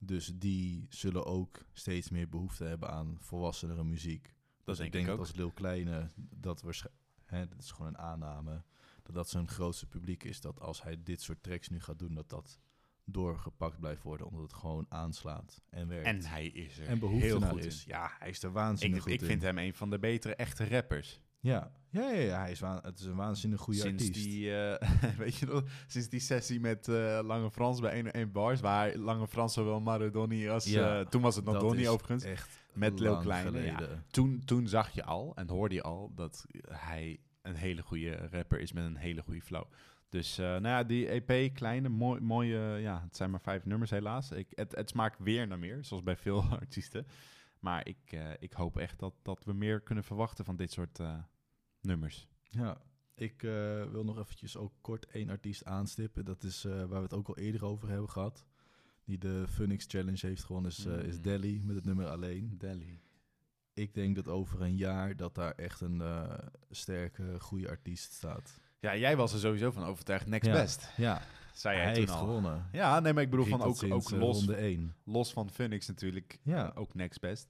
Dus 0.07 0.33
die 0.35 0.87
zullen 0.89 1.25
ook 1.27 1.65
steeds 1.73 2.11
meer 2.11 2.29
behoefte 2.29 2.65
hebben 2.65 2.91
aan 2.91 3.17
volwassenere 3.21 3.85
muziek. 3.85 4.35
Dus 4.65 4.77
denk 4.77 4.87
ik 4.87 4.93
denk 4.93 5.05
ik 5.05 5.11
dat 5.11 5.19
als 5.19 5.35
Lil 5.35 5.51
Kleine, 5.53 6.11
dat 6.17 6.63
waarschijnlijk, 6.63 7.03
hè, 7.25 7.49
dat 7.49 7.59
is 7.59 7.71
gewoon 7.71 7.87
een 7.89 7.99
aanname, 7.99 8.63
dat 9.03 9.15
dat 9.15 9.29
zijn 9.29 9.49
grootste 9.49 9.87
publiek 9.87 10.25
is. 10.25 10.41
Dat 10.41 10.61
als 10.61 10.83
hij 10.83 11.03
dit 11.03 11.23
soort 11.23 11.43
tracks 11.43 11.69
nu 11.69 11.81
gaat 11.81 11.99
doen, 11.99 12.15
dat 12.15 12.29
dat 12.31 12.59
doorgepakt 13.05 13.81
blijft 13.81 14.03
worden, 14.03 14.27
omdat 14.27 14.43
het 14.43 14.53
gewoon 14.53 14.87
aanslaat 14.89 15.63
en 15.71 15.89
werkt. 15.89 16.07
En 16.07 16.25
hij 16.25 16.47
is 16.47 16.79
er 16.79 16.87
En 16.87 16.99
behoefte 16.99 17.27
heel 17.27 17.41
goed 17.41 17.65
is. 17.65 17.85
in. 17.85 17.93
Ja, 17.93 18.17
hij 18.19 18.29
is 18.29 18.43
er 18.43 18.53
waanzinnig 18.53 18.97
Ik, 18.97 19.03
goed 19.03 19.13
ik 19.13 19.21
in. 19.21 19.27
vind 19.27 19.43
hem 19.43 19.59
een 19.59 19.75
van 19.75 19.91
de 19.91 19.99
betere 19.99 20.35
echte 20.35 20.69
rappers. 20.69 21.21
Ja, 21.45 21.71
ja, 21.91 22.11
ja, 22.11 22.21
ja, 22.21 22.39
hij 22.41 22.51
is 22.51 22.61
waan, 22.61 22.81
het 22.83 22.99
is 22.99 23.05
een 23.05 23.15
waanzinnig 23.15 23.61
goede 23.61 23.81
sinds 23.81 24.05
artiest. 24.05 24.27
die, 24.27 24.57
eh, 24.57 24.91
weet 25.19 25.37
je 25.37 25.47
nog, 25.47 25.63
sinds 25.87 26.09
die 26.09 26.21
sessie 26.21 26.61
met 26.61 26.89
eh, 26.89 27.21
Lange 27.23 27.51
Frans 27.51 27.81
bij 27.81 27.95
101 27.95 28.33
Bars, 28.33 28.61
waar 28.61 28.97
Lange 28.97 29.29
Frans 29.29 29.55
zowel 29.55 29.81
Maradoni 29.81 30.49
als, 30.49 30.65
Ja, 30.65 31.01
eh, 31.01 31.07
toen 31.07 31.23
was 31.23 31.37
het 31.37 31.45
nog 31.45 31.59
Donny 31.59 31.87
overigens, 31.87 32.25
Echt 32.25 32.59
met 32.73 33.01
lang 33.01 33.23
Kleine. 33.23 33.61
Ja. 33.61 33.79
Toen, 34.11 34.43
toen 34.45 34.69
zag 34.69 34.91
je 34.91 35.05
al 35.05 35.33
en 35.37 35.49
hoorde 35.49 35.75
je 35.75 35.83
al 35.83 36.13
dat 36.15 36.47
hij 36.71 37.21
een 37.43 37.57
hele 37.57 37.83
goede 37.83 38.29
rapper 38.31 38.61
is 38.61 38.73
met 38.73 38.85
een 38.85 38.97
hele 38.97 39.23
goede 39.23 39.43
flow. 39.43 39.65
Dus 40.09 40.37
nou 40.37 40.67
ja, 40.67 40.85
die 40.85 41.09
EP, 41.09 41.55
kleine, 41.55 41.89
mooi, 41.89 42.21
mooie, 42.21 42.59
ja, 42.59 43.01
het 43.05 43.17
zijn 43.17 43.31
maar 43.31 43.41
vijf 43.41 43.65
nummers 43.65 43.91
helaas. 43.91 44.31
Ik, 44.31 44.47
het, 44.55 44.75
het 44.75 44.91
smaakt 44.91 45.19
weer 45.19 45.47
naar 45.47 45.59
meer, 45.59 45.85
zoals 45.85 46.03
bij 46.03 46.17
veel 46.17 46.43
artiesten. 46.61 47.07
Maar 47.59 47.87
ik, 47.87 48.17
ik 48.39 48.53
hoop 48.53 48.79
echt 48.79 48.99
dat, 48.99 49.15
dat 49.23 49.45
we 49.45 49.53
meer 49.53 49.81
kunnen 49.81 50.05
verwachten 50.05 50.45
van 50.45 50.57
dit 50.57 50.73
soort 50.73 51.01
nummers. 51.85 52.29
Ja, 52.51 52.81
ik 53.15 53.43
eh, 53.43 53.51
wil 53.91 54.05
nog 54.05 54.19
eventjes 54.19 54.57
ook 54.57 54.73
kort 54.81 55.07
één 55.07 55.31
artiest 55.31 55.65
aanstippen. 55.65 56.25
Dat 56.25 56.43
is 56.43 56.65
eh, 56.65 56.73
waar 56.73 56.89
we 56.89 56.95
het 57.03 57.15
ook 57.15 57.29
al 57.29 57.39
eerder 57.39 57.65
over 57.65 57.89
hebben 57.89 58.11
gehad. 58.11 58.45
Die 59.05 59.19
de 59.19 59.45
Phoenix 59.49 59.85
Challenge 59.89 60.27
heeft 60.27 60.45
gewonnen, 60.45 60.71
is, 60.71 60.85
eh, 60.85 60.99
is 60.99 61.17
Mm. 61.17 61.23
Delhi 61.23 61.61
met 61.65 61.77
het 61.77 61.85
nummer 61.85 62.07
Alleen. 62.07 62.55
Delhi. 62.59 63.01
Ik 63.75 63.95
denk 63.95 64.15
dat 64.15 64.29
over 64.29 64.61
een 64.63 64.77
jaar 64.77 65.17
dat 65.17 65.35
daar 65.35 65.53
echt 65.53 65.81
een 65.81 66.03
sterke, 66.71 67.41
goede 67.41 67.69
artiest 67.69 68.13
staat. 68.13 68.61
Ja, 68.81 68.97
jij 68.97 69.17
was 69.17 69.33
er 69.33 69.39
sowieso 69.39 69.71
van 69.71 69.85
overtuigd. 69.85 70.27
Next 70.27 70.47
Ja. 70.47 70.53
best. 70.53 70.91
Ja, 70.97 71.23
Zei 71.55 71.77
hij 71.79 71.87
toen 71.87 71.95
heeft 71.95 72.13
al. 72.13 72.19
gewonnen. 72.19 72.69
Ja, 72.73 73.01
nee, 73.01 73.13
maar 73.13 73.23
ik 73.23 73.31
bedoel 73.31 73.45
van 73.45 73.63
ook, 73.63 73.83
ook 73.83 74.11
los, 74.11 74.11
ronde 74.11 74.57
1. 74.57 74.95
los 75.05 75.33
van 75.33 75.51
Phoenix 75.51 75.87
natuurlijk. 75.87 76.39
Ja. 76.43 76.73
ook 76.75 76.95
next 76.95 77.21
best. 77.21 77.49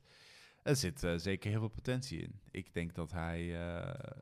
Er 0.65 0.77
zit 0.77 1.03
eh, 1.03 1.15
zeker 1.17 1.51
heel 1.51 1.59
veel 1.59 1.69
potentie 1.69 2.19
in. 2.21 2.41
Ik 2.51 2.75
denk 2.75 2.95
dat 2.95 3.13
hij... 3.13 3.69
eh, 3.71 4.13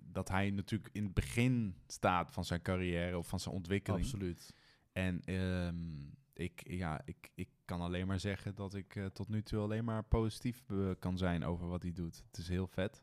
dat 0.00 0.28
hij 0.28 0.50
natuurlijk 0.50 0.94
in 0.94 1.04
het 1.04 1.14
begin 1.14 1.76
staat 1.86 2.30
van 2.30 2.44
zijn 2.44 2.62
carrière 2.62 3.18
of 3.18 3.28
van 3.28 3.40
zijn 3.40 3.54
ontwikkeling. 3.54 4.04
Absoluut. 4.04 4.54
En 4.92 5.20
ehm, 5.24 6.00
ik, 6.32 6.68
ja, 6.68 7.00
ik, 7.04 7.30
ik 7.34 7.48
kan 7.64 7.80
alleen 7.80 8.06
maar 8.06 8.20
zeggen 8.20 8.54
dat 8.54 8.74
ik 8.74 8.96
eh, 8.96 9.06
tot 9.06 9.28
nu 9.28 9.42
toe 9.42 9.60
alleen 9.60 9.84
maar 9.84 10.04
positief 10.04 10.64
kan 10.98 11.18
zijn 11.18 11.44
over 11.44 11.68
wat 11.68 11.82
hij 11.82 11.92
doet. 11.92 12.22
Het 12.26 12.38
is 12.38 12.48
heel 12.48 12.66
vet. 12.66 13.02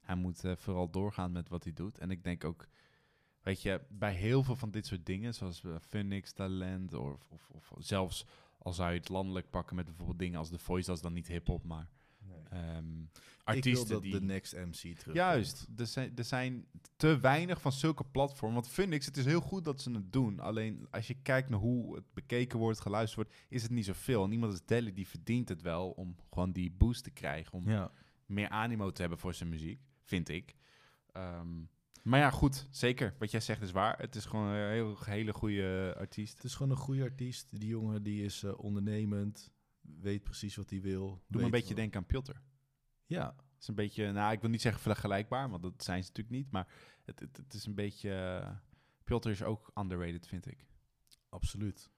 Hij 0.00 0.16
moet 0.16 0.42
vooral 0.56 0.90
doorgaan 0.90 1.32
met 1.32 1.48
wat 1.48 1.64
hij 1.64 1.72
doet. 1.72 1.98
En 1.98 2.10
ik 2.10 2.24
denk 2.24 2.44
ook, 2.44 2.68
weet 3.42 3.62
je, 3.62 3.80
bij 3.88 4.14
heel 4.14 4.42
veel 4.42 4.56
van 4.56 4.70
dit 4.70 4.86
soort 4.86 5.06
dingen, 5.06 5.34
zoals 5.34 5.62
Phoenix 5.80 6.32
Talent, 6.32 6.94
of, 6.94 7.30
of, 7.30 7.50
of 7.50 7.72
zelfs 7.78 8.26
al 8.58 8.72
zou 8.72 8.92
je 8.92 8.98
het 8.98 9.08
landelijk 9.08 9.50
pakken 9.50 9.76
met 9.76 9.84
bijvoorbeeld 9.84 10.18
dingen 10.18 10.38
als 10.38 10.48
The 10.48 10.58
Voice, 10.58 10.86
dat 10.86 10.96
is 10.96 11.02
dan 11.02 11.12
niet 11.12 11.28
hip-hop, 11.28 11.64
maar 11.64 11.88
ehm, 12.50 12.84
artiesten 13.44 13.82
ik 13.82 13.88
wil 13.88 14.00
dat 14.00 14.02
die. 14.02 14.12
de 14.12 14.20
Next 14.20 14.52
MC 14.52 14.98
terug. 14.98 15.14
Juist, 15.14 15.66
er 15.76 15.86
zijn, 15.86 16.12
er 16.16 16.24
zijn 16.24 16.66
te 16.96 17.18
weinig 17.18 17.60
van 17.60 17.72
zulke 17.72 18.04
platforms. 18.04 18.54
Want 18.54 18.68
Phoenix, 18.68 19.06
het 19.06 19.16
is 19.16 19.24
heel 19.24 19.40
goed 19.40 19.64
dat 19.64 19.80
ze 19.80 19.90
het 19.90 20.12
doen. 20.12 20.40
Alleen 20.40 20.86
als 20.90 21.06
je 21.06 21.14
kijkt 21.22 21.48
naar 21.48 21.58
hoe 21.58 21.94
het 21.94 22.04
bekeken 22.14 22.58
wordt, 22.58 22.80
geluisterd 22.80 23.26
wordt, 23.26 23.44
is 23.48 23.62
het 23.62 23.70
niet 23.70 23.84
zoveel. 23.84 24.24
En 24.24 24.32
iemand 24.32 24.52
als 24.52 24.64
Deli, 24.64 24.94
die 24.94 25.08
verdient 25.08 25.48
het 25.48 25.62
wel 25.62 25.90
om 25.90 26.16
gewoon 26.30 26.52
die 26.52 26.70
boost 26.70 27.04
te 27.04 27.10
krijgen. 27.10 27.52
Om 27.52 27.68
Ja, 27.68 27.90
meer 28.26 28.48
animo 28.48 28.90
te 28.90 29.00
hebben 29.00 29.18
voor 29.18 29.34
zijn 29.34 29.48
muziek, 29.48 29.80
vind 30.04 30.28
ik. 30.28 30.54
Ehm, 31.12 31.60
maar 32.02 32.20
ja, 32.20 32.30
goed, 32.30 32.66
zeker. 32.70 33.14
Wat 33.18 33.30
jij 33.30 33.40
zegt 33.40 33.62
is 33.62 33.70
waar. 33.70 33.98
Het 33.98 34.14
is 34.14 34.24
gewoon 34.24 34.46
een 34.46 34.70
heel, 34.70 34.96
hele 35.04 35.32
goede 35.32 35.94
artiest. 35.98 36.34
het 36.34 36.44
is 36.44 36.54
gewoon 36.54 36.72
een 36.72 36.82
goede 36.82 37.02
artiest. 37.02 37.46
Die 37.50 37.68
jongen 37.68 38.02
die 38.02 38.24
is 38.24 38.42
eh, 38.42 38.58
ondernemend, 38.58 39.50
weet 40.00 40.22
precies 40.22 40.56
wat 40.56 40.70
hij 40.70 40.80
wil. 40.80 41.22
Doe 41.28 41.40
me 41.40 41.44
een 41.44 41.50
beetje 41.50 41.68
wat- 41.68 41.76
denken 41.76 41.98
aan 42.00 42.06
Piotr. 42.06 42.32
Ja, 43.06 43.34
Het 43.36 43.62
is 43.62 43.68
een 43.68 43.74
beetje, 43.74 44.12
nou, 44.12 44.32
ik 44.32 44.40
wil 44.40 44.50
niet 44.50 44.60
zeggen 44.60 44.82
vergelijkbaar, 44.82 45.50
want 45.50 45.62
dat 45.62 45.84
zijn 45.84 46.02
ze 46.02 46.08
natuurlijk 46.08 46.36
niet. 46.36 46.50
Maar 46.50 46.66
het, 47.04 47.20
het, 47.20 47.36
het 47.36 47.54
is 47.54 47.66
een 47.66 47.74
beetje... 47.74 48.10
eh, 48.42 48.50
Piotr 49.04 49.28
is 49.28 49.42
ook 49.42 49.70
underrated, 49.74 50.26
vind 50.26 50.46
ik. 50.46 50.66
absoluut. 51.28 51.90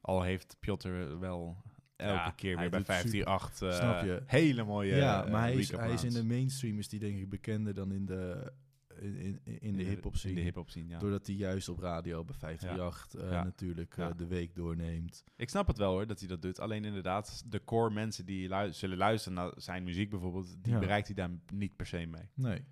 Al 0.00 0.22
heeft 0.22 0.56
Piotr 0.60 1.18
wel 1.18 1.62
elke 1.96 2.12
Ja, 2.14 2.30
keer 2.30 2.58
weer 2.58 2.70
bij 2.70 2.78
doet 2.78 2.88
super- 2.88 2.94
538 2.94 3.68
eh 3.68 3.76
Snap 3.78 4.04
je? 4.04 4.22
hele 4.26 4.64
mooie 4.64 4.94
ja, 4.96 5.24
eh, 5.24 5.30
maar 5.30 5.40
hij 5.40 5.54
is, 5.54 5.70
hij 5.70 5.92
is 5.92 6.04
in 6.04 6.12
de 6.12 6.24
mainstream 6.24 6.78
is 6.78 6.88
die 6.88 7.00
denk 7.00 7.18
ik 7.18 7.28
bekender 7.28 7.74
dan 7.74 7.92
in 7.92 8.06
de, 8.06 8.52
in, 9.00 9.40
in, 9.44 9.60
in 9.60 9.76
de 9.76 9.82
hip-hop 9.82 10.16
scene. 10.16 10.34
de 10.34 10.40
hip-hop 10.40 10.70
scene, 10.70 10.88
ja. 10.88 10.98
Doordat 10.98 11.26
hij 11.26 11.36
juist 11.36 11.68
op 11.68 11.78
radio 11.78 12.24
bij 12.24 12.34
538 12.36 13.20
eh, 13.20 13.30
Ja. 13.30 13.44
natuurlijk 13.44 13.96
eh, 13.96 14.08
de 14.16 14.26
week 14.26 14.54
doorneemt. 14.54 15.24
Ik 15.36 15.48
snap 15.48 15.66
het 15.66 15.78
wel 15.78 15.92
hoor, 15.92 16.06
dat 16.06 16.18
hij 16.18 16.28
dat 16.28 16.42
doet. 16.42 16.60
Alleen 16.60 16.84
inderdaad, 16.84 17.42
de 17.46 17.64
core 17.64 17.90
mensen 17.90 18.24
die 18.26 18.48
lu- 18.48 18.72
zullen 18.72 18.96
luisteren 18.98 19.38
naar 19.38 19.52
zijn 19.56 19.84
muziek 19.84 20.10
bijvoorbeeld, 20.10 20.56
die 20.64 20.78
bereikt 20.78 21.06
hij 21.06 21.16
daar 21.16 21.30
niet 21.54 21.76
per 21.76 21.86
se 21.86 22.06
mee. 22.06 22.28
Nee, 22.34 22.64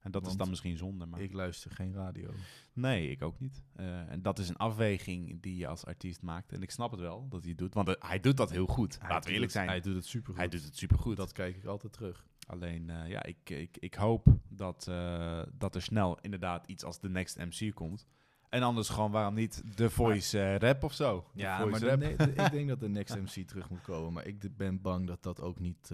En 0.00 0.10
dat 0.10 0.26
is 0.26 0.36
dan 0.36 0.48
misschien 0.48 0.76
zonde, 0.76 1.06
maar... 1.06 1.20
ik 1.20 1.32
luister 1.32 1.70
geen 1.70 1.92
radio. 1.94 2.30
Nee, 2.72 3.10
ik 3.10 3.22
ook 3.22 3.40
niet. 3.40 3.62
Eh, 3.74 4.10
en 4.10 4.22
dat 4.22 4.38
is 4.38 4.48
een 4.48 4.56
afweging 4.56 5.40
die 5.42 5.56
je 5.56 5.66
als 5.66 5.84
artiest 5.84 6.22
maakt. 6.22 6.52
En 6.52 6.62
ik 6.62 6.70
snap 6.70 6.90
het 6.90 7.00
wel 7.00 7.28
dat 7.28 7.40
hij 7.40 7.48
het 7.50 7.58
doet, 7.58 7.74
want 7.74 7.88
eh, 7.88 7.94
hij 8.08 8.20
doet 8.20 8.36
dat 8.36 8.50
heel 8.50 8.66
goed. 8.66 8.98
Hij 9.00 9.08
Laten 9.08 9.24
we 9.28 9.34
eerlijk 9.34 9.52
het- 9.52 9.62
zijn. 9.62 9.68
Hij 9.68 9.80
doet 9.80 9.94
het 9.94 10.06
supergoed. 10.06 10.36
Hij 10.40 10.48
doet 10.48 10.64
het 10.64 10.76
supergoed. 10.76 11.16
Dat 11.16 11.32
kijk 11.32 11.56
ik 11.56 11.64
altijd 11.64 11.92
terug. 11.92 12.26
Alleen, 12.46 12.90
eh, 12.90 13.08
ja, 13.08 13.22
ik, 13.22 13.50
ik, 13.50 13.76
ik 13.76 13.94
hoop 13.94 14.26
dat, 14.48 14.86
eh, 14.88 15.42
dat 15.52 15.74
er 15.74 15.82
snel 15.82 16.18
inderdaad 16.20 16.66
iets 16.66 16.84
als 16.84 16.98
The 16.98 17.08
Next 17.08 17.36
MC 17.36 17.74
komt. 17.74 18.06
En 18.48 18.62
anders 18.62 18.88
gewoon, 18.88 19.10
waarom 19.10 19.34
niet 19.34 19.62
The 19.74 19.90
Voice 19.90 20.40
eh, 20.42 20.56
rap 20.56 20.82
of 20.84 20.92
zo? 20.92 21.20
The 21.34 21.38
Ja, 21.40 21.58
Voice 21.60 21.70
maar 21.86 21.98
de, 21.98 22.06
nee, 22.06 22.16
de- 22.16 22.42
ik 22.44 22.50
denk 22.50 22.68
dat 22.68 22.80
de 22.80 22.88
Next 22.88 23.14
MC 23.24 23.46
terug 23.48 23.70
moet 23.70 23.80
komen. 23.82 24.12
Maar 24.12 24.26
ik 24.26 24.56
ben 24.56 24.80
bang 24.80 25.06
dat 25.06 25.22
dat 25.22 25.40
ook 25.40 25.58
niet... 25.58 25.90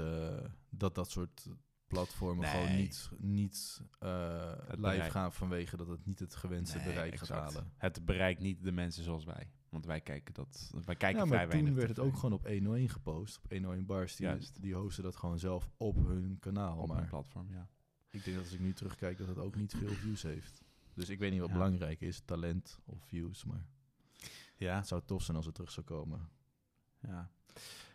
dat 0.71 0.95
dat 0.95 1.11
soort 1.11 1.47
platformen 1.87 2.47
gewoon 2.47 2.77
niet, 2.77 3.11
niet 3.19 3.83
live 4.77 5.11
gaan... 5.11 5.33
vanwege 5.33 5.77
dat 5.77 5.89
het 5.89 6.07
niet 6.07 6.19
het 6.19 6.35
gewenste 6.35 6.77
Nee, 6.79 6.87
bereik 6.87 7.13
exact. 7.13 7.31
gaat 7.31 7.53
halen. 7.55 7.73
Het 7.77 8.05
bereikt 8.05 8.41
niet 8.41 8.65
de 8.65 8.73
mensen 8.73 9.05
zoals 9.05 9.25
wij. 9.25 9.51
Want 9.73 9.87
wij 9.87 10.01
kijken 10.01 10.35
dat. 10.35 10.71
Wij 10.85 10.97
kijken 10.97 11.19
Ja, 11.21 11.25
maar 11.25 11.49
toen 11.49 11.75
werd 11.75 11.89
het 11.89 11.99
ook 11.99 12.15
gewoon 12.15 12.33
op 12.33 12.47
101 12.49 12.89
gepost. 12.89 13.41
Op 13.45 13.51
101 13.51 13.87
Bars. 13.87 14.17
Die, 14.17 14.27
Juist. 14.27 14.63
die 14.63 14.75
hosten 14.75 15.03
dat 15.03 15.17
gewoon 15.17 15.39
zelf 15.39 15.71
op 15.77 15.97
hun 16.07 16.37
kanaal. 16.41 16.79
op 16.79 16.89
maar 16.89 16.99
een 17.03 17.09
platform, 17.09 17.47
ja. 17.51 17.69
ik 18.11 18.25
denk 18.25 18.37
dat 18.37 18.45
als 18.45 18.55
ik 18.55 18.61
nu 18.61 18.73
terugkijk 18.73 19.19
dat 19.19 19.27
het 19.29 19.39
ook 19.39 19.57
niet 19.57 19.75
veel 19.75 19.89
views 20.05 20.23
heeft. 20.23 20.63
Dus 20.95 21.09
ik 21.09 21.19
weet 21.19 21.31
niet 21.31 21.41
wat 21.41 21.49
Ja. 21.49 21.55
belangrijk 21.55 22.01
is. 22.01 22.21
Talent 22.25 22.79
of 22.85 23.01
views. 23.05 23.45
Maar 23.45 23.67
Ja, 24.57 24.77
het 24.77 24.87
zou 24.89 25.03
tof 25.05 25.23
zijn 25.23 25.37
als 25.37 25.47
het 25.47 25.55
terug 25.55 25.71
zou 25.71 25.87
komen. 25.87 26.29
ja. 27.01 27.31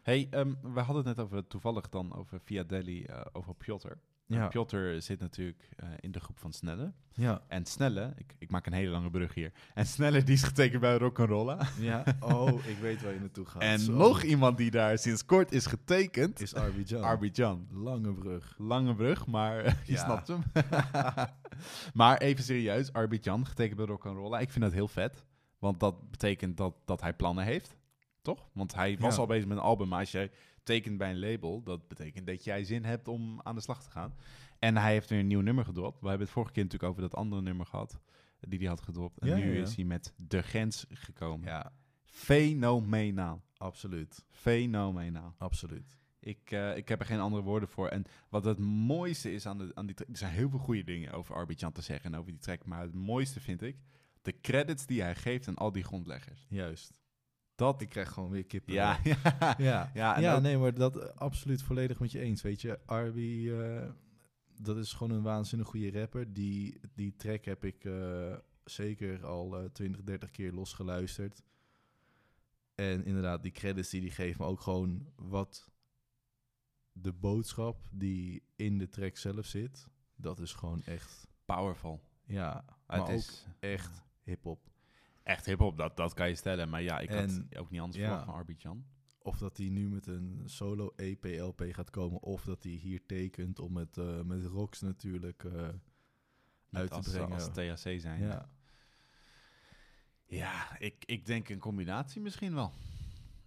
Hey, 0.03 0.27
ehm, 0.29 0.53
we 0.61 0.79
hadden 0.79 1.05
het 1.07 1.15
net 1.15 1.19
over, 1.25 1.47
toevallig 1.47 1.89
dan 1.89 2.13
over 2.13 2.39
Via 2.41 2.63
Delhi, 2.63 3.05
over 3.31 3.55
Piotr. 3.55 3.91
Ja. 4.29 4.47
Piotr 4.47 4.77
zit 4.99 5.19
natuurlijk 5.19 5.69
eh, 5.75 5.87
in 5.99 6.11
de 6.11 6.19
groep 6.19 6.39
van 6.39 6.53
Snelle. 6.53 6.91
Ja. 7.13 7.41
En 7.47 7.65
Snelle, 7.65 8.13
ik, 8.17 8.35
ik 8.37 8.49
maak 8.51 8.65
een 8.65 8.73
hele 8.73 8.89
lange 8.91 9.09
brug 9.09 9.33
hier. 9.33 9.51
En 9.73 9.85
Snelle 9.85 10.23
die 10.23 10.33
is 10.33 10.43
getekend 10.43 10.81
bij 10.81 10.97
Rock'n'Rolla. 10.97 11.67
ja. 11.79 12.03
Oh, 12.19 12.65
ik 12.65 12.77
weet 12.77 13.01
waar 13.01 13.13
je 13.13 13.19
naartoe 13.19 13.45
gaat. 13.45 13.61
En 13.61 13.79
Zo. 13.79 13.93
nog 13.93 14.21
iemand 14.23 14.57
die 14.57 14.71
daar 14.71 14.97
sinds 14.97 15.25
kort 15.25 15.51
is 15.51 15.65
getekend, 15.65 16.41
is 16.41 16.53
Arbidjan. 16.55 17.03
Arbidjan. 17.03 17.67
Lange 17.71 18.13
brug. 18.13 18.55
Lange 18.57 18.95
brug, 18.95 19.25
maar 19.27 19.63
je 19.85 19.93
Ja. 19.93 20.03
snapt 20.03 20.27
hem. 20.27 20.43
maar 21.93 22.17
even 22.17 22.43
serieus, 22.43 22.93
Arbidjan, 22.93 23.45
getekend 23.47 23.77
bij 23.77 23.85
Rock'n'Rolla. 23.85 24.39
Ik 24.39 24.51
vind 24.51 24.63
dat 24.63 24.73
heel 24.73 24.87
vet. 24.87 25.23
Want 25.59 25.79
dat 25.79 26.09
betekent 26.11 26.57
dat, 26.57 26.75
dat 26.85 27.01
hij 27.01 27.13
plannen 27.13 27.43
heeft. 27.43 27.75
Toch? 28.21 28.49
Want 28.53 28.75
hij 28.75 28.97
was 28.99 29.15
Ja. 29.15 29.21
al 29.21 29.27
bezig 29.27 29.47
met 29.47 29.57
een 29.57 29.63
album. 29.63 29.87
Maar 29.87 29.99
als 29.99 30.11
jij 30.11 30.31
tekent 30.67 30.97
bij 30.97 31.09
een 31.09 31.19
label, 31.19 31.63
dat 31.63 31.87
betekent 31.87 32.27
dat 32.27 32.43
jij 32.43 32.63
zin 32.63 32.83
hebt 32.83 33.07
om 33.07 33.39
aan 33.43 33.55
de 33.55 33.61
slag 33.61 33.83
te 33.83 33.89
gaan. 33.89 34.13
En 34.59 34.77
hij 34.77 34.91
heeft 34.91 35.09
weer 35.09 35.19
een 35.19 35.27
nieuw 35.27 35.41
nummer 35.41 35.65
gedropt. 35.65 36.01
We 36.01 36.07
hebben 36.07 36.25
het 36.25 36.35
vorige 36.35 36.53
keer 36.53 36.63
natuurlijk 36.63 36.91
over 36.91 37.01
dat 37.01 37.15
andere 37.15 37.41
nummer 37.41 37.65
gehad. 37.65 37.99
Die 38.39 38.59
hij 38.59 38.67
had 38.67 38.81
gedropt. 38.81 39.19
En 39.19 39.27
Ja, 39.27 39.35
nu 39.35 39.55
ja, 39.55 39.61
is 39.61 39.75
hij 39.75 39.85
met 39.85 40.13
De 40.15 40.41
Grens 40.41 40.85
gekomen. 40.89 41.47
Ja, 41.47 41.71
Fenomenaal. 42.03 43.43
absoluut. 43.57 44.25
Fenomenaal. 44.29 45.35
Absoluut. 45.37 45.97
Ik, 46.19 46.51
eh, 46.51 46.77
ik 46.77 46.87
heb 46.87 46.99
er 46.99 47.05
geen 47.05 47.19
andere 47.19 47.43
woorden 47.43 47.69
voor. 47.69 47.87
En 47.87 48.05
wat 48.29 48.43
het 48.45 48.59
mooiste 48.59 49.33
is 49.33 49.45
aan, 49.45 49.57
de, 49.57 49.71
aan 49.73 49.85
die 49.85 49.95
track... 49.95 50.09
Er 50.09 50.17
zijn 50.17 50.33
heel 50.33 50.49
veel 50.49 50.59
goede 50.59 50.83
dingen 50.83 51.11
over 51.11 51.35
Arbitjan 51.35 51.71
te 51.71 51.81
zeggen 51.81 52.13
en 52.13 52.19
over 52.19 52.31
die 52.31 52.41
track. 52.41 52.65
Maar 52.65 52.81
het 52.81 52.93
mooiste 52.93 53.39
vind 53.39 53.61
ik 53.61 53.77
de 54.21 54.39
credits 54.41 54.85
die 54.85 55.01
hij 55.01 55.15
geeft 55.15 55.47
aan 55.47 55.55
al 55.55 55.71
die 55.71 55.83
grondleggers. 55.83 56.45
Juist. 56.49 57.01
Dat... 57.57 57.81
Ik 57.81 57.89
krijg 57.89 58.11
gewoon 58.11 58.29
weer 58.29 58.45
kippen. 58.45 58.73
ja, 58.73 58.99
ja. 59.03 59.55
Ja, 59.57 60.19
Ja, 60.19 60.35
ook- 60.35 60.41
nee, 60.41 60.57
maar 60.57 60.73
dat 60.73 60.97
eh, 60.97 61.15
absoluut 61.15 61.63
volledig 61.63 61.99
met 61.99 62.11
je 62.11 62.19
eens. 62.19 62.41
Weet 62.41 62.61
je, 62.61 62.79
Arby, 62.85 63.49
eh, 63.51 63.89
dat 64.61 64.77
is 64.77 64.93
gewoon 64.93 65.17
een 65.17 65.23
waanzinnig 65.23 65.67
goede 65.67 65.99
rapper. 65.99 66.33
Die, 66.33 66.79
die 66.95 67.15
track 67.15 67.45
heb 67.45 67.63
ik 67.65 67.85
eh, 67.85 68.35
zeker 68.63 69.25
al 69.25 69.57
eh 69.59 69.65
20, 69.69 70.03
30 70.03 70.31
keer 70.31 70.51
losgeluisterd. 70.53 71.43
En 72.75 73.05
inderdaad, 73.05 73.43
die 73.43 73.51
credits 73.51 73.89
die 73.89 74.01
die 74.01 74.11
geeft, 74.11 74.37
maar 74.39 74.47
ook 74.47 74.61
gewoon 74.61 75.07
wat 75.15 75.71
de 76.91 77.13
boodschap 77.13 77.87
die 77.91 78.43
in 78.55 78.77
de 78.77 78.89
track 78.89 79.17
zelf 79.17 79.45
zit. 79.45 79.87
Dat 80.15 80.39
is 80.39 80.53
gewoon 80.53 80.81
echt, 80.83 81.27
Powerful. 81.45 82.01
ja, 82.25 82.65
het 82.87 82.99
maar 82.99 83.13
is 83.13 83.45
ook 83.47 83.53
echt 83.59 84.03
hip-hop. 84.23 84.69
Echt 85.27 85.45
hip-hop, 85.45 85.77
dat, 85.77 85.97
dat 85.97 86.13
kan 86.13 86.27
je 86.29 86.35
stellen. 86.35 86.69
Maar 86.69 86.81
ja, 86.81 86.99
ik 86.99 87.09
En- 87.09 87.17
had 87.47 87.57
ook 87.59 87.69
niet 87.69 87.81
anders 87.81 87.99
ja. 87.99 88.05
verwacht 88.07 88.25
van 88.25 88.33
Arbitjan. 88.35 88.85
Of 89.19 89.37
dat 89.37 89.57
hij 89.57 89.69
nu 89.69 89.89
met 89.89 90.07
een 90.07 90.41
solo 90.45 90.93
EP-LP 90.95 91.63
gaat 91.71 91.89
komen. 91.89 92.21
Of 92.21 92.43
dat 92.43 92.63
hij 92.63 92.71
hier 92.71 93.05
tekent 93.05 93.59
om 93.59 93.77
het 93.77 93.97
eh, 93.97 94.21
met 94.21 94.45
Rox 94.45 94.81
natuurlijk 94.81 95.43
eh, 95.43 95.67
uit 96.71 96.89
te 96.89 96.95
als, 96.95 97.09
brengen. 97.09 97.31
als 97.31 97.47
THC 97.47 97.99
zijn. 97.99 98.21
ja. 98.21 98.49
Ja, 100.25 100.77
ik, 100.79 101.03
ik 101.05 101.25
denk 101.25 101.49
een 101.49 101.59
combinatie 101.59 102.21
misschien 102.21 102.53
wel. 102.53 102.71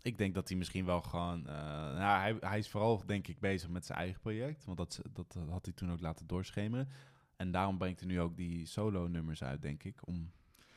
Ik 0.02 0.18
denk 0.18 0.34
dat 0.34 0.48
hij 0.48 0.58
misschien 0.58 0.84
wel 0.84 1.00
gewoon... 1.02 1.46
eh, 1.46 1.54
nou, 1.54 2.20
hij, 2.20 2.36
hij 2.40 2.58
is 2.58 2.68
vooral, 2.68 3.06
denk 3.06 3.28
ik, 3.28 3.38
bezig 3.40 3.68
met 3.68 3.86
zijn 3.86 3.98
eigen 3.98 4.20
project. 4.20 4.64
Want 4.64 4.76
dat, 4.78 5.00
dat 5.12 5.36
had 5.48 5.64
hij 5.64 5.74
toen 5.74 5.92
ook 5.92 6.00
laten 6.00 6.26
doorschemeren. 6.26 6.88
En 7.36 7.50
daarom 7.50 7.78
brengt 7.78 8.00
hij 8.00 8.08
nu 8.08 8.20
ook 8.20 8.36
die 8.36 8.66
solo-nummers 8.66 9.42
uit, 9.42 9.62
denk 9.62 9.84
ik. 9.84 10.06
Om 10.06 10.32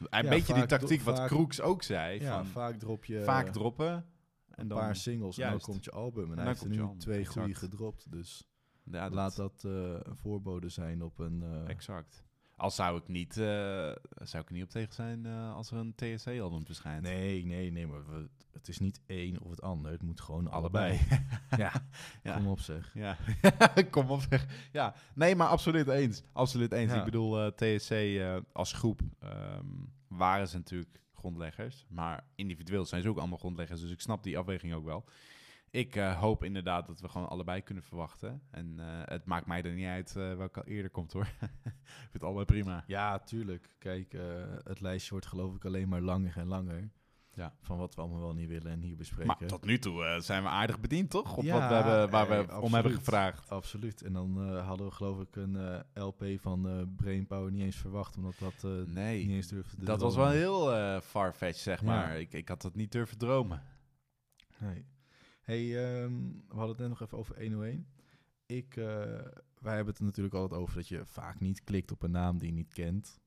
een 0.09 0.23
Ja, 0.23 0.29
beetje 0.29 0.53
die 0.53 0.65
tactiek 0.65 1.01
wat 1.01 1.17
vaak- 1.17 1.27
Kroeks 1.27 1.61
ook 1.61 1.83
zei. 1.83 2.19
ja, 2.21 2.35
van 2.35 2.45
vaak 2.45 2.75
drop 2.79 3.05
je 3.05 3.21
vaak 3.23 3.47
droppen. 3.49 3.88
En 3.88 4.05
een 4.61 4.67
dan, 4.67 4.78
paar 4.78 4.95
singles 4.95 5.38
en 5.38 5.49
dan 5.49 5.59
komt 5.59 5.84
je 5.84 5.91
album. 5.91 6.23
En, 6.23 6.32
En 6.32 6.38
hij 6.38 6.47
heeft 6.47 6.61
er 6.61 6.69
nu 6.69 6.82
album, 6.82 6.97
twee 6.97 7.19
exact. 7.19 7.38
goede 7.39 7.55
gedropt. 7.55 8.11
Dus 8.11 8.47
ja, 8.84 9.01
dat- 9.03 9.11
laat 9.13 9.36
dat 9.36 9.63
eh, 9.65 9.71
een 10.03 10.15
voorbode 10.15 10.69
zijn 10.69 11.01
op 11.03 11.19
een... 11.19 11.43
eh, 11.43 11.69
Exact. 11.69 12.23
Al 12.56 12.72
zou 12.72 12.97
ik 12.97 13.08
niet, 13.08 13.38
eh, 13.38 13.45
zou 14.16 14.43
ik 14.43 14.47
er 14.47 14.54
niet 14.54 14.64
op 14.64 14.70
tegen 14.70 14.93
zijn 14.93 15.26
eh, 15.26 15.56
als 15.56 15.72
er 15.72 15.78
een 15.78 15.95
TSC-album 15.95 16.66
verschijnt. 16.66 17.01
nee, 17.04 17.45
nee, 17.45 17.72
nee, 17.72 17.88
maar 17.88 18.06
we- 18.06 18.30
het 18.51 18.68
is 18.68 18.80
niet 18.80 19.01
één 19.06 19.41
of 19.41 19.49
het 19.49 19.62
ander. 19.62 19.91
Het 19.91 20.01
moet 20.01 20.22
gewoon 20.22 20.47
allebei. 20.51 20.99
ja, 21.58 21.72
Ja. 22.24 22.36
kom 22.36 22.47
op 22.47 22.60
zeg. 22.60 22.91
Ja, 22.93 23.18
kom 23.91 24.10
op 24.12 24.22
zeg. 24.30 24.45
Ja, 24.72 24.93
nee, 25.16 25.36
maar 25.36 25.47
absoluut 25.47 25.88
eens. 25.88 26.24
Absoluut 26.34 26.72
eens. 26.72 26.91
Ja. 26.91 26.97
Ik 26.97 27.06
bedoel, 27.06 27.39
eh, 27.39 27.47
TSC 27.78 27.93
als 28.54 28.74
groep 28.74 29.01
ehm, 29.20 29.66
waren 30.08 30.47
ze 30.47 30.58
natuurlijk 30.58 30.99
grondleggers. 31.14 31.86
Maar 31.89 32.24
individueel 32.36 32.86
zijn 32.86 33.01
ze 33.01 33.10
ook 33.10 33.18
allemaal 33.18 33.38
grondleggers. 33.38 33.82
Dus 33.82 33.91
ik 33.91 34.01
snap 34.01 34.24
die 34.24 34.38
afweging 34.38 34.74
ook 34.74 34.86
wel. 34.86 35.06
Ik 35.74 35.95
eh, 35.95 36.19
hoop 36.19 36.43
inderdaad 36.43 36.88
dat 36.88 36.99
we 36.99 37.09
gewoon 37.09 37.30
allebei 37.30 37.61
kunnen 37.61 37.84
verwachten. 37.84 38.41
En 38.51 38.80
eh, 38.80 38.86
het 39.05 39.26
maakt 39.26 39.45
mij 39.45 39.63
er 39.63 39.74
niet 39.74 39.86
uit 39.86 40.15
eh 40.15 40.36
welke 40.36 40.63
eerder 40.65 40.91
komt 40.91 41.13
hoor. 41.13 41.26
vind 42.01 42.13
het 42.13 42.24
allemaal 42.24 42.45
prima. 42.45 42.84
Ja, 42.88 43.19
tuurlijk. 43.19 43.76
Kijk, 43.80 44.15
het 44.63 44.80
lijstje 44.80 45.11
wordt 45.11 45.26
geloof 45.26 45.55
ik 45.55 45.65
alleen 45.65 45.89
maar 45.89 46.01
langer 46.01 46.38
en 46.38 46.47
langer. 46.47 46.89
Ja. 47.32 47.55
Van 47.61 47.78
wat 47.78 47.95
we 47.95 48.01
allemaal 48.01 48.19
wel 48.19 48.34
niet 48.34 48.47
willen 48.47 48.71
en 48.71 48.82
hier 48.82 48.95
bespreken. 48.95 49.28
Maar 49.28 49.47
tot 49.47 49.65
nu 49.65 49.80
toe 49.80 50.17
zijn 50.19 50.43
we 50.43 50.49
aardig 50.49 50.80
bediend, 50.80 51.09
toch? 51.09 51.38
Op 51.38 51.43
Ja, 51.43 51.59
wat 51.59 51.69
we 51.69 51.76
hebben, 51.76 52.09
waar 52.09 52.28
we 52.47 52.61
om 52.61 52.74
hebben 52.74 52.91
gevraagd. 52.91 53.49
Absoluut. 53.49 54.01
En 54.01 54.13
dan 54.13 54.57
hadden 54.59 54.88
we 54.88 54.91
geloof 54.93 55.19
ik 55.21 55.36
een 55.36 55.84
LP 55.93 56.24
van 56.39 56.91
Brainpower 56.95 57.51
niet 57.51 57.63
eens 57.63 57.76
verwacht, 57.76 58.17
omdat 58.17 58.36
dat 58.39 58.63
eh, 58.63 58.71
niet 58.71 58.93
Nee, 58.93 59.28
eens 59.28 59.47
durfde 59.47 59.78
te 59.78 59.86
dat 59.86 60.01
was 60.01 60.15
wel 60.15 60.30
heel 60.30 61.01
farfetched, 61.01 61.61
zeg 61.63 61.80
Ja. 61.80 61.86
maar. 61.86 62.19
Ik, 62.19 62.34
ik 62.34 62.47
had 62.47 62.63
het 62.63 62.76
niet 62.76 62.91
durven 62.91 63.17
dromen. 63.17 63.61
Nee. 64.57 64.86
Hey, 65.43 65.85
ehm, 65.85 66.13
we 66.47 66.55
hadden 66.55 66.69
het 66.69 66.77
net 66.77 66.89
nog 66.89 67.01
even 67.01 67.17
over 67.17 67.35
101. 67.41 67.87
Ik, 68.45 68.75
eh, 68.75 68.85
wij 69.59 69.75
hebben 69.75 69.87
het 69.87 69.97
er 69.97 70.03
natuurlijk 70.03 70.35
altijd 70.35 70.61
over 70.61 70.75
dat 70.75 70.87
je 70.87 71.05
vaak 71.05 71.39
niet 71.39 71.63
klikt 71.63 71.91
op 71.91 72.03
een 72.03 72.11
naam 72.11 72.37
die 72.37 72.47
je 72.47 72.53
niet 72.53 72.73
kent. 72.73 73.19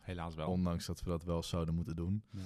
Helaas 0.00 0.34
wel. 0.34 0.50
Ondanks 0.50 0.86
dat 0.86 1.02
we 1.02 1.10
dat 1.10 1.24
wel 1.24 1.42
zouden 1.42 1.74
moeten 1.74 1.96
doen. 1.96 2.24
Ja. 2.30 2.40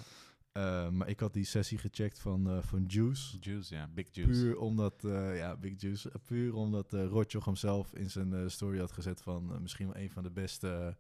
Eh, 0.53 0.91
maar 0.91 1.09
ik 1.09 1.21
had 1.21 1.33
die 1.33 1.45
sessie 1.45 1.79
gecheckt 1.79 2.19
van, 2.19 2.51
eh, 2.51 2.63
van 2.63 2.85
Juice. 2.85 3.39
Juice, 3.39 3.75
ja. 3.75 3.89
Big 3.89 4.09
juice. 4.11 4.41
Puur 4.41 4.59
omdat, 4.59 5.05
eh, 5.05 5.37
ja, 5.37 5.57
Big 5.57 5.81
Juice. 5.81 6.13
Puur 6.25 6.55
omdat 6.55 6.93
uh, 6.93 7.07
Rotjoch 7.07 7.45
hem 7.45 7.57
zelf 7.57 7.95
in 7.95 8.11
zijn 8.11 8.51
story 8.51 8.79
had 8.79 8.93
gezet 8.93 9.23
van 9.23 9.63
misschien 9.63 9.87
wel 9.87 9.97
een 9.97 10.11
van 10.11 10.23
de 10.23 10.31
beste 10.31 10.97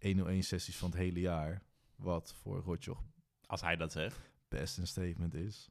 101 0.00 0.42
sessies 0.42 0.76
van 0.76 0.90
het 0.90 0.98
hele 0.98 1.20
jaar. 1.20 1.62
Wat 1.96 2.34
voor 2.34 2.60
Rotjoch 2.60 3.02
Als 3.46 3.60
hij 3.60 3.76
dat 3.76 3.92
zegt. 3.92 4.18
best 4.48 4.78
een 4.78 4.86
statement 4.86 5.34
is. 5.34 5.68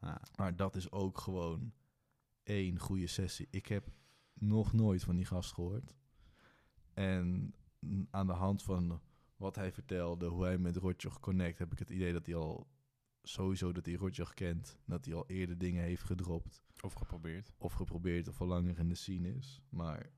Ja. 0.00 0.20
Maar 0.36 0.56
dat 0.56 0.76
is 0.76 0.90
ook 0.90 1.18
gewoon 1.18 1.72
één 2.42 2.78
goede 2.78 3.06
sessie. 3.06 3.48
Ik 3.50 3.66
heb 3.66 3.88
nog 4.32 4.72
nooit 4.72 5.04
van 5.04 5.16
die 5.16 5.24
gast 5.24 5.52
gehoord. 5.52 5.94
En 6.94 7.54
aan 8.10 8.26
de 8.26 8.32
hand 8.32 8.62
van 8.62 9.00
wat 9.36 9.54
hij 9.54 9.72
vertelde, 9.72 10.26
hoe 10.26 10.44
hij 10.44 10.58
met 10.58 10.76
Rotjoch 10.76 11.20
connect, 11.20 11.58
heb 11.58 11.72
ik 11.72 11.78
het 11.78 11.90
idee 11.90 12.12
dat 12.12 12.26
hij 12.26 12.34
al 12.34 12.66
sowieso 13.22 13.72
dat 13.72 13.86
hij 13.86 13.94
Rotjoch 13.94 14.34
kent. 14.34 14.78
Dat 14.84 15.04
hij 15.04 15.14
al 15.14 15.26
eerder 15.26 15.58
dingen 15.58 15.82
heeft 15.82 16.02
gedropt. 16.02 16.62
Of 16.80 16.92
geprobeerd. 16.92 17.52
Of 17.58 17.72
geprobeerd 17.72 18.28
of 18.28 18.40
al 18.40 18.46
langer 18.46 18.78
in 18.78 18.88
de 18.88 18.94
scene 18.94 19.34
is. 19.34 19.60
Maar 19.68 20.10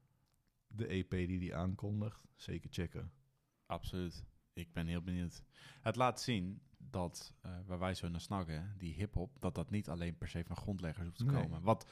de 0.66 0.86
EP 0.86 1.10
die 1.10 1.38
hij 1.38 1.54
aankondigt, 1.54 2.24
zeker 2.36 2.70
checken. 2.72 3.12
Absoluut. 3.66 4.24
Ik 4.52 4.72
ben 4.72 4.86
heel 4.86 5.02
benieuwd. 5.02 5.42
Het 5.80 5.96
laat 5.96 6.20
zien 6.20 6.62
dat, 6.90 7.34
eh, 7.40 7.50
waar 7.66 7.78
wij 7.78 7.94
zo 7.94 8.08
naar 8.08 8.20
snakken, 8.20 8.74
die 8.78 8.94
hip-hop, 8.94 9.36
dat 9.40 9.54
dat 9.54 9.70
niet 9.70 9.88
alleen 9.88 10.16
per 10.16 10.28
se 10.28 10.44
van 10.44 10.56
grondleggers 10.56 11.06
hoeft 11.06 11.18
te 11.18 11.24
Nee. 11.24 11.42
komen. 11.42 11.62
Wat 11.62 11.90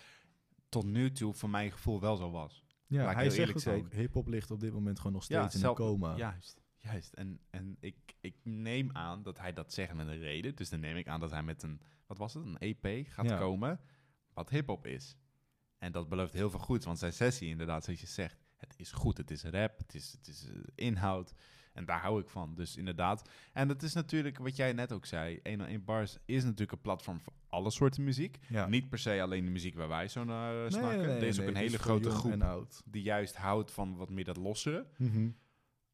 tot 0.68 0.84
nu 0.84 1.12
toe 1.12 1.34
voor 1.34 1.50
mijn 1.50 1.72
gevoel 1.72 2.00
wel 2.00 2.16
zo 2.16 2.30
was. 2.30 2.64
Ja, 2.86 3.04
Laat 3.04 3.14
hij 3.14 3.30
zegt 3.30 3.54
het 3.54 3.66
ook. 3.68 3.92
Hip-hop 3.92 4.26
ligt 4.26 4.50
op 4.50 4.60
dit 4.60 4.72
moment 4.72 4.98
gewoon 4.98 5.12
nog 5.12 5.22
steeds 5.24 5.54
in 5.54 5.60
zelf- 5.60 5.78
een 5.78 5.84
coma. 5.84 6.16
Juist, 6.16 6.60
juist. 6.76 7.12
En, 7.14 7.40
en 7.50 7.76
ik, 7.80 7.96
ik 8.20 8.36
neem 8.42 8.90
aan 8.92 9.22
dat 9.22 9.38
hij 9.38 9.52
dat 9.52 9.72
zegt 9.72 9.94
met 9.94 10.06
een 10.06 10.18
reden. 10.18 10.54
Dus 10.56 10.68
dan 10.68 10.80
neem 10.80 10.96
ik 10.96 11.08
aan 11.08 11.20
dat 11.20 11.30
hij 11.30 11.42
met 11.42 11.62
een, 11.62 11.80
wat 12.06 12.18
was 12.18 12.34
het, 12.34 12.44
een 12.44 12.58
EP 12.58 13.06
gaat 13.08 13.28
Ja. 13.28 13.38
komen, 13.38 13.80
wat 14.32 14.50
hip-hop 14.50 14.86
is. 14.86 15.16
En 15.78 15.92
dat 15.92 16.08
belooft 16.08 16.32
heel 16.32 16.50
veel 16.50 16.58
goeds, 16.60 16.84
want 16.86 16.98
zijn 16.98 17.12
sessie 17.12 17.48
inderdaad, 17.48 17.84
zoals 17.84 18.00
je 18.00 18.06
zegt, 18.06 18.36
het 18.56 18.74
is 18.76 18.92
goed. 18.92 19.16
Het 19.16 19.30
is 19.30 19.42
rap, 19.44 19.78
het 19.78 19.94
is, 19.94 20.12
het 20.12 20.28
is 20.28 20.48
eh, 20.48 20.54
inhoud. 20.74 21.32
En 21.78 21.84
daar 21.84 22.00
hou 22.00 22.20
ik 22.20 22.28
van. 22.28 22.54
Dus 22.54 22.76
inderdaad. 22.76 23.28
En 23.52 23.68
dat 23.68 23.82
is 23.82 23.92
natuurlijk, 23.92 24.38
wat 24.38 24.56
jij 24.56 24.72
net 24.72 24.92
ook 24.92 25.06
zei, 25.06 25.40
101 25.42 25.84
Bars 25.84 26.18
is 26.24 26.42
natuurlijk 26.42 26.72
een 26.72 26.80
platform 26.80 27.20
voor 27.20 27.32
alle 27.48 27.70
soorten 27.70 28.04
muziek. 28.04 28.38
Ja. 28.48 28.66
Niet 28.66 28.88
per 28.88 28.98
se 28.98 29.22
alleen 29.22 29.44
de 29.44 29.50
muziek 29.50 29.74
waar 29.74 29.88
wij 29.88 30.08
zo 30.08 30.24
naar 30.24 30.54
eh, 30.54 30.60
Nee, 30.60 30.70
snakken. 30.70 30.98
nee, 30.98 31.06
nee, 31.06 31.16
er 31.16 31.26
is 31.26 31.40
ook 31.40 31.46
een 31.46 31.56
hele 31.56 31.78
grote 31.78 32.10
groep 32.10 32.68
die 32.84 33.02
juist 33.02 33.36
houdt 33.36 33.72
van 33.72 33.96
wat 33.96 34.10
meer 34.10 34.24
dat 34.24 34.36
lossere. 34.36 34.86
Mhm. 34.96 35.30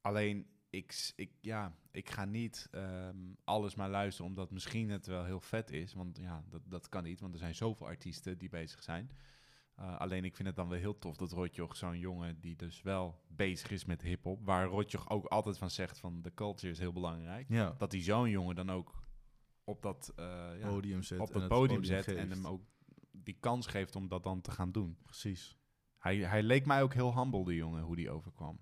Alleen, 0.00 0.46
ik, 0.70 1.12
ik, 1.16 1.30
ja, 1.40 1.76
ik 1.90 2.10
ga 2.10 2.24
niet 2.24 2.68
ehm, 2.70 3.16
alles 3.44 3.74
maar 3.74 3.90
luisteren, 3.90 4.30
omdat 4.30 4.50
misschien 4.50 4.90
het 4.90 5.06
wel 5.06 5.24
heel 5.24 5.40
vet 5.40 5.70
is. 5.70 5.94
Want 5.94 6.18
ja, 6.18 6.44
dat, 6.48 6.62
dat 6.64 6.88
kan 6.88 7.02
niet, 7.02 7.20
want 7.20 7.32
er 7.32 7.38
zijn 7.38 7.54
zoveel 7.54 7.86
artiesten 7.86 8.38
die 8.38 8.48
bezig 8.48 8.82
zijn. 8.82 9.10
Uh, 9.80 9.98
alleen 9.98 10.24
ik 10.24 10.36
vind 10.36 10.48
het 10.48 10.56
dan 10.56 10.68
wel 10.68 10.78
heel 10.78 10.98
tof 10.98 11.16
dat 11.16 11.32
Rotjoch, 11.32 11.76
zo'n 11.76 11.98
jongen 11.98 12.40
die 12.40 12.56
dus 12.56 12.82
wel 12.82 13.22
bezig 13.28 13.70
is 13.70 13.84
met 13.84 14.02
hip-hop, 14.02 14.44
waar 14.44 14.66
Rotjoch 14.66 15.10
ook 15.10 15.24
altijd 15.24 15.58
van 15.58 15.70
zegt 15.70 15.98
van 15.98 16.22
de 16.22 16.34
culture 16.34 16.72
is 16.72 16.78
heel 16.78 16.92
belangrijk, 16.92 17.48
Ja, 17.48 17.74
dat 17.78 17.92
hij 17.92 18.02
zo'n 18.02 18.30
jongen 18.30 18.54
dan 18.54 18.70
ook 18.70 19.02
op 19.64 19.82
dat, 19.82 20.12
uh, 20.18 20.24
ja, 20.58 20.68
podium 20.68 21.02
zet. 21.02 21.20
op 21.20 21.34
het 21.34 21.48
podium 21.48 21.84
zet 21.84 22.04
geeft. 22.04 22.18
en 22.18 22.30
hem 22.30 22.46
ook 22.46 22.62
die 23.10 23.36
kans 23.40 23.66
geeft 23.66 23.96
om 23.96 24.08
dat 24.08 24.22
dan 24.22 24.40
te 24.40 24.50
gaan 24.50 24.72
doen. 24.72 24.98
Precies. 25.02 25.58
Hij, 25.98 26.16
hij 26.16 26.42
leek 26.42 26.66
mij 26.66 26.82
ook 26.82 26.94
heel 26.94 27.14
humble, 27.18 27.44
die 27.44 27.56
jongen, 27.56 27.82
hoe 27.82 27.96
die 27.96 28.10
overkwam. 28.10 28.60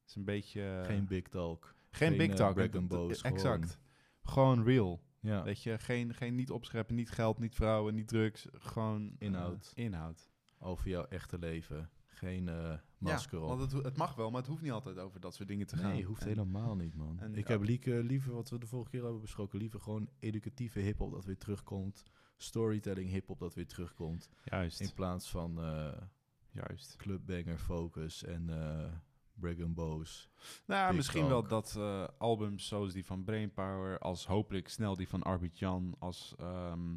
Het 0.00 0.08
is 0.08 0.14
een 0.14 0.24
beetje... 0.24 0.82
geen 0.84 1.06
big 1.06 1.28
talk. 1.28 1.74
Geen, 1.90 2.08
geen, 2.08 2.18
big 2.18 2.30
eh, 2.30 2.34
talk. 2.34 2.88
boast, 2.88 3.24
exact. 3.24 3.78
Gewoon 4.22 4.64
real. 4.64 5.05
Ja, 5.20 5.42
Weet 5.42 5.62
je, 5.62 5.78
geen, 5.78 6.14
geen 6.14 6.34
niet 6.34 6.50
opscheppen, 6.50 6.94
niet 6.94 7.10
geld, 7.10 7.38
niet 7.38 7.54
vrouwen, 7.54 7.94
niet 7.94 8.08
drugs. 8.08 8.46
Gewoon 8.52 9.06
eh, 9.18 9.26
Inhoud. 9.26 9.72
inhoud. 9.74 10.30
over 10.58 10.88
jouw 10.88 11.04
echte 11.04 11.38
leven. 11.38 11.90
Geen 12.06 12.48
eh, 12.48 12.74
masker 12.98 13.38
ja, 13.38 13.44
op. 13.44 13.58
want 13.58 13.72
het, 13.72 13.84
het 13.84 13.96
mag 13.96 14.14
wel, 14.14 14.30
maar 14.30 14.40
het 14.40 14.50
hoeft 14.50 14.62
niet 14.62 14.70
altijd 14.72 14.98
over 14.98 15.20
dat 15.20 15.34
soort 15.34 15.48
dingen 15.48 15.66
te 15.66 15.76
gaan. 15.76 15.92
Nee, 15.92 16.04
hoeft 16.04 16.22
En- 16.22 16.28
helemaal 16.28 16.76
niet, 16.76 16.94
man. 16.94 17.18
en 17.20 17.34
ik 17.34 17.46
ja. 17.46 17.52
heb 17.52 17.62
lieke, 17.62 18.02
liever, 18.02 18.32
wat 18.34 18.50
we 18.50 18.58
de 18.58 18.66
vorige 18.66 18.90
keer 18.90 19.02
hebben 19.02 19.20
besproken, 19.20 19.58
liever 19.58 19.80
gewoon 19.80 20.08
educatieve 20.18 20.78
hip-hop 20.80 21.10
dat 21.12 21.24
weer 21.24 21.38
terugkomt. 21.38 22.02
Storytelling 22.36 23.10
hip-hop 23.10 23.38
dat 23.38 23.54
weer 23.54 23.66
terugkomt. 23.66 24.28
Juist, 24.44 24.80
In 24.80 24.92
plaats 24.94 25.30
van 25.30 25.62
eh 25.62 26.02
juist. 26.50 26.96
clubbanger 26.96 27.58
focus 27.58 28.24
en 28.24 28.50
eh 28.50 28.92
brag 29.40 29.60
and 29.62 29.74
boast. 29.74 30.30
Nou, 30.66 30.94
misschien 30.94 31.20
talk. 31.28 31.30
wel 31.30 31.46
dat 31.46 31.74
eh, 31.78 32.08
albums 32.18 32.66
zoals 32.68 32.92
die 32.92 33.04
van 33.06 33.24
Brainpower, 33.24 33.98
als 33.98 34.26
hopelijk 34.26 34.68
snel 34.68 34.96
die 34.96 35.08
van 35.08 35.22
Arbit 35.22 35.58
Jan, 35.58 35.96
als 35.98 36.34
ehm, 36.38 36.94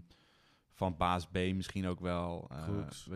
van 0.73 0.97
Baas 0.97 1.27
B 1.27 1.33
misschien 1.33 1.87
ook 1.87 1.99
wel. 1.99 2.47
eh, 2.49 2.63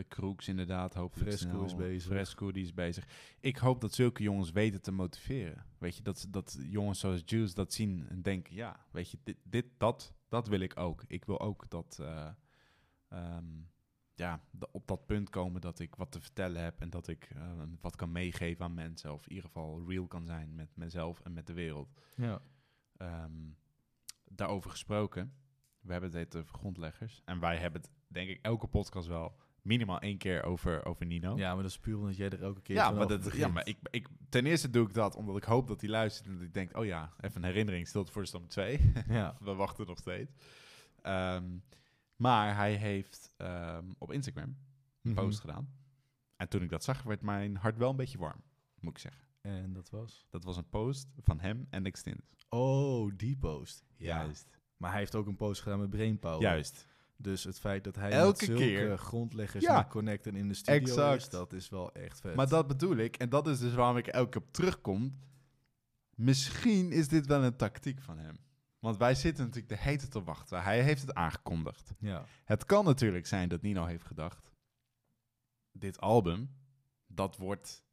Kroeks. 0.07 0.47
inderdaad, 0.47 0.93
hopelijk 0.93 1.27
Fresco 1.29 1.49
snel. 1.49 1.63
is 1.63 1.75
bezig. 1.75 2.11
Fresco, 2.11 2.51
die 2.51 2.63
is 2.63 2.73
bezig. 2.73 3.07
Ik 3.39 3.57
hoop 3.57 3.81
dat 3.81 3.93
zulke 3.93 4.23
jongens 4.23 4.51
weten 4.51 4.81
te 4.81 4.91
motiveren. 4.91 5.65
Weet 5.77 5.97
je, 5.97 6.03
dat, 6.03 6.19
ze- 6.19 6.29
dat 6.29 6.57
jongens 6.61 6.99
zoals 6.99 7.21
Juice 7.25 7.53
dat 7.53 7.73
zien 7.73 8.05
en 8.09 8.21
denken, 8.21 8.55
ja, 8.55 8.85
weet 8.91 9.11
je, 9.11 9.17
dit, 9.23 9.37
dit 9.43 9.65
dat, 9.77 10.13
dat 10.27 10.47
wil 10.47 10.59
ik 10.59 10.77
ook. 10.79 11.03
Ik 11.07 11.25
wil 11.25 11.39
ook 11.39 11.69
dat, 11.69 11.97
eh, 12.01 12.27
ehm, 13.09 13.45
ja, 14.15 14.41
op 14.71 14.87
dat 14.87 15.05
punt 15.05 15.29
komen 15.29 15.61
dat 15.61 15.79
ik 15.79 15.95
wat 15.95 16.11
te 16.11 16.21
vertellen 16.21 16.63
heb 16.63 16.81
en 16.81 16.89
dat 16.89 17.07
ik 17.07 17.29
eh, 17.35 17.51
wat 17.81 17.95
kan 17.95 18.11
meegeven 18.11 18.65
aan 18.65 18.73
mensen. 18.73 19.13
Of 19.13 19.23
in 19.23 19.29
ieder 19.29 19.45
geval 19.45 19.83
real 19.87 20.07
kan 20.07 20.25
zijn 20.25 20.55
met 20.55 20.75
mezelf 20.75 21.19
en 21.19 21.33
met 21.33 21.47
de 21.47 21.53
wereld. 21.53 21.89
Ja, 22.15 22.41
Ehm, 22.97 23.31
daarover 24.25 24.69
gesproken, 24.69 25.33
we 25.81 25.91
hebben 25.91 26.09
het 26.09 26.19
heet 26.19 26.35
over 26.35 26.55
grondleggers. 26.55 27.21
En 27.25 27.39
wij 27.39 27.57
hebben 27.57 27.81
het, 27.81 27.89
denk 28.07 28.29
ik, 28.29 28.39
elke 28.41 28.67
podcast 28.67 29.07
wel 29.07 29.35
minimaal 29.61 29.99
één 29.99 30.17
keer 30.17 30.43
over, 30.43 30.85
over 30.85 31.05
Nino. 31.05 31.37
ja, 31.37 31.53
maar 31.53 31.63
dat 31.63 31.71
is 31.71 31.79
puur 31.79 31.97
omdat 31.97 32.15
jij 32.15 32.29
er 32.29 32.43
elke 32.43 32.61
keer 32.61 32.75
Ja, 32.75 32.91
maar, 32.91 33.07
dat, 33.07 33.35
ja, 33.35 33.47
maar 33.47 33.67
ik, 33.67 33.77
ik, 33.89 34.07
ten 34.29 34.45
eerste 34.45 34.69
doe 34.69 34.87
ik 34.87 34.93
dat 34.93 35.15
omdat 35.15 35.37
ik 35.37 35.43
hoop 35.43 35.67
dat 35.67 35.81
hij 35.81 35.89
luistert 35.89 36.27
en 36.27 36.33
dat 36.33 36.41
ik 36.41 36.53
denk, 36.53 36.77
oh 36.77 36.85
ja, 36.85 37.13
even 37.19 37.43
een 37.43 37.49
herinnering, 37.49 37.87
stilte 37.87 38.11
voor 38.11 38.21
de 38.21 38.27
stam 38.27 38.47
2. 38.47 38.93
Ja, 39.07 39.35
We 39.39 39.53
wachten 39.53 39.87
nog 39.87 39.97
steeds. 39.97 40.31
Ehm, 41.01 41.43
maar 42.23 42.55
hij 42.55 42.73
heeft 42.75 43.33
ehm, 43.37 43.91
op 43.97 44.11
Instagram 44.11 44.57
een 45.01 45.11
Mhm. 45.11 45.13
post 45.23 45.39
gedaan. 45.39 45.73
En 46.35 46.49
toen 46.49 46.61
ik 46.61 46.69
dat 46.69 46.83
zag, 46.83 47.03
werd 47.03 47.21
mijn 47.21 47.55
hart 47.55 47.77
wel 47.77 47.89
een 47.89 47.95
beetje 47.95 48.17
warm, 48.17 48.43
moet 48.79 48.91
ik 48.93 48.97
zeggen. 48.97 49.23
En 49.41 49.73
dat 49.73 49.89
was? 49.89 50.27
Dat 50.29 50.43
was 50.43 50.57
een 50.57 50.69
post 50.69 51.07
van 51.17 51.39
hem 51.39 51.67
en 51.69 51.85
Extint. 51.85 52.21
Oh, 52.49 53.11
die 53.17 53.37
post. 53.37 53.83
Ja. 53.95 54.23
Juist. 54.23 54.47
Maar 54.77 54.89
hij 54.91 54.99
heeft 54.99 55.15
ook 55.15 55.27
een 55.27 55.35
post 55.35 55.61
gedaan 55.61 55.79
met 55.79 55.89
Brainpower. 55.89 56.41
Juist. 56.41 56.87
Dus 57.17 57.43
het 57.43 57.59
feit 57.59 57.83
dat 57.83 57.95
hij 57.95 58.11
Elke 58.11 58.45
zulke 58.45 58.61
keer. 58.61 58.97
grondleggers 58.97 59.63
Ja. 59.63 59.77
met 59.77 59.87
connecten 59.87 60.35
in 60.35 60.47
de 60.47 60.53
studio 60.53 60.81
Exact. 60.81 61.21
is, 61.21 61.29
dat 61.29 61.53
is 61.53 61.69
wel 61.69 61.91
echt 61.93 62.19
vet. 62.19 62.35
Maar 62.35 62.47
dat 62.49 62.67
bedoel 62.67 62.95
ik, 62.97 63.15
en 63.17 63.29
dat 63.29 63.47
is 63.47 63.59
dus 63.59 63.73
waarom 63.73 63.97
ik 63.97 64.07
elke 64.07 64.29
keer 64.29 64.41
op 64.41 64.53
terugkom. 64.53 65.19
Misschien 66.15 66.91
is 66.91 67.07
dit 67.07 67.25
wel 67.25 67.43
een 67.43 67.55
tactiek 67.55 68.01
van 68.01 68.17
hem. 68.17 68.35
Want 68.83 68.97
wij 68.97 69.15
zitten 69.15 69.45
natuurlijk 69.45 69.73
de 69.73 69.89
hete 69.89 70.07
te 70.07 70.23
wachten. 70.23 70.63
Hij 70.63 70.83
heeft 70.83 71.01
het 71.01 71.13
aangekondigd. 71.13 71.93
Ja, 71.99 72.25
Het 72.45 72.65
kan 72.65 72.85
natuurlijk 72.85 73.25
zijn 73.27 73.49
dat 73.49 73.61
Nino 73.61 73.85
heeft 73.85 74.03
gedacht: 74.05 74.51
dit 75.71 75.99
album, 75.99 76.49
dat 77.07 77.37
wordt, 77.37 77.83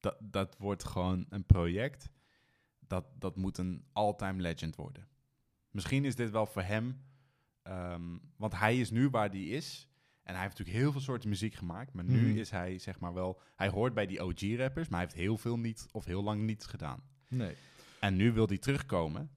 dat, 0.00 0.16
dat 0.20 0.56
wordt 0.58 0.84
gewoon 0.84 1.26
een 1.28 1.44
project. 1.44 2.10
Dat, 2.78 3.04
dat 3.18 3.36
moet 3.36 3.58
een 3.58 3.84
all-time 3.92 4.40
legend 4.40 4.76
worden. 4.76 5.08
Misschien 5.70 6.04
is 6.04 6.14
dit 6.14 6.30
wel 6.30 6.46
voor 6.46 6.62
hem, 6.62 7.04
ehm, 7.62 8.18
want 8.36 8.58
hij 8.58 8.78
is 8.80 8.90
nu 8.90 9.08
waar 9.08 9.28
hij 9.30 9.44
is. 9.44 9.88
En 10.22 10.32
hij 10.34 10.42
heeft 10.42 10.58
natuurlijk 10.58 10.84
heel 10.84 10.92
veel 10.92 11.00
soorten 11.00 11.28
muziek 11.28 11.54
gemaakt. 11.54 11.92
Maar 11.92 12.04
nu 12.04 12.28
Mhm. 12.28 12.38
is 12.38 12.50
hij 12.50 12.78
zeg 12.78 12.98
maar 13.00 13.14
wel, 13.14 13.40
hij 13.56 13.68
hoort 13.68 13.94
bij 13.94 14.06
die 14.06 14.22
OG-rappers, 14.22 14.88
maar 14.88 14.98
hij 15.00 15.08
heeft 15.08 15.20
heel 15.22 15.38
veel 15.38 15.58
niet 15.58 15.86
of 15.92 16.04
heel 16.04 16.22
lang 16.22 16.42
niet 16.42 16.64
gedaan. 16.64 17.02
nee. 17.28 17.56
En 18.00 18.16
nu 18.16 18.32
wil 18.32 18.46
hij 18.46 18.58
terugkomen. 18.58 19.30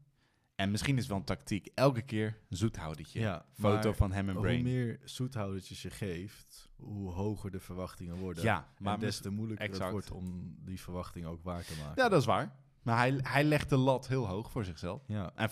En 0.58 0.72
misschien 0.72 0.94
is 0.94 1.00
het 1.00 1.10
wel 1.10 1.18
een 1.18 1.24
tactiek. 1.24 1.70
Elke 1.76 2.02
keer 2.02 2.38
een 2.50 2.58
zoethoudertje. 2.58 3.20
Ja, 3.20 3.46
Foto 3.54 3.94
van 3.94 4.12
hem 4.12 4.28
en 4.28 4.34
hoe 4.34 4.44
Brain. 4.44 4.64
meer 4.64 5.00
zoethoudertjes 5.04 5.82
je 5.82 5.90
geeft, 5.90 6.70
hoe 6.76 7.12
hoger 7.12 7.52
de 7.52 7.60
verwachtingen 7.60 8.16
worden. 8.16 8.44
Ja, 8.44 8.74
maar 8.80 9.00
des 9.00 9.20
te 9.20 9.30
moeilijker 9.30 9.66
exact. 9.66 9.84
het 9.84 9.92
wordt 9.92 10.12
om 10.12 10.56
die 10.60 10.82
verwachtingen 10.82 11.30
ook 11.30 11.44
waar 11.44 11.64
te 11.64 11.76
maken. 11.78 12.04
Ja, 12.04 12.10
dat 12.10 12.20
is 12.20 12.26
waar. 12.26 12.56
Maar 12.82 12.98
hij, 12.98 13.20
hij 13.22 13.44
legt 13.44 13.70
de 13.70 13.78
lat 13.78 14.08
heel 14.08 14.28
hoog 14.28 14.52
voor 14.52 14.66
zichzelf. 14.66 15.04
Ja, 15.08 15.32
En 15.36 15.50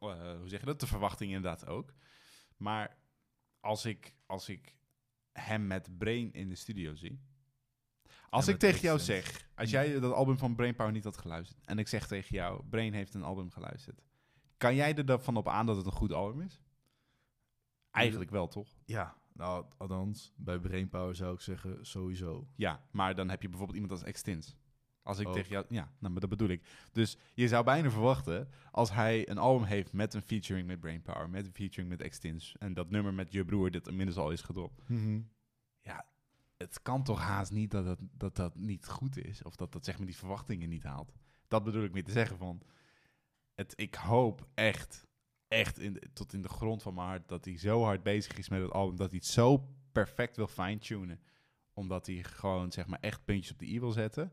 eh, 0.00 0.38
hoe 0.38 0.48
zeg 0.48 0.60
je 0.60 0.66
dat? 0.66 0.80
De 0.80 0.86
verwachting 0.86 1.32
inderdaad 1.32 1.66
ook. 1.66 1.94
Maar 2.56 2.96
als 3.60 3.84
ik, 3.84 4.14
als 4.26 4.48
ik 4.48 4.76
hem 5.32 5.66
met 5.66 5.98
Brain 5.98 6.32
in 6.32 6.48
de 6.48 6.54
studio 6.54 6.94
zie. 6.94 7.20
Als 8.30 8.48
ik 8.48 8.58
tegen 8.58 8.80
jou 8.80 8.98
zeg, 8.98 9.48
als 9.54 9.70
jij 9.70 10.00
dat 10.00 10.12
album 10.12 10.38
van 10.38 10.54
Brainpower 10.54 10.92
niet 10.92 11.04
had 11.04 11.18
geluisterd. 11.18 11.66
En 11.66 11.78
ik 11.78 11.88
zeg 11.88 12.06
tegen 12.06 12.36
jou, 12.36 12.64
Brain 12.68 12.92
heeft 12.92 13.14
een 13.14 13.22
album 13.22 13.50
geluisterd. 13.50 14.02
Kan 14.64 14.74
jij 14.74 14.94
er 14.94 15.06
dan 15.06 15.20
van 15.20 15.36
op 15.36 15.48
aan 15.48 15.66
dat 15.66 15.76
het 15.76 15.86
een 15.86 15.92
goed 15.92 16.12
album 16.12 16.40
is? 16.40 16.62
Eigenlijk 17.90 18.30
wel, 18.30 18.48
toch? 18.48 18.68
ja, 18.84 19.16
nou, 19.32 19.64
althans, 19.76 20.32
bij 20.36 20.58
Brainpower 20.58 21.14
zou 21.14 21.34
ik 21.34 21.40
zeggen 21.40 21.86
sowieso. 21.86 22.48
Ja, 22.56 22.84
maar 22.90 23.14
dan 23.14 23.28
heb 23.28 23.42
je 23.42 23.48
bijvoorbeeld 23.48 23.78
iemand 23.78 24.00
als 24.00 24.08
Extins. 24.08 24.56
Als 25.02 25.18
ik 25.18 25.28
Ook. 25.28 25.34
tegen 25.34 25.50
jou... 25.50 25.64
Ja, 25.68 25.92
nou, 25.98 26.12
maar 26.12 26.20
dat 26.20 26.30
bedoel 26.30 26.48
ik. 26.48 26.88
Dus 26.92 27.16
je 27.34 27.48
zou 27.48 27.64
bijna 27.64 27.90
verwachten, 27.90 28.48
als 28.70 28.92
hij 28.92 29.28
een 29.28 29.38
album 29.38 29.66
heeft 29.66 29.92
met 29.92 30.14
een 30.14 30.22
featuring 30.22 30.66
met 30.66 30.80
Brainpower, 30.80 31.30
met 31.30 31.46
een 31.46 31.54
featuring 31.54 31.88
met 31.88 32.00
Extins, 32.00 32.56
en 32.58 32.74
dat 32.74 32.90
nummer 32.90 33.14
met 33.14 33.32
je 33.32 33.44
broer, 33.44 33.70
dit 33.70 33.86
inmiddels 33.86 34.18
al 34.18 34.30
is 34.30 34.42
gedropt. 34.42 34.82
Ja, 35.80 36.06
het 36.56 36.82
kan 36.82 37.02
toch 37.02 37.20
haast 37.20 37.52
niet 37.52 37.70
dat 37.70 37.84
dat, 37.84 37.98
dat 38.12 38.36
dat 38.36 38.54
niet 38.54 38.88
goed 38.88 39.16
is. 39.16 39.42
Of 39.42 39.56
dat 39.56 39.72
dat 39.72 39.84
zeg 39.84 39.96
maar 39.96 40.06
die 40.06 40.16
verwachtingen 40.16 40.68
niet 40.68 40.84
haalt. 40.84 41.12
Dat 41.48 41.64
bedoel 41.64 41.84
ik 41.84 41.92
mee 41.92 42.02
te 42.02 42.12
zeggen 42.12 42.38
van... 42.38 42.62
Het, 43.54 43.72
ik 43.76 43.94
hoop 43.94 44.46
echt, 44.54 45.06
echt 45.48 45.78
in, 45.78 45.98
tot 46.12 46.32
in 46.32 46.42
de 46.42 46.48
grond 46.48 46.82
van 46.82 46.94
mijn 46.94 47.06
hart... 47.06 47.28
dat 47.28 47.44
hij 47.44 47.58
zo 47.58 47.82
hard 47.82 48.02
bezig 48.02 48.38
is 48.38 48.48
met 48.48 48.62
het 48.62 48.70
album... 48.70 48.96
dat 48.96 49.10
hij 49.10 49.18
het 49.18 49.28
zo 49.28 49.68
perfect 49.92 50.36
wil 50.36 50.46
fine-tunen. 50.46 51.20
Omdat 51.72 52.06
hij 52.06 52.22
gewoon 52.22 52.72
zeg 52.72 52.86
maar 52.86 53.00
echt 53.00 53.24
puntjes 53.24 53.52
op 53.52 53.58
de 53.58 53.66
i 53.66 53.80
wil 53.80 53.92
zetten. 53.92 54.32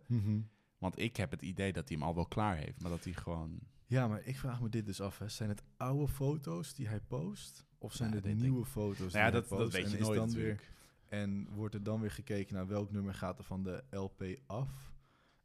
Want 0.77 0.99
ik 0.99 1.17
heb 1.17 1.31
het 1.31 1.41
idee 1.41 1.73
dat 1.73 1.87
hij 1.89 1.97
hem 1.97 2.07
al 2.07 2.15
wel 2.15 2.25
klaar 2.25 2.55
heeft. 2.57 2.81
Maar 2.81 2.91
dat 2.91 3.03
hij 3.03 3.13
gewoon... 3.13 3.59
Ja, 3.85 4.07
maar 4.07 4.25
ik 4.25 4.37
vraag 4.37 4.61
me 4.61 4.69
dit 4.69 4.85
dus 4.85 5.01
af. 5.01 5.19
Hè. 5.19 5.29
Zijn 5.29 5.49
het 5.49 5.63
oude 5.77 6.07
foto's 6.07 6.73
die 6.73 6.87
hij 6.87 6.99
post? 6.99 7.65
Of 7.77 7.93
zijn 7.93 8.09
Ja, 8.09 8.15
het 8.15 8.35
nieuwe 8.35 8.65
foto's 8.65 8.97
Nou 8.97 9.09
die 9.09 9.17
ja, 9.17 9.21
hij 9.21 9.31
dat, 9.31 9.47
post? 9.47 9.61
dat 9.61 9.71
weet 9.71 9.91
je 9.91 9.97
nooit 9.97 10.19
dan 10.19 10.31
weer. 10.31 10.61
En 11.07 11.47
wordt 11.53 11.73
er 11.75 11.83
dan 11.83 12.01
weer 12.01 12.11
gekeken 12.11 12.55
naar 12.55 12.67
welk 12.67 12.91
nummer 12.91 13.13
gaat 13.13 13.37
er 13.37 13.43
van 13.43 13.63
de 13.63 13.83
LP 13.89 14.23
af? 14.45 14.93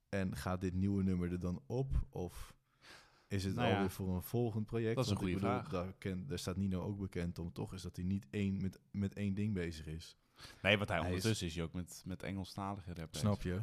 En 0.08 0.36
gaat 0.36 0.60
dit 0.60 0.74
nieuwe 0.74 1.02
nummer 1.02 1.32
er 1.32 1.40
dan 1.40 1.62
op? 1.66 2.06
Of 2.10 2.54
is 3.28 3.44
het 3.44 3.54
Nou 3.54 3.68
ja, 3.68 3.74
alweer 3.74 3.90
voor 3.90 4.14
een 4.14 4.22
volgend 4.22 4.66
project? 4.66 4.96
dat 4.96 5.04
is 5.04 5.10
een 5.10 5.16
goede 5.16 5.32
bedoel, 5.34 5.48
vraag. 5.50 5.68
Daar, 5.68 5.92
ken, 5.98 6.26
daar 6.26 6.38
staat 6.38 6.56
Nino 6.56 6.82
ook 6.82 6.98
bekend 6.98 7.38
om, 7.38 7.52
toch? 7.52 7.72
Is 7.74 7.82
dat 7.82 7.96
hij 7.96 8.04
niet 8.04 8.26
één, 8.30 8.60
met, 8.62 8.80
met 8.90 9.14
één 9.14 9.34
ding 9.34 9.54
bezig 9.54 9.86
is. 9.86 10.16
Nee, 10.62 10.76
want 10.76 10.88
hij, 10.88 10.98
ondertussen 11.00 11.46
is 11.46 11.54
hij 11.54 11.64
ook 11.64 11.72
met, 11.72 12.02
met 12.06 12.22
Engelstalige 12.22 12.94
rappers. 12.94 13.18
Snap 13.18 13.42
je? 13.42 13.60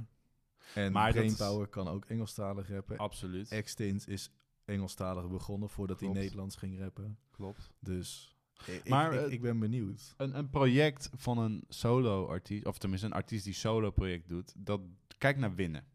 En 0.76 0.92
Maar 0.92 1.08
is- 1.08 1.14
Brainpower 1.36 1.68
kan 1.68 1.88
ook 1.88 2.06
Engelstalig 2.06 2.70
rappen. 2.70 2.98
Absoluut. 2.98 3.50
Extint 3.50 4.08
is 4.08 4.30
Engelstalig 4.66 5.28
begonnen 5.30 5.70
voordat 5.70 6.00
hij. 6.00 6.10
Nederlands 6.10 6.56
ging 6.56 6.80
rappen. 6.80 7.18
Klopt. 7.32 7.70
Dus 7.80 8.38
ik, 8.66 8.90
Maar, 8.90 9.14
ik, 9.14 9.26
eh, 9.26 9.32
ik 9.32 9.42
ben 9.42 9.60
benieuwd. 9.60 10.14
Een, 10.18 10.38
een 10.38 10.50
project 10.50 11.10
van 11.16 11.38
een 11.38 11.64
solo-artiest, 11.70 12.66
of 12.66 12.78
tenminste 12.78 13.08
een 13.08 13.14
artiest 13.14 13.44
die 13.44 13.54
solo-project 13.54 14.28
doet, 14.30 14.54
dat 14.58 14.82
kijk 15.18 15.38
naar 15.38 15.56
winnen. 15.56 15.86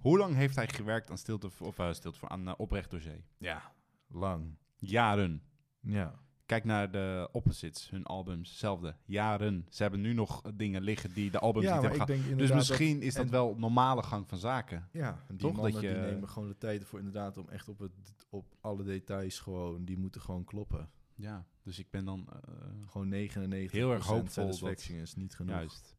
Hoe 0.00 0.18
lang 0.18 0.34
heeft 0.34 0.56
hij 0.56 0.68
gewerkt 0.68 1.10
aan 1.10 1.18
Stilte, 1.18 1.50
voor- 1.50 1.66
of, 1.66 1.74
stilte 1.92 2.18
voor, 2.18 2.28
aan 2.28 2.48
eh, 2.48 2.54
Oprecht 2.56 2.90
door 2.90 3.00
Zee? 3.00 3.24
Ja, 3.38 3.72
lang. 4.08 4.56
Jaren. 4.76 5.42
Ja. 5.80 6.14
Kijk 6.46 6.64
naar 6.64 6.90
de 6.90 7.28
Opposites, 7.32 7.90
hun 7.90 8.04
albums, 8.04 8.48
hetzelfde. 8.50 8.96
Jaren. 9.04 9.66
Ze 9.70 9.82
hebben 9.82 10.00
nu 10.00 10.12
nog 10.12 10.42
eh, 10.42 10.52
dingen 10.54 10.82
liggen 10.82 11.12
die 11.12 11.30
de 11.30 11.38
albums 11.38 11.64
ja, 11.66 11.72
niet 11.72 11.80
maar 11.82 11.90
hebben 11.98 12.16
gehad. 12.18 12.38
Dus 12.38 12.52
misschien 12.52 13.02
is 13.02 13.14
dat 13.14 13.24
en- 13.24 13.30
wel 13.30 13.54
normale 13.58 14.02
gang 14.02 14.28
van 14.28 14.38
zaken. 14.38 14.88
Ja, 14.92 15.24
die 15.28 15.36
Toch? 15.38 15.52
mannen 15.52 15.72
Dat 15.72 15.80
je- 15.82 15.88
die 15.88 15.98
nemen 15.98 16.28
gewoon 16.28 16.48
de 16.48 16.58
tijd 16.58 16.84
voor 16.84 16.98
inderdaad 16.98 17.36
om 17.36 17.48
echt 17.48 17.68
op, 17.68 17.78
het, 17.78 17.92
op 18.30 18.56
alle 18.60 18.82
details 18.82 19.40
gewoon, 19.40 19.84
die 19.84 19.98
moeten 19.98 20.20
gewoon 20.20 20.44
kloppen. 20.44 20.90
Ja, 21.14 21.46
dus 21.62 21.78
ik 21.78 21.90
ben 21.90 22.04
dan 22.04 22.26
eh, 22.32 22.38
Gewoon 22.86 23.08
99 23.08 23.72
Heel 23.78 23.92
erg 23.92 24.06
hoopvol 24.06 24.58
dat- 24.58 24.78
is 24.88 25.14
niet 25.14 25.34
genoeg. 25.34 25.54
juist. 25.54 25.96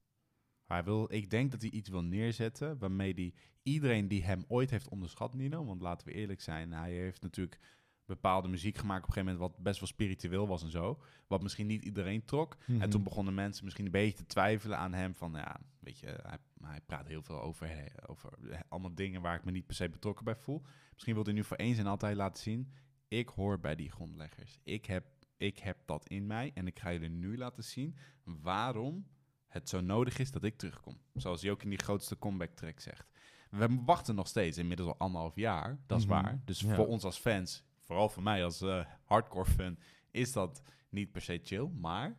Hij 0.70 0.84
wil, 0.84 1.14
ik 1.14 1.30
denk 1.30 1.52
dat 1.52 1.62
hij 1.62 1.70
iets 1.70 1.90
wil 1.90 2.04
neerzetten 2.04 2.78
waarmee 2.78 3.14
hij 3.14 3.34
iedereen 3.64 4.08
die 4.08 4.24
hem 4.24 4.44
ooit 4.48 4.70
heeft 4.70 4.88
onderschat, 4.88 5.34
Nino, 5.34 5.66
want 5.66 5.82
laten 5.82 6.08
we 6.08 6.14
eerlijk 6.14 6.42
zijn, 6.42 6.72
hij 6.72 6.92
heeft 6.92 7.22
natuurlijk 7.22 7.60
bepaalde 8.06 8.48
muziek 8.48 8.78
gemaakt 8.78 9.04
op 9.04 9.08
een 9.08 9.14
gegeven 9.14 9.34
moment 9.34 9.52
wat 9.52 9.64
best 9.64 9.80
wel 9.80 9.88
spiritueel 9.88 10.48
was 10.48 10.64
en 10.64 10.72
zo, 10.72 11.00
wat 11.28 11.42
misschien 11.42 11.68
niet 11.68 11.84
iedereen 11.84 12.26
trok. 12.26 12.58
Mhm. 12.66 12.82
En 12.82 12.90
toen 12.90 13.04
begonnen 13.04 13.34
mensen 13.34 13.64
misschien 13.64 13.86
een 13.86 13.92
beetje 13.92 14.18
te 14.18 14.26
twijfelen 14.26 14.78
aan 14.78 14.94
hem 14.94 15.16
van, 15.16 15.32
ja, 15.32 15.60
weet 15.80 16.00
je, 16.00 16.06
hij, 16.06 16.38
hij 16.62 16.82
praat 16.86 17.08
heel 17.08 17.22
veel 17.22 17.42
over, 17.42 17.92
over 18.06 18.32
allemaal 18.70 18.96
dingen 18.96 19.22
waar 19.22 19.36
ik 19.36 19.44
me 19.44 19.52
niet 19.52 19.66
per 19.66 19.76
se 19.76 19.90
betrokken 19.90 20.26
bij 20.26 20.36
voel. 20.36 20.62
Misschien 20.94 21.14
wil 21.14 21.24
hij 21.24 21.34
nu 21.34 21.44
voor 21.44 21.58
eens 21.58 21.78
en 21.78 21.88
altijd 21.88 22.16
laten 22.16 22.44
zien, 22.44 22.72
ik 23.08 23.30
hoor 23.30 23.60
bij 23.60 23.76
die 23.76 23.92
grondleggers. 23.92 24.60
Ik 24.64 24.86
heb, 24.86 25.06
ik 25.38 25.60
heb 25.60 25.78
dat 25.86 26.08
in 26.08 26.28
mij 26.28 26.52
en 26.54 26.68
ik 26.68 26.80
ga 26.80 26.92
jullie 26.92 27.10
nu 27.10 27.38
laten 27.38 27.64
zien 27.64 27.96
waarom 28.24 29.06
het 29.50 29.70
zo 29.70 29.82
nodig 29.82 30.18
is 30.20 30.32
dat 30.32 30.44
ik 30.44 30.58
terugkom. 30.58 30.98
Zoals 31.14 31.42
hij 31.42 31.52
ook 31.52 31.64
in 31.64 31.70
die 31.70 31.80
grootste 31.80 32.18
comeback 32.20 32.52
track 32.56 32.80
zegt. 32.80 33.12
We 33.50 33.82
wachten 33.86 34.16
nog 34.16 34.28
steeds, 34.28 34.58
inmiddels 34.58 34.90
al 34.90 34.98
anderhalf 34.98 35.36
jaar, 35.36 35.80
dat 35.88 36.00
is 36.00 36.06
Mhm. 36.06 36.14
waar. 36.14 36.42
Dus 36.46 36.60
Ja. 36.60 36.76
voor 36.76 36.88
ons 36.88 37.04
als 37.04 37.18
fans, 37.18 37.64
vooral 37.80 38.10
voor 38.10 38.24
mij 38.24 38.44
als 38.44 38.62
eh, 38.62 38.86
hardcore 39.04 39.46
fan, 39.52 39.78
is 40.12 40.32
dat 40.32 40.62
niet 40.90 41.12
per 41.12 41.22
se 41.22 41.40
chill. 41.44 41.68
Maar 41.68 42.18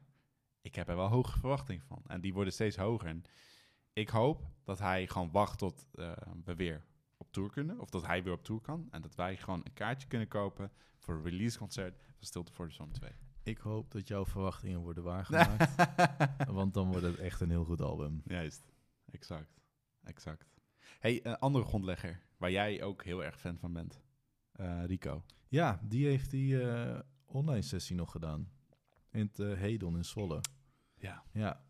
ik 0.60 0.74
heb 0.74 0.88
er 0.88 0.96
wel 0.96 1.08
hoge 1.08 1.38
verwachtingen 1.38 1.82
van. 1.86 2.02
En 2.06 2.20
die 2.20 2.32
worden 2.34 2.52
steeds 2.52 2.76
hoger. 2.76 3.08
En 3.08 3.22
ik 3.92 4.08
hoop 4.08 4.42
dat 4.64 4.78
hij 4.78 5.06
gewoon 5.06 5.30
wacht 5.30 5.58
tot 5.58 5.86
eh, 5.94 6.12
we 6.44 6.54
weer 6.54 6.84
op 7.16 7.32
tour 7.32 7.50
kunnen. 7.50 7.80
Of 7.80 7.90
dat 7.90 8.06
hij 8.06 8.22
weer 8.22 8.32
op 8.32 8.44
tour 8.44 8.60
kan. 8.60 8.88
En 8.90 9.02
dat 9.02 9.14
wij 9.14 9.36
gewoon 9.36 9.60
een 9.64 9.72
kaartje 9.72 10.08
kunnen 10.08 10.28
kopen 10.28 10.72
voor 10.98 11.14
een 11.14 11.22
releaseconcert 11.24 12.02
van 12.16 12.26
Stilte 12.26 12.52
voor 12.52 12.66
de 12.66 12.72
Zon 12.74 12.90
2. 12.90 13.10
Ik 13.50 13.58
hoop 13.58 13.90
dat 13.90 14.08
jouw 14.08 14.26
verwachtingen 14.26 14.80
worden 14.80 15.04
waargemaakt, 15.12 15.74
want 16.50 16.74
dan 16.74 16.88
wordt 16.90 17.06
het 17.06 17.18
echt 17.18 17.40
een 17.40 17.50
heel 17.50 17.64
goed 17.64 17.80
album. 17.80 18.22
Juist, 18.24 18.72
exact. 19.10 19.60
Exact. 20.02 20.50
hey, 20.98 21.26
een 21.26 21.38
andere 21.38 21.64
grondlegger, 21.64 22.20
waar 22.36 22.50
jij 22.50 22.82
ook 22.82 23.04
heel 23.04 23.24
erg 23.24 23.40
fan 23.40 23.58
van 23.58 23.72
bent. 23.72 24.00
Eh, 24.52 24.84
Rico. 24.84 25.24
Ja, 25.48 25.80
die 25.82 26.06
heeft 26.06 26.30
die 26.30 26.62
eh, 26.62 26.98
online 27.24 27.62
sessie 27.62 27.96
nog 27.96 28.10
gedaan. 28.10 28.50
In 29.10 29.20
het 29.20 29.38
eh, 29.38 29.52
Hedon 29.52 29.96
in 29.96 30.04
Zwolle. 30.04 30.40
Ja. 30.94 31.24
Ja, 31.32 31.64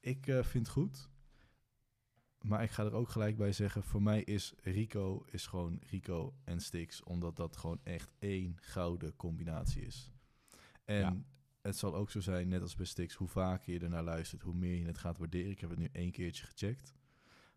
ik 0.00 0.26
eh, 0.26 0.42
vind 0.42 0.66
het 0.66 0.76
goed. 0.76 1.08
Maar 2.40 2.62
ik 2.62 2.70
ga 2.70 2.84
er 2.84 2.94
ook 2.94 3.08
gelijk 3.08 3.36
bij 3.36 3.52
zeggen, 3.52 3.82
voor 3.82 4.02
mij 4.02 4.22
is 4.22 4.54
Rico 4.62 5.24
is 5.26 5.46
gewoon 5.46 5.80
Rico 5.90 6.34
en 6.44 6.60
Stix, 6.60 7.02
omdat 7.02 7.36
dat 7.36 7.56
gewoon 7.56 7.80
echt 7.82 8.12
één 8.18 8.56
gouden 8.60 9.16
combinatie 9.16 9.82
is. 9.82 10.15
En 10.86 10.98
Ja. 10.98 11.16
het 11.62 11.76
zal 11.76 11.94
ook 11.94 12.10
zo 12.10 12.20
zijn, 12.20 12.48
net 12.48 12.62
als 12.62 12.74
bij 12.74 12.86
Stix, 12.86 13.14
hoe 13.14 13.28
vaker 13.28 13.72
je 13.72 13.78
ernaar 13.80 14.02
luistert, 14.02 14.42
hoe 14.42 14.54
meer 14.54 14.74
je 14.78 14.86
het 14.86 14.98
gaat 14.98 15.18
waarderen. 15.18 15.50
Ik 15.50 15.60
heb 15.60 15.70
het 15.70 15.78
nu 15.78 15.88
één 15.92 16.10
keertje 16.10 16.46
gecheckt. 16.46 16.94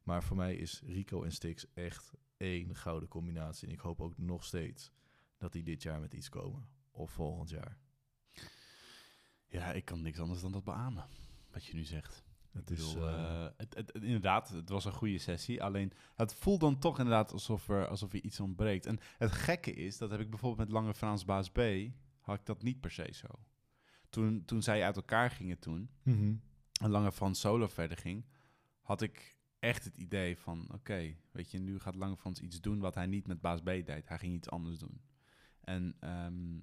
Maar 0.04 0.24
voor 0.24 0.38
mij 0.38 0.56
is 0.56 0.82
Rico 0.86 1.24
en 1.24 1.32
Stix 1.32 1.66
echt 1.74 2.14
één 2.38 2.76
gouden 2.76 3.10
combinatie. 3.10 3.68
En 3.68 3.74
ik 3.74 3.80
hoop 3.80 4.02
ook 4.02 4.18
nog 4.18 4.44
steeds 4.46 4.92
dat 5.38 5.52
die 5.52 5.64
dit 5.64 5.84
jaar 5.84 6.00
met 6.00 6.14
iets 6.14 6.30
komen. 6.30 6.68
Of 6.92 7.12
volgend 7.12 7.50
jaar. 7.50 7.78
Ja, 9.48 9.72
ik 9.74 9.86
kan 9.86 10.02
niks 10.02 10.20
anders 10.20 10.42
dan 10.42 10.52
dat 10.52 10.64
beamen, 10.64 11.06
wat 11.52 11.66
je 11.66 11.74
nu 11.74 11.84
zegt. 11.84 12.24
Het 12.52 12.70
is, 12.70 12.94
bedoel, 12.94 13.08
eh, 13.08 13.46
eh, 13.46 13.52
het, 13.58 13.76
het- 13.76 13.94
het- 13.94 14.04
inderdaad, 14.04 14.50
het 14.50 14.70
was 14.70 14.86
een 14.86 14.92
goede 14.92 15.18
sessie. 15.18 15.64
Alleen, 15.64 15.92
het 16.16 16.34
voelt 16.34 16.60
dan 16.60 16.80
toch 16.80 16.98
inderdaad 16.98 17.32
alsof 17.32 17.70
er, 17.70 17.88
alsof 17.88 18.14
er 18.14 18.24
iets 18.24 18.40
ontbreekt. 18.40 18.86
En 18.86 19.00
het 19.18 19.32
gekke 19.32 19.74
is, 19.74 19.98
dat 19.98 20.12
heb 20.12 20.20
ik 20.20 20.30
bijvoorbeeld 20.30 20.68
met 20.68 20.78
Lange 20.78 20.94
Frans 20.94 21.26
Baas 21.26 21.50
B, 21.50 21.60
had 22.30 22.40
ik 22.40 22.46
dat 22.46 22.64
niet 22.64 22.80
per 22.80 22.92
se 22.92 23.10
zo. 23.14 23.28
Toen, 24.10 24.46
toen 24.46 24.62
zij 24.62 24.84
uit 24.84 24.96
elkaar 24.96 25.32
gingen 25.32 25.60
toen, 25.60 25.90
mhm. 26.04 26.34
en 26.82 26.90
Lange 26.90 27.12
Frans 27.12 27.40
solo 27.40 27.68
verder 27.68 27.98
ging, 27.98 28.26
had 28.82 29.02
ik 29.02 29.38
echt 29.60 29.84
het 29.84 29.98
idee 29.98 30.38
van, 30.38 30.68
oké, 30.74 31.16
weet 31.32 31.52
je, 31.52 31.60
nu 31.60 31.80
gaat 31.80 31.96
Lange 31.96 32.18
Frans 32.18 32.40
iets 32.40 32.62
doen 32.62 32.80
wat 32.80 32.96
hij 32.96 33.06
niet 33.06 33.28
met 33.28 33.42
Baas 33.42 33.62
B 33.62 33.66
deed. 33.66 34.08
Hij 34.08 34.18
ging 34.18 34.34
iets 34.34 34.50
anders 34.50 34.80
doen. 34.80 35.02
En 35.62 35.96
ehm, 36.00 36.60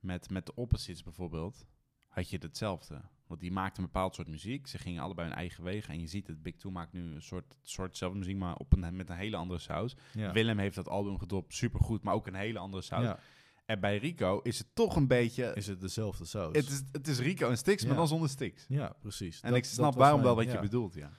met, 0.00 0.30
met 0.30 0.46
de 0.46 0.54
Opposites 0.54 1.02
bijvoorbeeld, 1.02 1.66
had 2.08 2.30
je 2.30 2.38
hetzelfde. 2.38 3.02
Want 3.26 3.40
die 3.40 3.52
maakten 3.52 3.82
een 3.82 3.90
bepaald 3.92 4.14
soort 4.14 4.28
muziek. 4.28 4.66
Ze 4.66 4.78
gingen 4.78 5.02
allebei 5.02 5.28
hun 5.28 5.36
eigen 5.36 5.64
wegen. 5.64 5.94
En 5.94 6.00
je 6.00 6.06
ziet 6.06 6.26
het, 6.26 6.42
Big 6.42 6.56
Two 6.56 6.70
maakt 6.70 6.92
nu 6.92 7.14
een 7.14 7.22
soort, 7.22 7.56
soortzelfde 7.62 8.18
muziek, 8.18 8.36
maar 8.36 8.56
op 8.56 8.72
een, 8.72 8.96
met 8.96 9.10
een 9.10 9.16
hele 9.16 9.36
andere 9.36 9.60
saus. 9.60 9.96
ja. 10.12 10.32
Willem 10.32 10.58
heeft 10.58 10.74
dat 10.74 10.88
album 10.88 11.18
gedropt, 11.18 11.54
supergoed, 11.54 12.02
maar 12.02 12.14
ook 12.14 12.26
een 12.26 12.34
hele 12.34 12.58
andere 12.58 12.82
saus. 12.82 13.04
ja. 13.04 13.18
En 13.66 13.80
bij 13.80 13.98
Rico 13.98 14.40
is 14.42 14.58
het 14.58 14.66
toch 14.74 14.96
een 14.96 15.06
beetje... 15.06 15.52
Is 15.54 15.66
het 15.66 15.80
dezelfde 15.80 16.24
saus? 16.24 16.56
het, 16.56 16.70
is, 16.70 16.82
het 16.92 17.08
is 17.08 17.18
Rico 17.18 17.48
en 17.50 17.56
Stix, 17.58 17.84
maar 17.84 17.96
dan 17.96 18.08
zonder 18.08 18.28
Stix. 18.28 18.64
Ja, 18.68 18.96
precies. 19.00 19.40
En 19.40 19.48
Dat- 19.48 19.58
ik 19.58 19.64
snap 19.64 19.94
waarom 19.94 20.20
mijn- 20.20 20.34
wel 20.34 20.44
wat 20.44 20.44
ja. 20.44 20.52
je 20.52 20.60
bedoelt, 20.68 20.94
ja. 20.94 21.10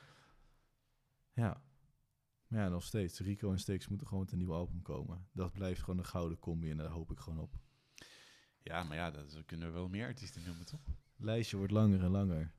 Ja. 1.34 1.62
Maar 2.48 2.60
ja, 2.62 2.70
nog 2.70 2.84
steeds. 2.84 3.20
Rico 3.20 3.52
en 3.52 3.60
Stix 3.60 3.88
moeten 3.88 4.08
gewoon 4.08 4.24
met 4.24 4.32
een 4.32 4.38
nieuw 4.38 4.54
album 4.54 4.82
komen. 4.82 5.28
Dat 5.34 5.52
blijft 5.54 5.80
gewoon 5.84 5.98
een 6.00 6.06
gouden 6.06 6.40
combi 6.40 6.70
en 6.72 6.78
daar 6.78 6.90
hoop 6.90 7.12
ik 7.12 7.20
gewoon 7.20 7.40
op. 7.40 7.54
Ja, 8.62 8.84
maar 8.84 8.98
ja, 8.98 9.12
dat, 9.12 9.46
kunnen 9.46 9.68
we 9.68 9.74
wel 9.74 9.90
meer 9.90 10.06
artiesten 10.08 10.44
noemen, 10.46 10.66
toch? 10.66 10.80
lijstje 11.16 11.58
wordt 11.58 11.72
langer 11.72 12.04
en 12.04 12.10
langer. 12.10 12.52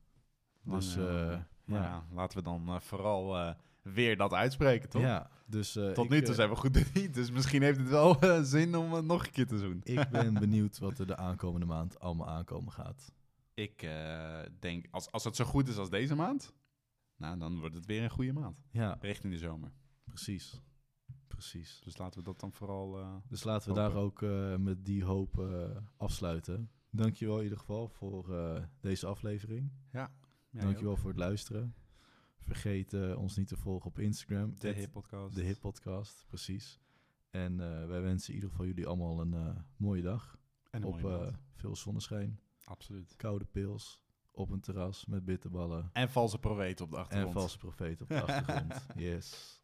Dus 0.63 0.95
Langer 0.95 1.09
en 1.09 1.19
eh, 1.19 1.27
langer. 1.27 1.47
ja. 1.65 1.83
ja, 1.83 2.05
laten 2.11 2.37
we 2.37 2.43
dan 2.43 2.67
eh, 2.67 2.79
vooral 2.79 3.37
eh, 3.37 3.55
weer 3.93 4.17
dat 4.17 4.33
uitspreken, 4.33 4.89
toch? 4.89 5.01
Ja, 5.01 5.29
dus 5.45 5.75
eh, 5.75 5.91
Tot 5.91 6.05
ik, 6.05 6.11
nu 6.11 6.19
toe 6.19 6.29
eh, 6.29 6.35
zijn 6.35 6.49
we 6.49 6.55
goed 6.55 6.93
niet, 6.93 7.13
dus 7.13 7.31
misschien 7.31 7.61
heeft 7.61 7.79
het 7.79 7.89
wel 7.89 8.19
eh, 8.19 8.41
zin 8.41 8.75
om 8.75 8.93
het 8.93 9.05
nog 9.05 9.25
een 9.25 9.31
keer 9.31 9.47
te 9.47 9.59
doen. 9.59 9.81
ik 9.97 10.09
ben 10.09 10.33
benieuwd 10.33 10.77
wat 10.77 10.99
er 10.99 11.07
de 11.07 11.17
aankomende 11.17 11.65
maand 11.65 11.99
allemaal 11.99 12.27
aankomen 12.27 12.71
gaat. 12.71 13.13
Ik 13.53 13.87
denk, 14.59 14.87
als, 14.91 15.11
als 15.11 15.23
het 15.23 15.35
zo 15.35 15.45
goed 15.45 15.67
is 15.67 15.77
als 15.77 15.89
deze 15.89 16.15
maand, 16.15 16.53
nou, 17.17 17.37
dan 17.39 17.59
wordt 17.59 17.75
het 17.75 17.85
weer 17.85 18.03
een 18.03 18.09
goede 18.09 18.33
maand. 18.33 18.63
Ja, 18.71 18.97
Richting 19.01 19.33
de 19.33 19.39
zomer. 19.39 19.71
precies. 20.03 20.61
Precies. 21.27 21.81
Dus 21.83 21.97
laten 21.97 22.19
we 22.19 22.25
dat 22.25 22.39
dan 22.39 22.53
vooral... 22.53 23.21
Dus 23.27 23.43
laten 23.43 23.73
we 23.73 23.79
Hopen. 23.79 23.93
daar 23.93 24.03
ook 24.03 24.59
met 24.59 24.85
die 24.85 25.03
hoop 25.03 25.49
afsluiten. 25.97 26.69
Dankjewel 26.89 27.37
in 27.37 27.43
ieder 27.43 27.57
geval 27.57 27.87
voor 27.87 28.25
deze 28.79 29.07
aflevering. 29.07 29.71
ja, 29.91 30.11
Dankjewel 30.51 30.95
voor 30.95 31.09
het 31.09 31.19
luisteren. 31.19 31.75
Vergeet 32.39 33.15
ons 33.15 33.35
niet 33.37 33.47
te 33.47 33.57
volgen 33.57 33.89
op 33.89 33.99
Instagram. 33.99 34.55
De 34.57 34.69
Hip 34.71 34.91
Podcast. 34.91 35.35
De 35.35 35.43
Hip 35.43 35.59
Podcast, 35.59 36.25
precies. 36.27 36.79
En 37.29 37.59
eh, 37.59 37.87
wij 37.87 38.01
wensen 38.01 38.29
in 38.29 38.35
ieder 38.35 38.49
geval 38.49 38.65
jullie 38.65 38.87
allemaal 38.87 39.19
een 39.21 39.33
eh, 39.33 39.55
mooie 39.77 40.01
dag. 40.01 40.37
En 40.69 40.81
een 40.81 40.87
op 40.87 41.01
mooie 41.01 41.25
eh, 41.25 41.33
veel 41.55 41.75
zonneschijn, 41.75 42.39
Absoluut. 42.63 43.15
koude 43.15 43.45
pils, 43.45 44.01
op 44.31 44.49
een 44.49 44.59
terras 44.59 45.05
met 45.05 45.25
bitterballen 45.25 45.89
En 45.93 46.09
valse 46.09 46.39
profeten 46.39 46.85
op 46.85 46.91
de 46.91 46.97
en 46.97 47.01
achtergrond. 47.03 47.33
valse 47.33 47.57
profeet 47.57 48.01
op 48.01 48.07
de 48.07 48.21
achtergrond. 48.21 48.87
Yes. 48.95 49.58